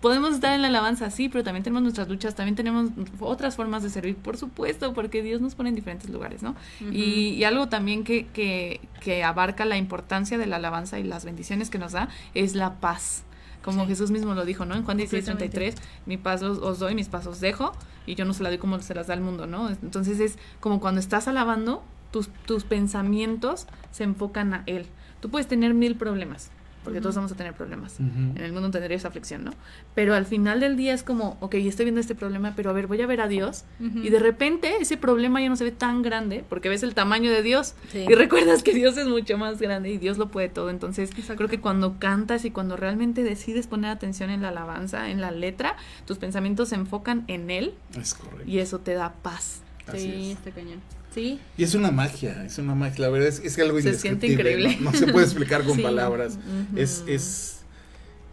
[0.00, 2.90] podemos estar en la alabanza, sí, pero también tenemos nuestras luchas, también tenemos
[3.20, 6.54] otras formas de servir, por supuesto, porque Dios nos pone en diferentes lugares, ¿no?
[6.92, 11.24] Y, y algo también que, que, que abarca la importancia de la alabanza y las
[11.24, 13.22] bendiciones que nos da es la paz.
[13.64, 13.88] Como Sí.
[13.88, 14.74] Jesús mismo lo dijo, ¿no?
[14.74, 15.58] En Juan 16, Completamente.
[15.58, 17.72] 33, mi paz os, os doy, mis paz os dejo,
[18.06, 19.70] y yo no se la doy como se las da el mundo, ¿no?
[19.70, 24.86] Entonces es como cuando estás alabando, tus, tus pensamientos se enfocan a Él.
[25.20, 26.50] Tú puedes tener mil problemas,
[26.84, 27.98] porque todos vamos a tener problemas.
[27.98, 29.52] En el mundo tendría aflicción, ¿no?
[29.94, 32.86] Pero al final del día es como, ok, estoy viendo este problema, pero a ver,
[32.86, 33.64] voy a ver a Dios.
[33.80, 37.30] Y de repente ese problema ya no se ve tan grande, porque ves el tamaño
[37.32, 37.74] de Dios.
[37.90, 38.04] Sí.
[38.08, 40.70] Y recuerdas que Dios es mucho más grande y Dios lo puede todo.
[40.70, 45.20] Entonces, creo que cuando cantas y cuando realmente decides poner atención en la alabanza, en
[45.20, 48.44] la letra, tus pensamientos se enfocan en Él Es correcto.
[48.46, 49.62] y eso te da paz.
[49.86, 50.38] Así Sí, es.
[50.38, 50.80] está cañón.
[51.14, 51.38] Sí.
[51.56, 53.00] Y es una magia, es una magia.
[53.02, 54.50] La verdad es, es que algo Se siente indescriptible.
[54.70, 54.84] increíble.
[54.84, 55.82] No, No se puede explicar con Sí.
[55.82, 56.38] palabras.
[56.76, 57.60] Es, es,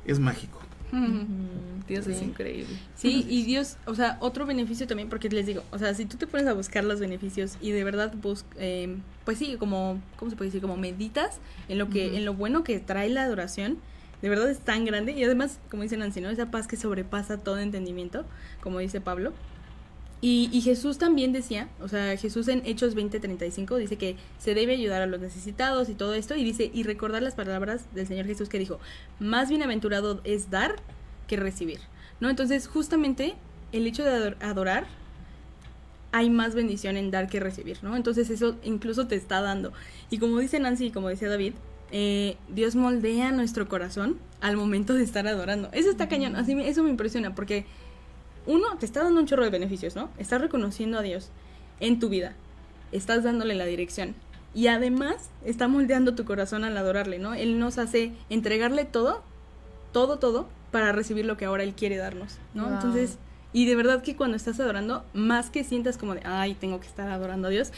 [0.06, 0.60] es mágico.
[1.88, 2.26] Dios es Sí.
[2.26, 2.76] increíble.
[2.96, 6.18] Sí, y Dios, o sea, otro beneficio también, porque les digo, o sea, si tú
[6.18, 10.32] te pones a buscar los beneficios y de verdad bus eh, pues sí, como, ¿cómo
[10.32, 10.62] se puede decir?
[10.62, 11.40] Como meditas
[11.70, 13.78] en lo que, en lo bueno que trae la adoración,
[14.22, 16.30] de verdad es tan grande y además, como dice Nancy, ¿no?
[16.30, 18.26] Esa paz que sobrepasa todo entendimiento,
[18.62, 19.34] como dice Pablo.
[20.24, 24.74] Y, y Jesús también decía, o sea, Jesús en Hechos 20:35 dice que se debe
[24.74, 28.28] ayudar a los necesitados y todo esto, y dice, y recordar las palabras del Señor
[28.28, 28.80] Jesús que dijo,
[29.20, 30.76] más bienaventurado es dar
[31.28, 31.80] que recibir,
[32.20, 32.30] ¿no?
[32.30, 33.34] Entonces, justamente
[33.72, 34.86] el hecho de ador- adorar,
[36.12, 37.96] hay más bendición en dar que recibir, ¿no?
[37.96, 39.72] Entonces eso incluso te está dando.
[40.10, 41.54] Y como dice Nancy y como decía David,
[41.92, 45.70] eh, Dios moldea nuestro corazón al momento de estar adorando.
[45.72, 47.66] Eso está cañón, así me- eso me impresiona porque
[48.46, 50.10] uno, te está dando un chorro de beneficios, ¿no?
[50.18, 51.30] Estás reconociendo a Dios
[51.80, 52.34] en tu vida,
[52.92, 54.16] estás dándole la dirección
[54.54, 57.34] y además está moldeando tu corazón al adorarle, ¿no?
[57.34, 59.22] Él nos hace entregarle todo,
[59.92, 62.66] todo, todo, para recibir lo que ahora Él quiere darnos, ¿no?
[62.66, 62.74] Wow.
[62.74, 63.18] Entonces,
[63.54, 66.88] y de verdad que cuando estás adorando, más que sientas como de, ay, tengo que
[66.88, 67.72] estar adorando a Dios,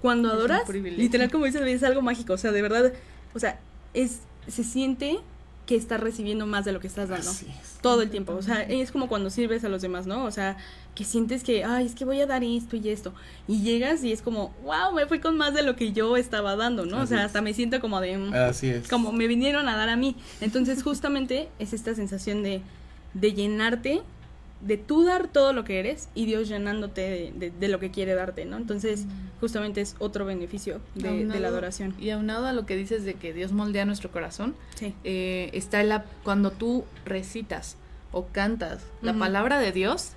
[0.00, 2.92] cuando adoras, literal como dices, es algo mágico, o sea, de verdad,
[3.34, 3.60] o sea,
[3.94, 5.20] es, se siente
[5.66, 7.30] que estás recibiendo más de lo que estás dando.
[7.30, 7.78] Así es.
[7.80, 8.34] Todo el tiempo.
[8.34, 10.24] O sea, es como cuando sirves a los demás, ¿no?
[10.24, 10.56] O sea,
[10.94, 13.12] que sientes que, ay, es que voy a dar esto y esto.
[13.46, 16.56] Y llegas y es como, wow, me fui con más de lo que yo estaba
[16.56, 17.02] dando, ¿no?
[17.02, 17.26] o sea, es.
[17.26, 18.88] hasta me siento como de, mm, Así es.
[18.88, 20.16] como me vinieron a dar a mí.
[20.40, 22.60] Entonces, justamente es esta sensación de,
[23.14, 24.02] de llenarte,
[24.62, 27.90] de tú dar todo lo que eres y Dios llenándote de, de- de lo que
[27.90, 28.56] quiere darte, ¿no?
[28.56, 29.06] Entonces,
[29.40, 31.94] justamente es otro beneficio de, de la adoración.
[32.00, 34.94] Y aunado a lo que dices de que Dios moldea nuestro corazón, Sí.
[35.04, 37.76] eh, está la, cuando tú recitas
[38.12, 40.12] o cantas la palabra de Dios,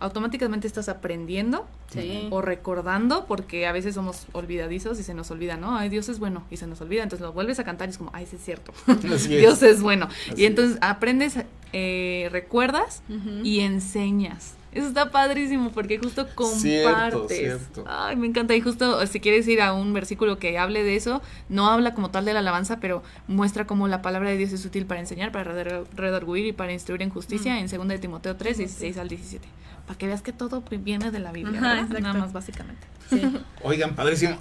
[0.00, 2.26] automáticamente estás aprendiendo Sí.
[2.30, 5.76] o recordando, porque a veces somos olvidadizos y se nos olvida, ¿no?
[5.76, 7.98] Ay, Dios es bueno, y se nos olvida, entonces lo vuelves a cantar y es
[7.98, 8.72] como, ay, sí es cierto,
[9.14, 9.28] Así.
[9.36, 10.08] Dios es bueno.
[10.32, 11.36] Así y entonces aprendes,
[11.72, 13.02] eh, recuerdas
[13.44, 14.54] y enseñas.
[14.72, 17.38] Eso está padrísimo porque justo compartes.
[17.38, 17.84] cierto.
[17.86, 18.56] Ay, me encanta.
[18.56, 22.10] Y justo si quieres ir a un versículo que hable de eso, no habla como
[22.10, 25.30] tal de la alabanza, pero muestra cómo la palabra de Dios es útil para enseñar,
[25.30, 29.08] para redar- redarguir y para instruir en justicia en 2 de Timoteo 3, 16 al
[29.08, 29.46] 17.
[29.86, 32.86] Para que veas que todo viene de la Biblia, nada más básicamente.
[33.62, 34.38] Oigan, padrísimo.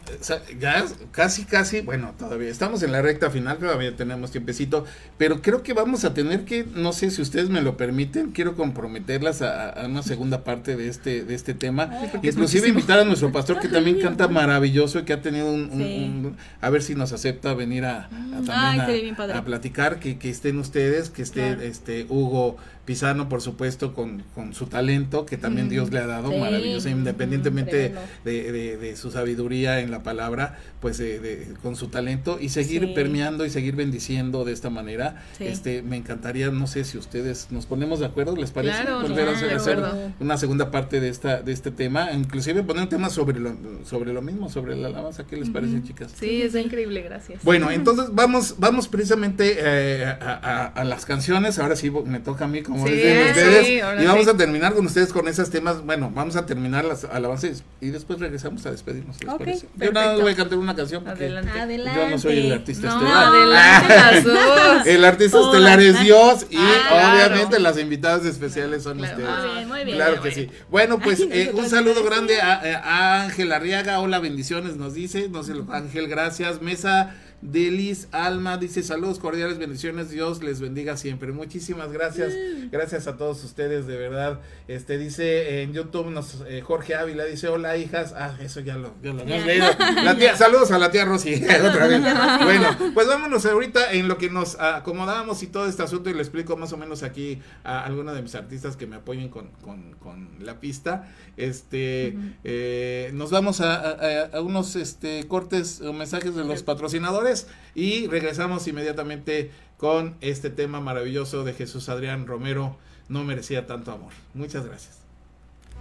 [0.59, 4.85] Ya casi, casi, bueno, todavía estamos en la recta final, todavía tenemos tiempecito,
[5.17, 8.55] pero creo que vamos a tener que, no sé si ustedes me lo permiten, quiero
[8.55, 11.89] comprometerlas a, a una segunda parte de este, de este tema.
[12.23, 15.77] Inclusive invitar a nuestro pastor que también canta maravilloso y que ha tenido un, un-
[15.83, 15.95] Sí.
[16.05, 19.33] un- a ver si nos acepta venir a, a también Ay, a- sería bien padre.
[19.37, 21.61] a platicar, que, que estén ustedes, que esté Claro.
[21.61, 25.69] este Hugo Pisano, por supuesto, con, con su talento, que también Mm.
[25.69, 26.37] Dios le ha dado, Sí.
[26.37, 27.93] maravilloso, independientemente
[28.25, 32.49] de, de- de su sabiduría en la palabra, pues eh, de- con su talento y
[32.49, 32.91] seguir Sí.
[32.93, 35.23] permeando y seguir bendiciendo de esta manera.
[35.37, 35.45] Sí.
[35.45, 38.81] Este, me encantaría, no sé si ustedes nos ponemos de acuerdo, ¿les parece?
[38.81, 39.79] Claro, Volver a sí, hacer,
[40.19, 43.53] una segunda parte de esta de este tema, inclusive poner un tema sobre lo
[43.85, 46.11] sobre lo mismo, sobre la alabanza, ¿qué les parece, chicas?
[46.19, 47.43] Sí, es increíble, gracias.
[47.43, 51.59] Bueno, entonces vamos, vamos precisamente eh, a, a- a las canciones.
[51.59, 53.65] Ahora sí me toca a mí, como Sí, dicen ustedes.
[53.67, 54.29] sí, y vamos sí.
[54.29, 55.83] a terminar con ustedes con esos temas.
[55.85, 59.17] Bueno, vamos a terminar las alabanzas y después regresamos a despedirnos.
[59.23, 59.67] ¿les parece?
[59.77, 61.77] Yo nada más voy a cantar una canción porque Adelante.
[61.95, 63.25] Yo no soy el artista No, estelar.
[63.27, 64.87] adelante las dos.
[64.93, 67.13] El artista estelar es Dios y Ah, claro.
[67.31, 69.17] obviamente las invitadas especiales son Claro.
[69.17, 69.37] ustedes.
[69.39, 69.97] Muy bien, muy bien.
[69.97, 70.49] Claro que sí.
[70.69, 73.99] Bueno, pues Ay, eh, un saludo grande a, a Ángel Arriaga.
[73.99, 75.29] Hola, bendiciones, nos dice.
[75.29, 76.61] No sé, Ángel, gracias.
[76.61, 80.09] Mesa Delis Alma dice saludos cordiales, bendiciones.
[80.09, 81.31] Dios les bendiga siempre.
[81.33, 82.33] Muchísimas gracias.
[82.71, 84.39] Gracias a todos ustedes, de verdad.
[84.69, 88.13] Este dice en YouTube nos eh, Jorge Ávila dice hola hijas.
[88.17, 89.65] Ah, eso ya lo, ya lo leído.
[90.03, 91.33] La tía, saludos a la tía Rosy.
[91.67, 92.01] Otra vez.
[92.43, 96.21] Bueno, pues vámonos ahorita en lo que nos acomodábamos y todo este asunto y le
[96.21, 99.93] explico más o menos aquí a alguno de mis artistas que me apoyen con, con,
[99.99, 101.09] con la pista.
[101.35, 102.15] Este,
[102.45, 107.32] eh, nos vamos a, a- a unos este, cortes o mensajes de los patrocinadores
[107.75, 112.77] y regresamos inmediatamente con este tema maravilloso de Jesús Adrián Romero.
[113.09, 114.13] No merecía tanto amor.
[114.33, 114.99] Muchas gracias.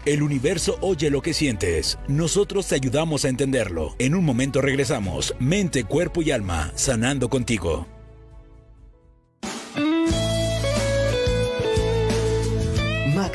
[0.04, 1.98] El universo oye lo que sientes.
[2.08, 3.94] Nosotros te ayudamos a entenderlo.
[3.98, 5.34] En un momento regresamos.
[5.38, 7.86] Mente, cuerpo y alma, sanando contigo.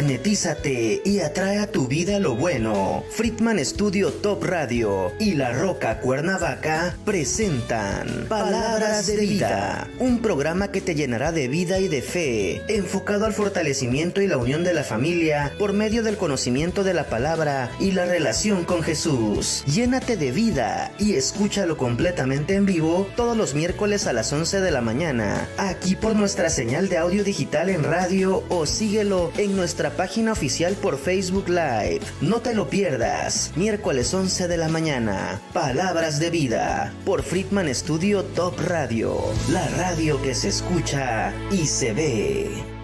[0.08, 3.04] Magnetízate y atrae a tu vida lo bueno.
[3.12, 10.80] Friedman Studio Top Radio y La Roca Cuernavaca presentan Palabras de Vida, un programa que
[10.80, 14.86] te llenará de vida y de fe, enfocado al fortalecimiento y la unión de la
[14.86, 19.66] familia por medio del conocimiento de la palabra y la relación con Jesús.
[19.66, 24.72] Llénate de vida y escúchalo completamente en vivo todos los miércoles a las 11 de
[24.72, 29.97] la mañana, aquí por nuestra señal de audio digital en radio o síguelo en nuestra
[29.98, 32.02] página oficial por Facebook Live.
[32.22, 33.52] No te lo pierdas.
[33.56, 35.42] Miércoles 11 de la mañana.
[35.54, 39.18] Palabras de vida por Friedman Studio Top Radio.
[39.52, 42.77] La radio que se escucha y se ve.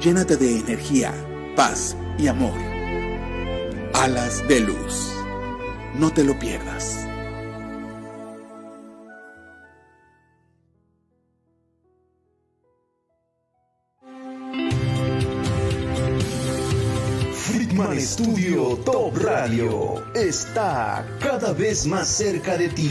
[0.00, 1.12] Llénate de energía,
[1.54, 2.71] paz y amor.
[3.94, 5.12] Alas de Luz.
[5.94, 7.06] No te lo pierdas.
[17.34, 22.90] Friedman Studio Top Radio está cada vez más cerca de ti.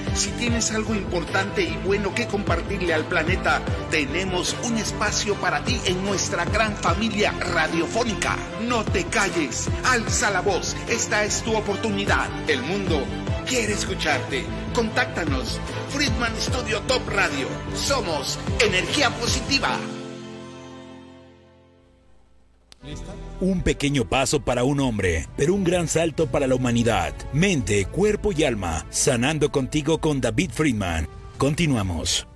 [0.13, 5.79] si tienes algo importante y bueno que compartirle al planeta, tenemos un espacio para ti
[5.85, 8.35] en nuestra gran familia radiofónica.
[8.67, 12.27] No te calles, alza la voz, esta es tu oportunidad.
[12.49, 13.03] El mundo
[13.47, 14.45] quiere escucharte.
[14.73, 15.59] Contáctanos,
[15.89, 17.47] Friedman Studio Top Radio.
[17.75, 19.77] Somos energía positiva.
[23.41, 27.15] Un pequeño paso para un hombre, pero un gran salto para la humanidad.
[27.33, 31.07] Mente, cuerpo y alma, sanando contigo con David Friedman.
[31.39, 32.30] Continuamos.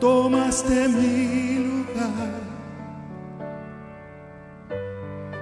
[0.00, 2.40] Tomaste mi lugar,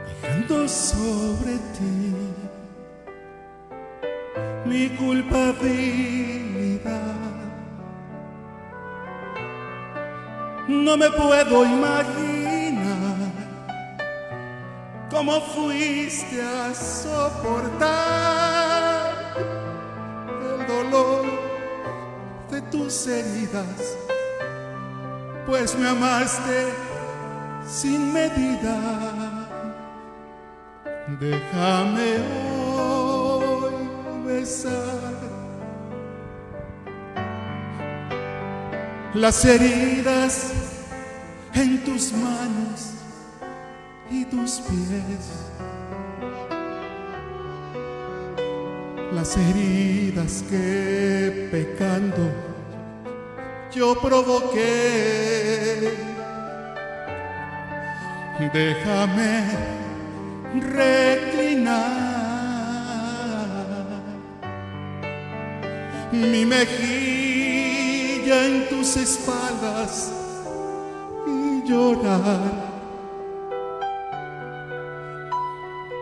[0.07, 2.15] dejando sobre ti
[4.65, 6.17] mi culpabilidad.
[10.69, 13.17] No me puedo imaginar
[15.11, 17.87] cómo fuiste a soportar
[20.43, 21.27] el dolor
[22.51, 23.97] de tus heridas,
[25.47, 26.73] pues me amaste
[27.67, 29.47] sin medida.
[31.21, 32.17] Déjame
[32.77, 33.75] hoy
[34.27, 35.15] besar
[39.15, 40.53] las heridas
[41.55, 42.93] en tus manos
[44.11, 45.47] y tus pies.
[49.13, 52.46] Las heridas que pecando
[53.77, 55.93] yo provoqué.
[58.53, 59.45] Déjame
[60.55, 62.17] reclinar
[66.11, 70.11] mi mejilla en tus espaldas
[71.27, 72.41] y llorar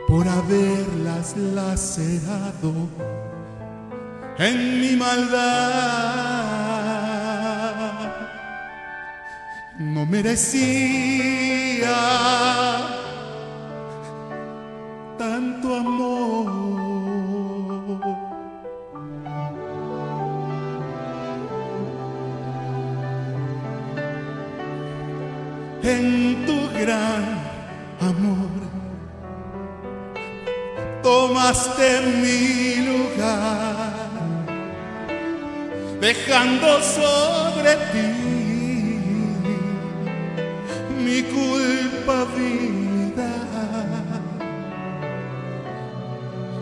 [0.06, 2.72] por haberlas lacerado
[4.38, 6.64] en mi maldad.
[10.15, 11.97] Merecía
[15.19, 16.51] tanto amor.
[25.82, 27.24] En tu gran
[28.01, 28.61] amor
[31.03, 31.89] tomaste
[32.23, 33.93] mi lugar,
[36.01, 38.14] dejando sobre ti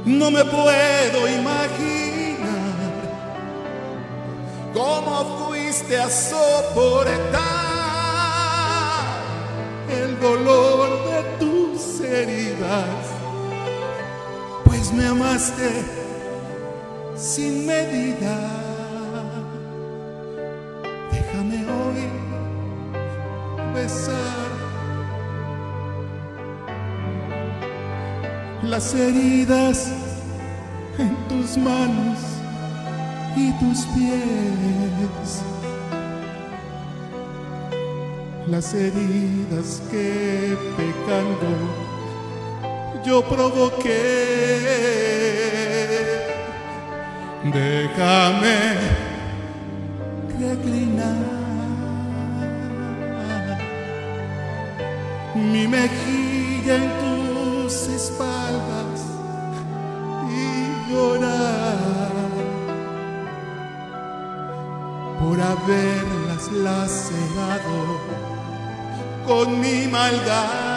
[0.04, 2.92] No me puedo imaginar
[4.74, 7.42] cómo fuiste a soportar
[9.88, 13.12] el dolor de tus heridas
[14.64, 15.70] pues me amaste
[17.16, 18.61] sin medida.
[28.72, 29.92] Las heridas
[30.98, 32.18] en tus manos
[33.36, 35.42] y tus pies.
[38.46, 41.50] Las heridas que pecando
[43.04, 44.00] yo provoqué.
[47.52, 48.56] Déjame
[50.40, 51.16] reclinar
[55.34, 56.91] mi mejilla
[65.62, 68.00] haberlas lacerado
[69.26, 70.72] con mi maldad.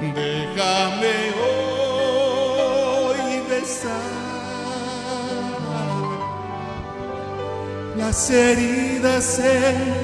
[0.00, 3.90] Déjame hoy besar
[7.96, 9.94] las heridas en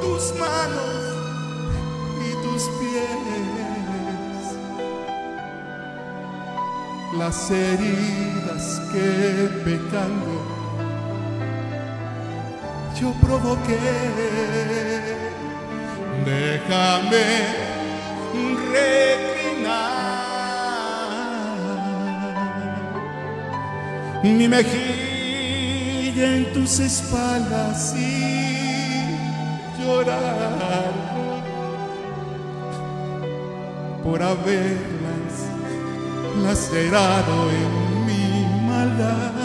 [0.00, 1.14] tus manos
[2.26, 4.56] y tus pies,
[7.18, 10.61] las heridas que pecando
[13.02, 13.78] yo provoqué.
[16.24, 17.24] Déjame
[18.74, 19.72] reclinar
[24.22, 29.16] mi mejilla en tus espaldas y
[29.82, 30.92] llorar
[34.04, 35.34] por haberlas
[36.44, 37.72] lacerado en
[38.06, 38.24] mi
[38.68, 39.41] maldad.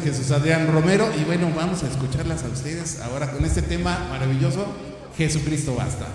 [0.00, 1.08] De Jesús Adrián Romero.
[1.18, 4.66] Y bueno, vamos a escucharlas a ustedes ahora con este tema maravilloso,
[5.16, 6.06] Jesucristo basta.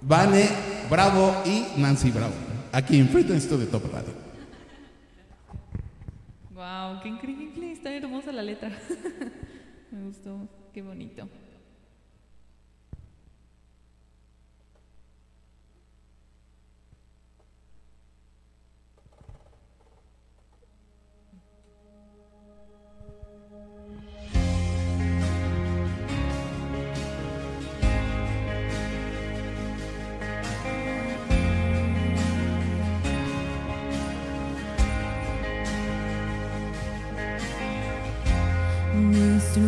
[0.00, 0.48] Vane
[0.90, 2.34] Bravo y Nancy Bravo,
[2.72, 4.12] aquí en Freedom Studio Top Radio.
[6.54, 8.70] Wow, qué increíble, está hermosa la letra.
[9.90, 11.28] Me gustó, qué bonito.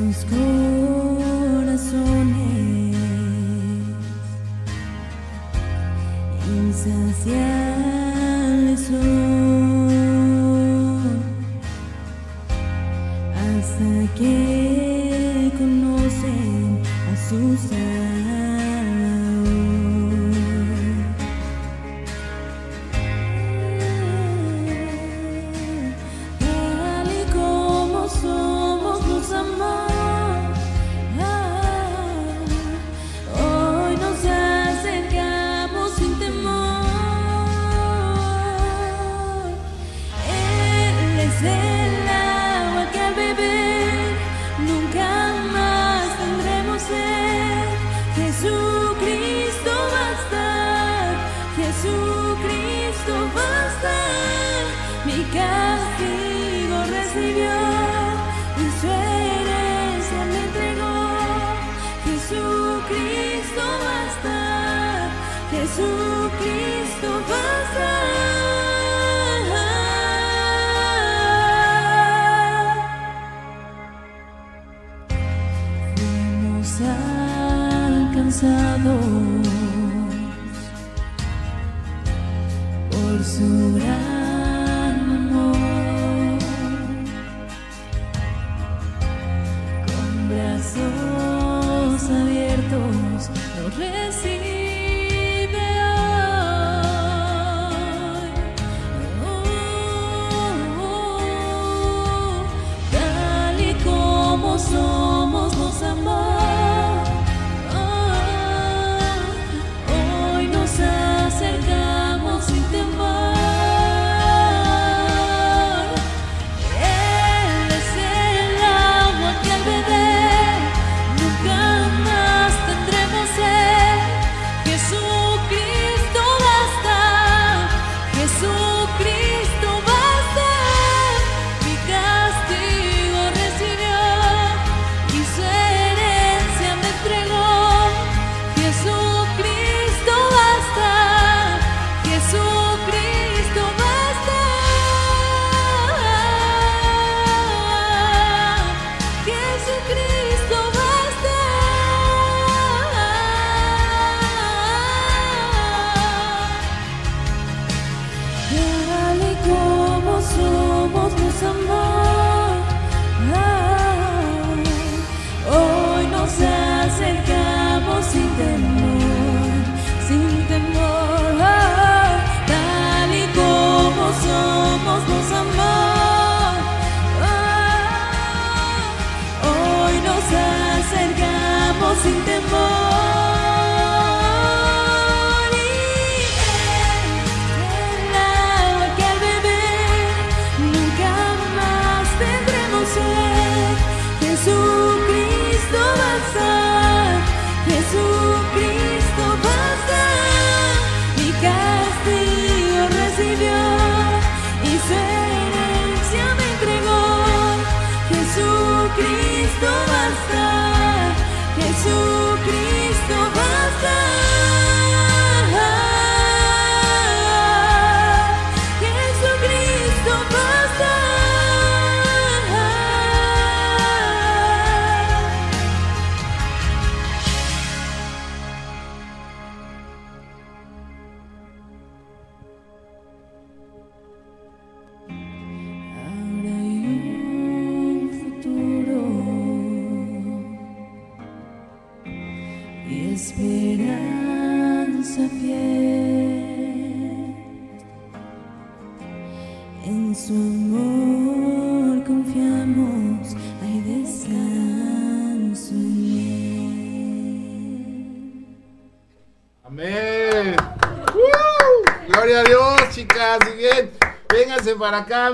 [0.09, 0.31] Nuestros
[1.61, 1.99] corazones.
[6.57, 7.61] Insaciables
[8.87, 9.99] son.
[13.37, 14.58] Hasta que
[83.37, 84.08] por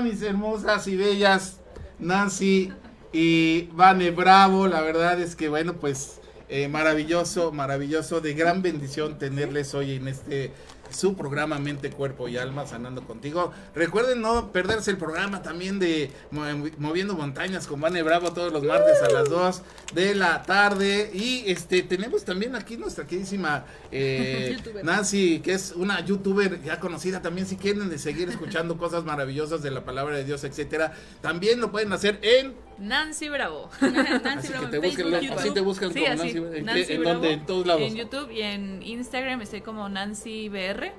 [0.05, 1.57] mis hermosas y bellas
[1.97, 2.71] Nancy
[3.11, 4.67] y Vane Bravo.
[4.67, 10.07] La verdad es que, bueno, pues eh, maravilloso, maravilloso, de gran bendición tenerles hoy en
[10.07, 10.53] este
[10.95, 13.51] su programa Mente, Cuerpo y Alma, sanando contigo.
[13.75, 16.43] Recuerden no perderse el programa también de Mo-
[16.77, 19.61] Moviendo Montañas con Vane Bravo todos los martes a las 2
[19.93, 21.11] de la tarde.
[21.13, 24.57] Y este tenemos también aquí nuestra queridísima eh.
[24.83, 27.47] Nancy, que es una youtuber ya conocida también.
[27.47, 31.71] Si quieren de seguir escuchando cosas maravillosas de la palabra de Dios, etcétera, también lo
[31.71, 33.69] pueden hacer en Nancy Bravo.
[33.81, 37.13] Así que te busquen, así te buscan Sí, como así, Nancy, ¿en, Nancy en Bravo.
[37.15, 37.31] dónde?
[37.33, 37.81] En todos lados.
[37.81, 40.91] En YouTube y en Instagram estoy como Nancy BR.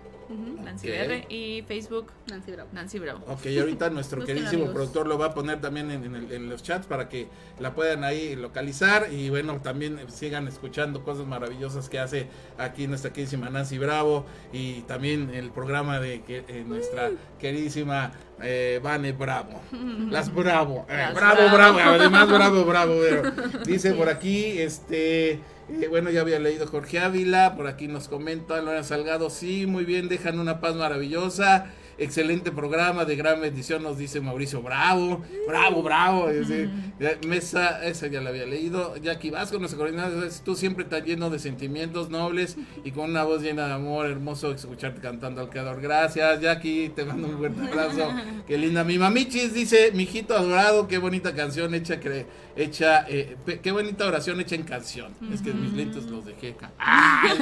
[0.65, 0.95] Nancy Ok.
[0.97, 2.69] BR y Facebook Nancy Bravo.
[2.73, 3.25] Nancy Bravo.
[3.29, 4.75] Ok, y ahorita nuestro queridísimo amigos.
[4.75, 7.29] productor lo va a poner también en, en el- en los chats para que
[7.61, 12.29] la puedan ahí localizar y bueno, también sigan escuchando cosas maravillosas que hace
[12.59, 18.13] aquí nuestra queridísima Nancy Bravo y también el programa de que, eh, nuestra queridísima
[18.43, 19.61] eh, Vane Bravo.
[20.11, 20.87] Las Bravo.
[20.89, 21.75] eh, Las bravo, Bravo.
[21.77, 22.95] bravo, además bravo, bravo.
[23.09, 23.31] pero
[23.65, 25.41] dice por aquí, este...
[25.69, 29.85] eh, bueno, ya había leído Jorge Ávila, por aquí nos comenta Lorena Salgado, sí, muy
[29.85, 31.67] bien, dejan una paz maravillosa.
[31.99, 34.61] Excelente programa de gran bendición, nos dice Mauricio.
[34.61, 36.29] Bravo, bravo, bravo.
[37.27, 38.97] Mesa, esa ya la había leído.
[38.99, 43.41] Jackie Vasco, nuestra coordinadora, tú siempre estás lleno de sentimientos nobles y con una voz
[43.43, 44.07] llena de amor.
[44.07, 45.81] Hermoso escucharte cantando al creador.
[45.81, 48.11] Gracias, Jackie, te mando un fuerte abrazo.
[48.47, 48.85] Qué linda.
[48.85, 52.27] Mi mamichis dice, mijito adorado, qué bonita canción hecha, cre-
[52.57, 55.15] hecha eh, qué bonita oración hecha en canción.
[55.33, 56.73] Es que mis lentes los dejé acá.
[56.79, 57.39] ¡Ay!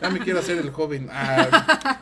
[0.00, 1.08] ya me quiero hacer el joven.
[1.12, 1.46] Ah.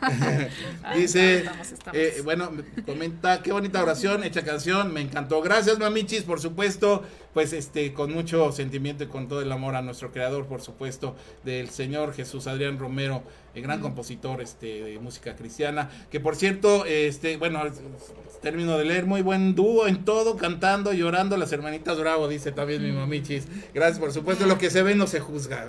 [0.95, 1.99] dice, estamos, estamos.
[1.99, 5.41] eh, bueno, me comenta, qué bonita oración, hecha canción, me encantó.
[5.41, 7.03] Gracias, mamichis, por supuesto.
[7.33, 11.15] Pues este, con mucho sentimiento y con todo el amor a nuestro creador, por supuesto,
[11.43, 13.23] del señor Jesús Adrián Romero,
[13.55, 17.61] el gran compositor este, de música cristiana, que por cierto, este, bueno,
[18.41, 22.81] termino de leer, muy buen dúo en todo, cantando, llorando, las hermanitas Bravo, dice también
[22.81, 23.47] mi mamichis.
[23.73, 25.67] Gracias, por supuesto, lo que se ve no se juzga.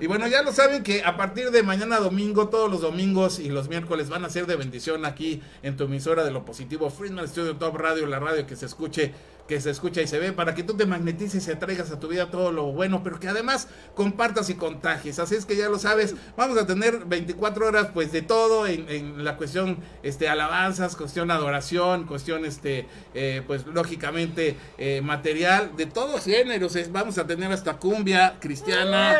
[0.00, 3.48] Y bueno, ya lo saben que a partir de mañana domingo, todos los domingos y
[3.48, 7.28] los miércoles van a ser de bendición aquí en tu emisora de lo positivo, Friedman
[7.28, 9.12] Studio Top Radio, la radio que se escuche
[9.50, 12.06] que se escucha y se ve, para que tú te magnetices y atraigas a tu
[12.06, 13.66] vida todo lo bueno, pero que además
[13.96, 15.18] compartas y contagies.
[15.18, 19.24] Así es que ya lo sabes, vamos a tener 24 horas pues de todo en,
[19.24, 26.26] la cuestión este alabanzas, cuestión adoración, cuestión este eh, pues lógicamente eh, material de todos
[26.26, 26.78] géneros.
[26.92, 29.18] vamos a tener hasta cumbia cristiana,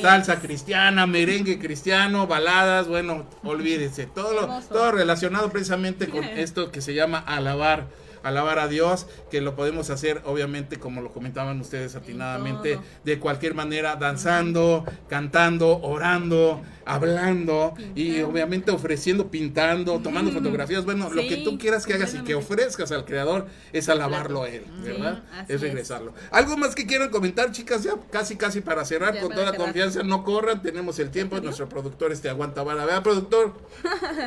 [0.00, 6.80] salsa cristiana, merengue cristiano, baladas, bueno, olvídense, todo lo, todo relacionado precisamente con esto que
[6.80, 7.88] se llama alabar
[8.22, 13.54] alabar a Dios, que lo podemos hacer obviamente como lo comentaban ustedes atinadamente, de cualquier
[13.54, 21.58] manera, danzando, cantando, orando, hablando y obviamente ofreciendo, pintando, tomando fotografías, bueno, lo que tú
[21.58, 25.22] quieras que hagas y que ofrezcas al creador es alabarlo a él, ¿verdad?
[25.48, 26.12] es regresarlo.
[26.30, 30.24] Algo más que quieran comentar, chicas, ya casi casi para cerrar, con toda confianza, no
[30.24, 33.54] corran, tenemos el tiempo, nuestro productor este aguanta vara, vea productor.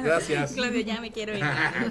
[0.03, 0.51] Gracias.
[0.55, 1.43] Claudio, ya me quiero ir.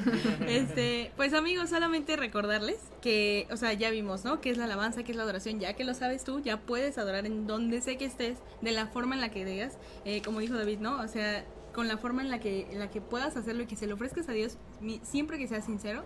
[0.48, 4.40] este, pues amigos, solamente recordarles que, o sea, ya vimos, ¿no?
[4.40, 6.98] Que es la alabanza, que es la adoración, ya que lo sabes tú, ya puedes
[6.98, 9.74] adorar en donde sé que estés, de la forma en la que digas,
[10.04, 11.00] eh, como dijo David, ¿no?
[11.00, 11.44] O sea,
[11.74, 13.94] con la forma en la que, en la que puedas hacerlo y que se lo
[13.94, 14.56] ofrezcas a Dios,
[15.02, 16.04] siempre que seas sincero,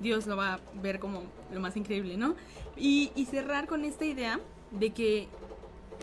[0.00, 1.22] Dios lo va a ver como
[1.52, 2.34] lo más increíble, ¿no?
[2.76, 4.40] Y, y cerrar con esta idea
[4.72, 5.28] de que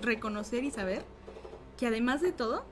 [0.01, 1.03] reconocer y saber
[1.77, 2.63] que además de todo,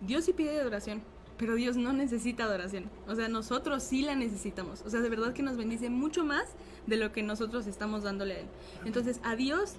[0.00, 1.02] Dios sí pide adoración,
[1.36, 2.90] pero Dios no necesita adoración.
[3.06, 4.82] O sea, nosotros sí la necesitamos.
[4.86, 6.46] O sea, de verdad que nos bendice mucho más
[6.86, 8.46] de lo que nosotros estamos dándole a Él.
[8.84, 9.74] Entonces, a Dios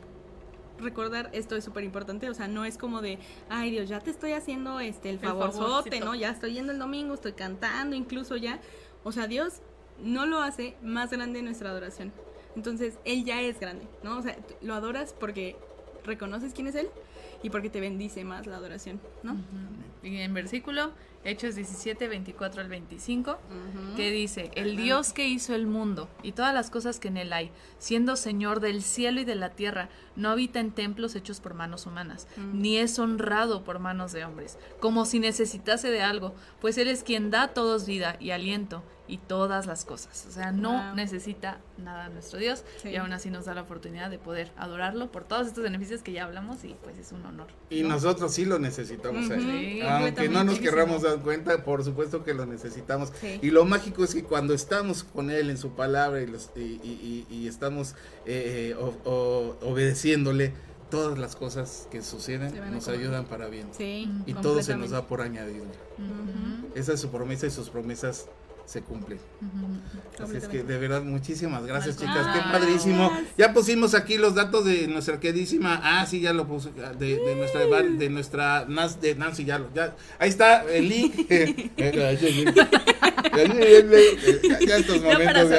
[0.80, 4.10] recordar esto es súper importante, o sea, no es como de, ay Dios, ya te
[4.10, 6.16] estoy haciendo este el favorzote, ¿no?
[6.16, 8.60] Ya estoy yendo el domingo, estoy cantando, incluso ya,
[9.04, 9.62] o sea, Dios
[10.04, 12.12] no lo hace más grande nuestra adoración.
[12.56, 14.18] Entonces, Él ya es grande, ¿no?
[14.18, 15.56] O sea, lo adoras porque
[16.04, 16.90] reconoces quién es Él
[17.44, 19.36] y porque te bendice más la adoración, ¿no?
[20.04, 20.92] Y en versículo
[21.28, 23.38] Hechos 17, 24 al 25,
[23.98, 27.34] que dice, el Dios que hizo el mundo y todas las cosas que en él
[27.34, 31.54] hay, siendo Señor del cielo y de la tierra, no habita en templos hechos por
[31.54, 36.78] manos humanas, ni es honrado por manos de hombres, como si necesitase de algo, pues
[36.78, 40.26] Él es quien da a todos vida y aliento y todas las cosas.
[40.28, 44.20] O sea, no necesita nada nuestro Dios y aún así nos da la oportunidad de
[44.20, 47.48] poder adorarlo por todos estos beneficios que ya hablamos y pues es un honor.
[47.70, 49.30] Y nosotros sí lo necesitamos.
[49.32, 53.12] Aunque no nos querramos dar cuenta, por supuesto que lo necesitamos.
[53.42, 57.48] Y lo mágico es que cuando estamos con Él en su palabra y, los, y,
[57.48, 58.76] estamos eh,
[59.06, 60.54] obedeciéndole,
[60.90, 63.68] todas las cosas que suceden nos ayudan para bien.
[63.80, 65.66] y todo se nos da por añadido.
[66.76, 68.28] Esa es su promesa y sus promesas
[68.68, 69.18] se cumple.
[70.22, 72.28] Así es que de verdad, muchísimas gracias, chicas.
[72.34, 73.12] Qué padrísimo.
[73.38, 75.80] Ya pusimos aquí los datos de nuestra queridísima.
[75.82, 76.72] Ah, sí, ya lo puse.
[77.00, 78.66] De, de nuestra de nuestra
[79.00, 79.74] de Nancy, ya lo.
[79.74, 81.16] Ya, ahí está el link.
[84.68, 85.50] ya estos momentos.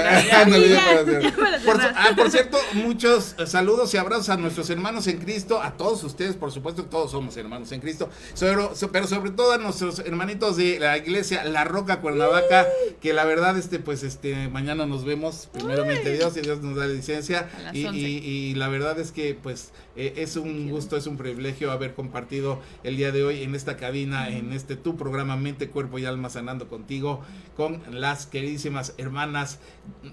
[1.95, 6.37] Ah, por cierto, muchos saludos y abrazos a nuestros hermanos en Cristo, a todos ustedes,
[6.37, 8.09] por supuesto, todos somos hermanos en Cristo,
[8.39, 12.67] pero, pero sobre todo a nuestros hermanitos de la iglesia La Roca Cuernavaca,
[13.01, 16.87] que la verdad, este, pues, este, mañana nos vemos, primeramente Dios, y Dios nos da
[16.87, 21.73] licencia, y, y, la verdad es que, pues, eh, es un gusto, es un privilegio
[21.73, 25.99] haber compartido el día de hoy en esta cabina, en este tu programa Mente, Cuerpo
[25.99, 27.23] y Alma Sanando contigo,
[27.59, 29.59] con las queridísimas hermanas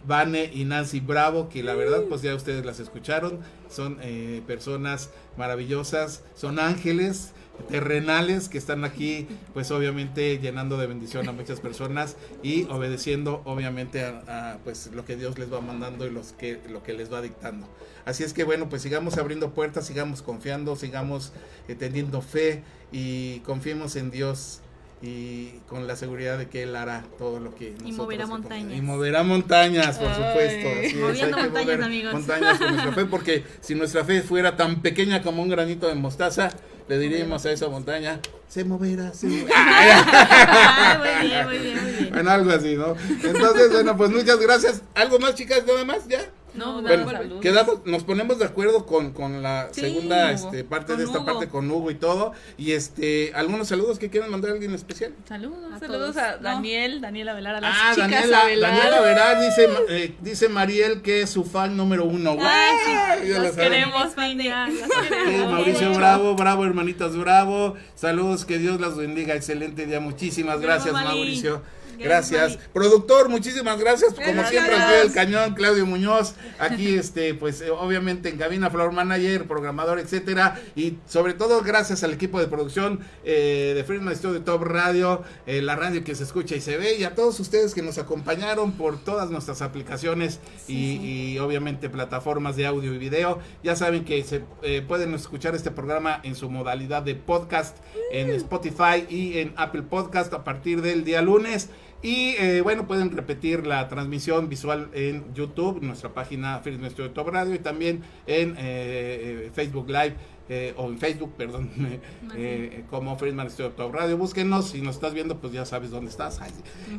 [0.08, 3.40] Vane y Nancy Bravo, que la verdad, pues ya ustedes las escucharon,
[3.70, 7.34] son eh, personas maravillosas, son ángeles
[7.70, 14.04] terrenales que están aquí, pues obviamente llenando de bendición a muchas personas y obedeciendo obviamente
[14.04, 17.22] a, pues lo que Dios les va mandando y los que lo que les va
[17.22, 17.68] dictando.
[18.06, 21.32] Así es que bueno, pues sigamos abriendo puertas, sigamos confiando, sigamos
[21.68, 24.62] eh, teniendo fe y confiemos en Dios
[25.02, 28.78] y con la seguridad de que él hará todo lo que y moverá montañas.
[28.78, 32.14] Y moverá montañas por supuesto Así moviendo montañas amigos.
[32.14, 35.96] montañas con nuestra fe porque si nuestra fe fuera tan pequeña como un granito de
[35.96, 36.50] mostaza
[36.88, 41.92] le diríamos a esa montaña se moverá se moverá ah, muy bien muy bien muy
[41.92, 42.14] bien.
[42.14, 44.82] Bueno algo así no entonces bueno pues muchas gracias.
[44.96, 46.26] Algo más chicas nada más ya
[46.56, 47.42] No, Bueno, saludos.
[47.42, 50.48] quedamos, nos ponemos de acuerdo con, con la Sí, segunda Hugo.
[50.48, 51.26] este, parte Con de esta Hugo.
[51.26, 52.32] parte con Hugo y todo.
[52.58, 55.14] Y este, algunos saludos que quieran mandar a alguien especial.
[55.28, 56.18] Saludos, A saludos todos.
[56.18, 56.44] a No.
[56.44, 58.72] Daniel, Daniela Velar, a las Ah, chicas Daniela, Avelar.
[58.76, 62.36] Daniela Verás dice, eh, dice Mariel que es su fan número uno.
[62.36, 62.48] güey.
[62.48, 63.72] Ay, Ya lo las saben.
[63.72, 64.80] queremos, niña, Sí,
[65.26, 65.52] queremos.
[65.52, 71.08] Mauricio Bravo, bravo hermanitas Bravo, saludos, que Dios las bendiga, excelente día, muchísimas gracias Mali.
[71.08, 71.62] Mauricio.
[71.98, 72.58] Gracias.
[72.74, 74.14] Productor, muchísimas gracias.
[74.14, 76.36] Como siempre, al pie del cañón, Claudio Muñoz.
[76.60, 80.60] Aquí, este, pues, eh, obviamente en cabina, Floor Manager, programador, etcétera.
[80.76, 85.62] Y sobre todo, gracias al equipo de producción eh, de Freedom Studio Top Radio, eh,
[85.62, 88.74] la radio que se escucha y se ve, y a todos ustedes que nos acompañaron
[88.74, 93.40] por todas nuestras aplicaciones y, y, obviamente plataformas de audio y video.
[93.64, 97.78] Ya saben que se eh, pueden escuchar este programa en su modalidad de podcast
[98.12, 101.70] en Spotify y en Apple Podcast a partir del día lunes.
[102.06, 107.56] Y eh, bueno, pueden repetir la transmisión visual en YouTube, nuestra página Studio Top Radio
[107.56, 110.16] y también en eh, eh, Facebook Live.
[110.48, 111.72] eh, o en Facebook, perdón,
[112.92, 114.20] como Friedman Studio Top Radio.
[114.20, 116.40] Búsquenos, si nos estás viendo, pues ya sabes dónde estás.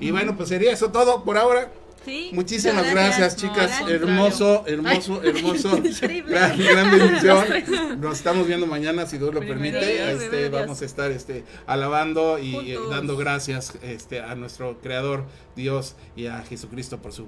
[0.00, 1.70] Y bueno, pues sería eso todo por ahora.
[2.06, 2.30] Sí.
[2.32, 3.36] Muchísimas gracias, gracias.
[3.36, 3.80] chicas.
[3.80, 5.70] No, hermoso, hermoso, Ay, hermoso.
[6.28, 7.44] gran, gran bendición.
[8.00, 10.12] Nos estamos viendo mañana, si Dios lo permite.
[10.12, 15.24] Este, vamos a estar este, alabando y eh, dando gracias este, a nuestro Creador,
[15.56, 17.26] Dios, y a Jesucristo, por su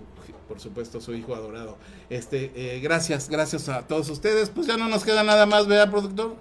[0.48, 1.76] por supuesto, su Hijo adorado.
[2.10, 4.50] Este, eh, gracias, gracias a todos ustedes.
[4.50, 6.36] Pues ya no nos queda nada más, ¿verdad, productor?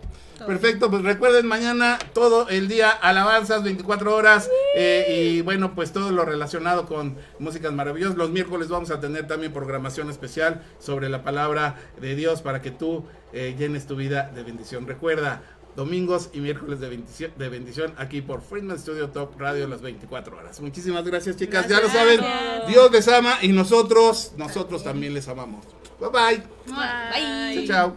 [0.46, 6.12] Perfecto, pues recuerden mañana todo el día alabanzas, 24 horas eh, y bueno, pues todo
[6.12, 8.18] lo relacionado con músicas maravillosas.
[8.18, 12.70] Los miércoles vamos a tener también programación especial sobre la palabra de Dios para que
[12.70, 14.86] tú eh, llenes tu vida de bendición.
[14.86, 15.42] Recuerda,
[15.78, 20.36] domingos y miércoles de bendición, de bendición aquí por Friedman Studio Top Radio las 24
[20.36, 20.60] horas.
[20.60, 21.68] Muchísimas gracias, chicas.
[21.70, 22.20] ya lo saben,
[22.68, 25.64] Dios les ama y nosotros, nosotros también les amamos.
[26.00, 26.44] Bye bye.
[26.66, 27.68] Bye.
[27.68, 27.96] Chao, chao.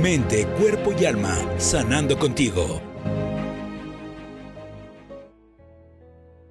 [0.00, 2.80] Mente, cuerpo y alma, sanando contigo.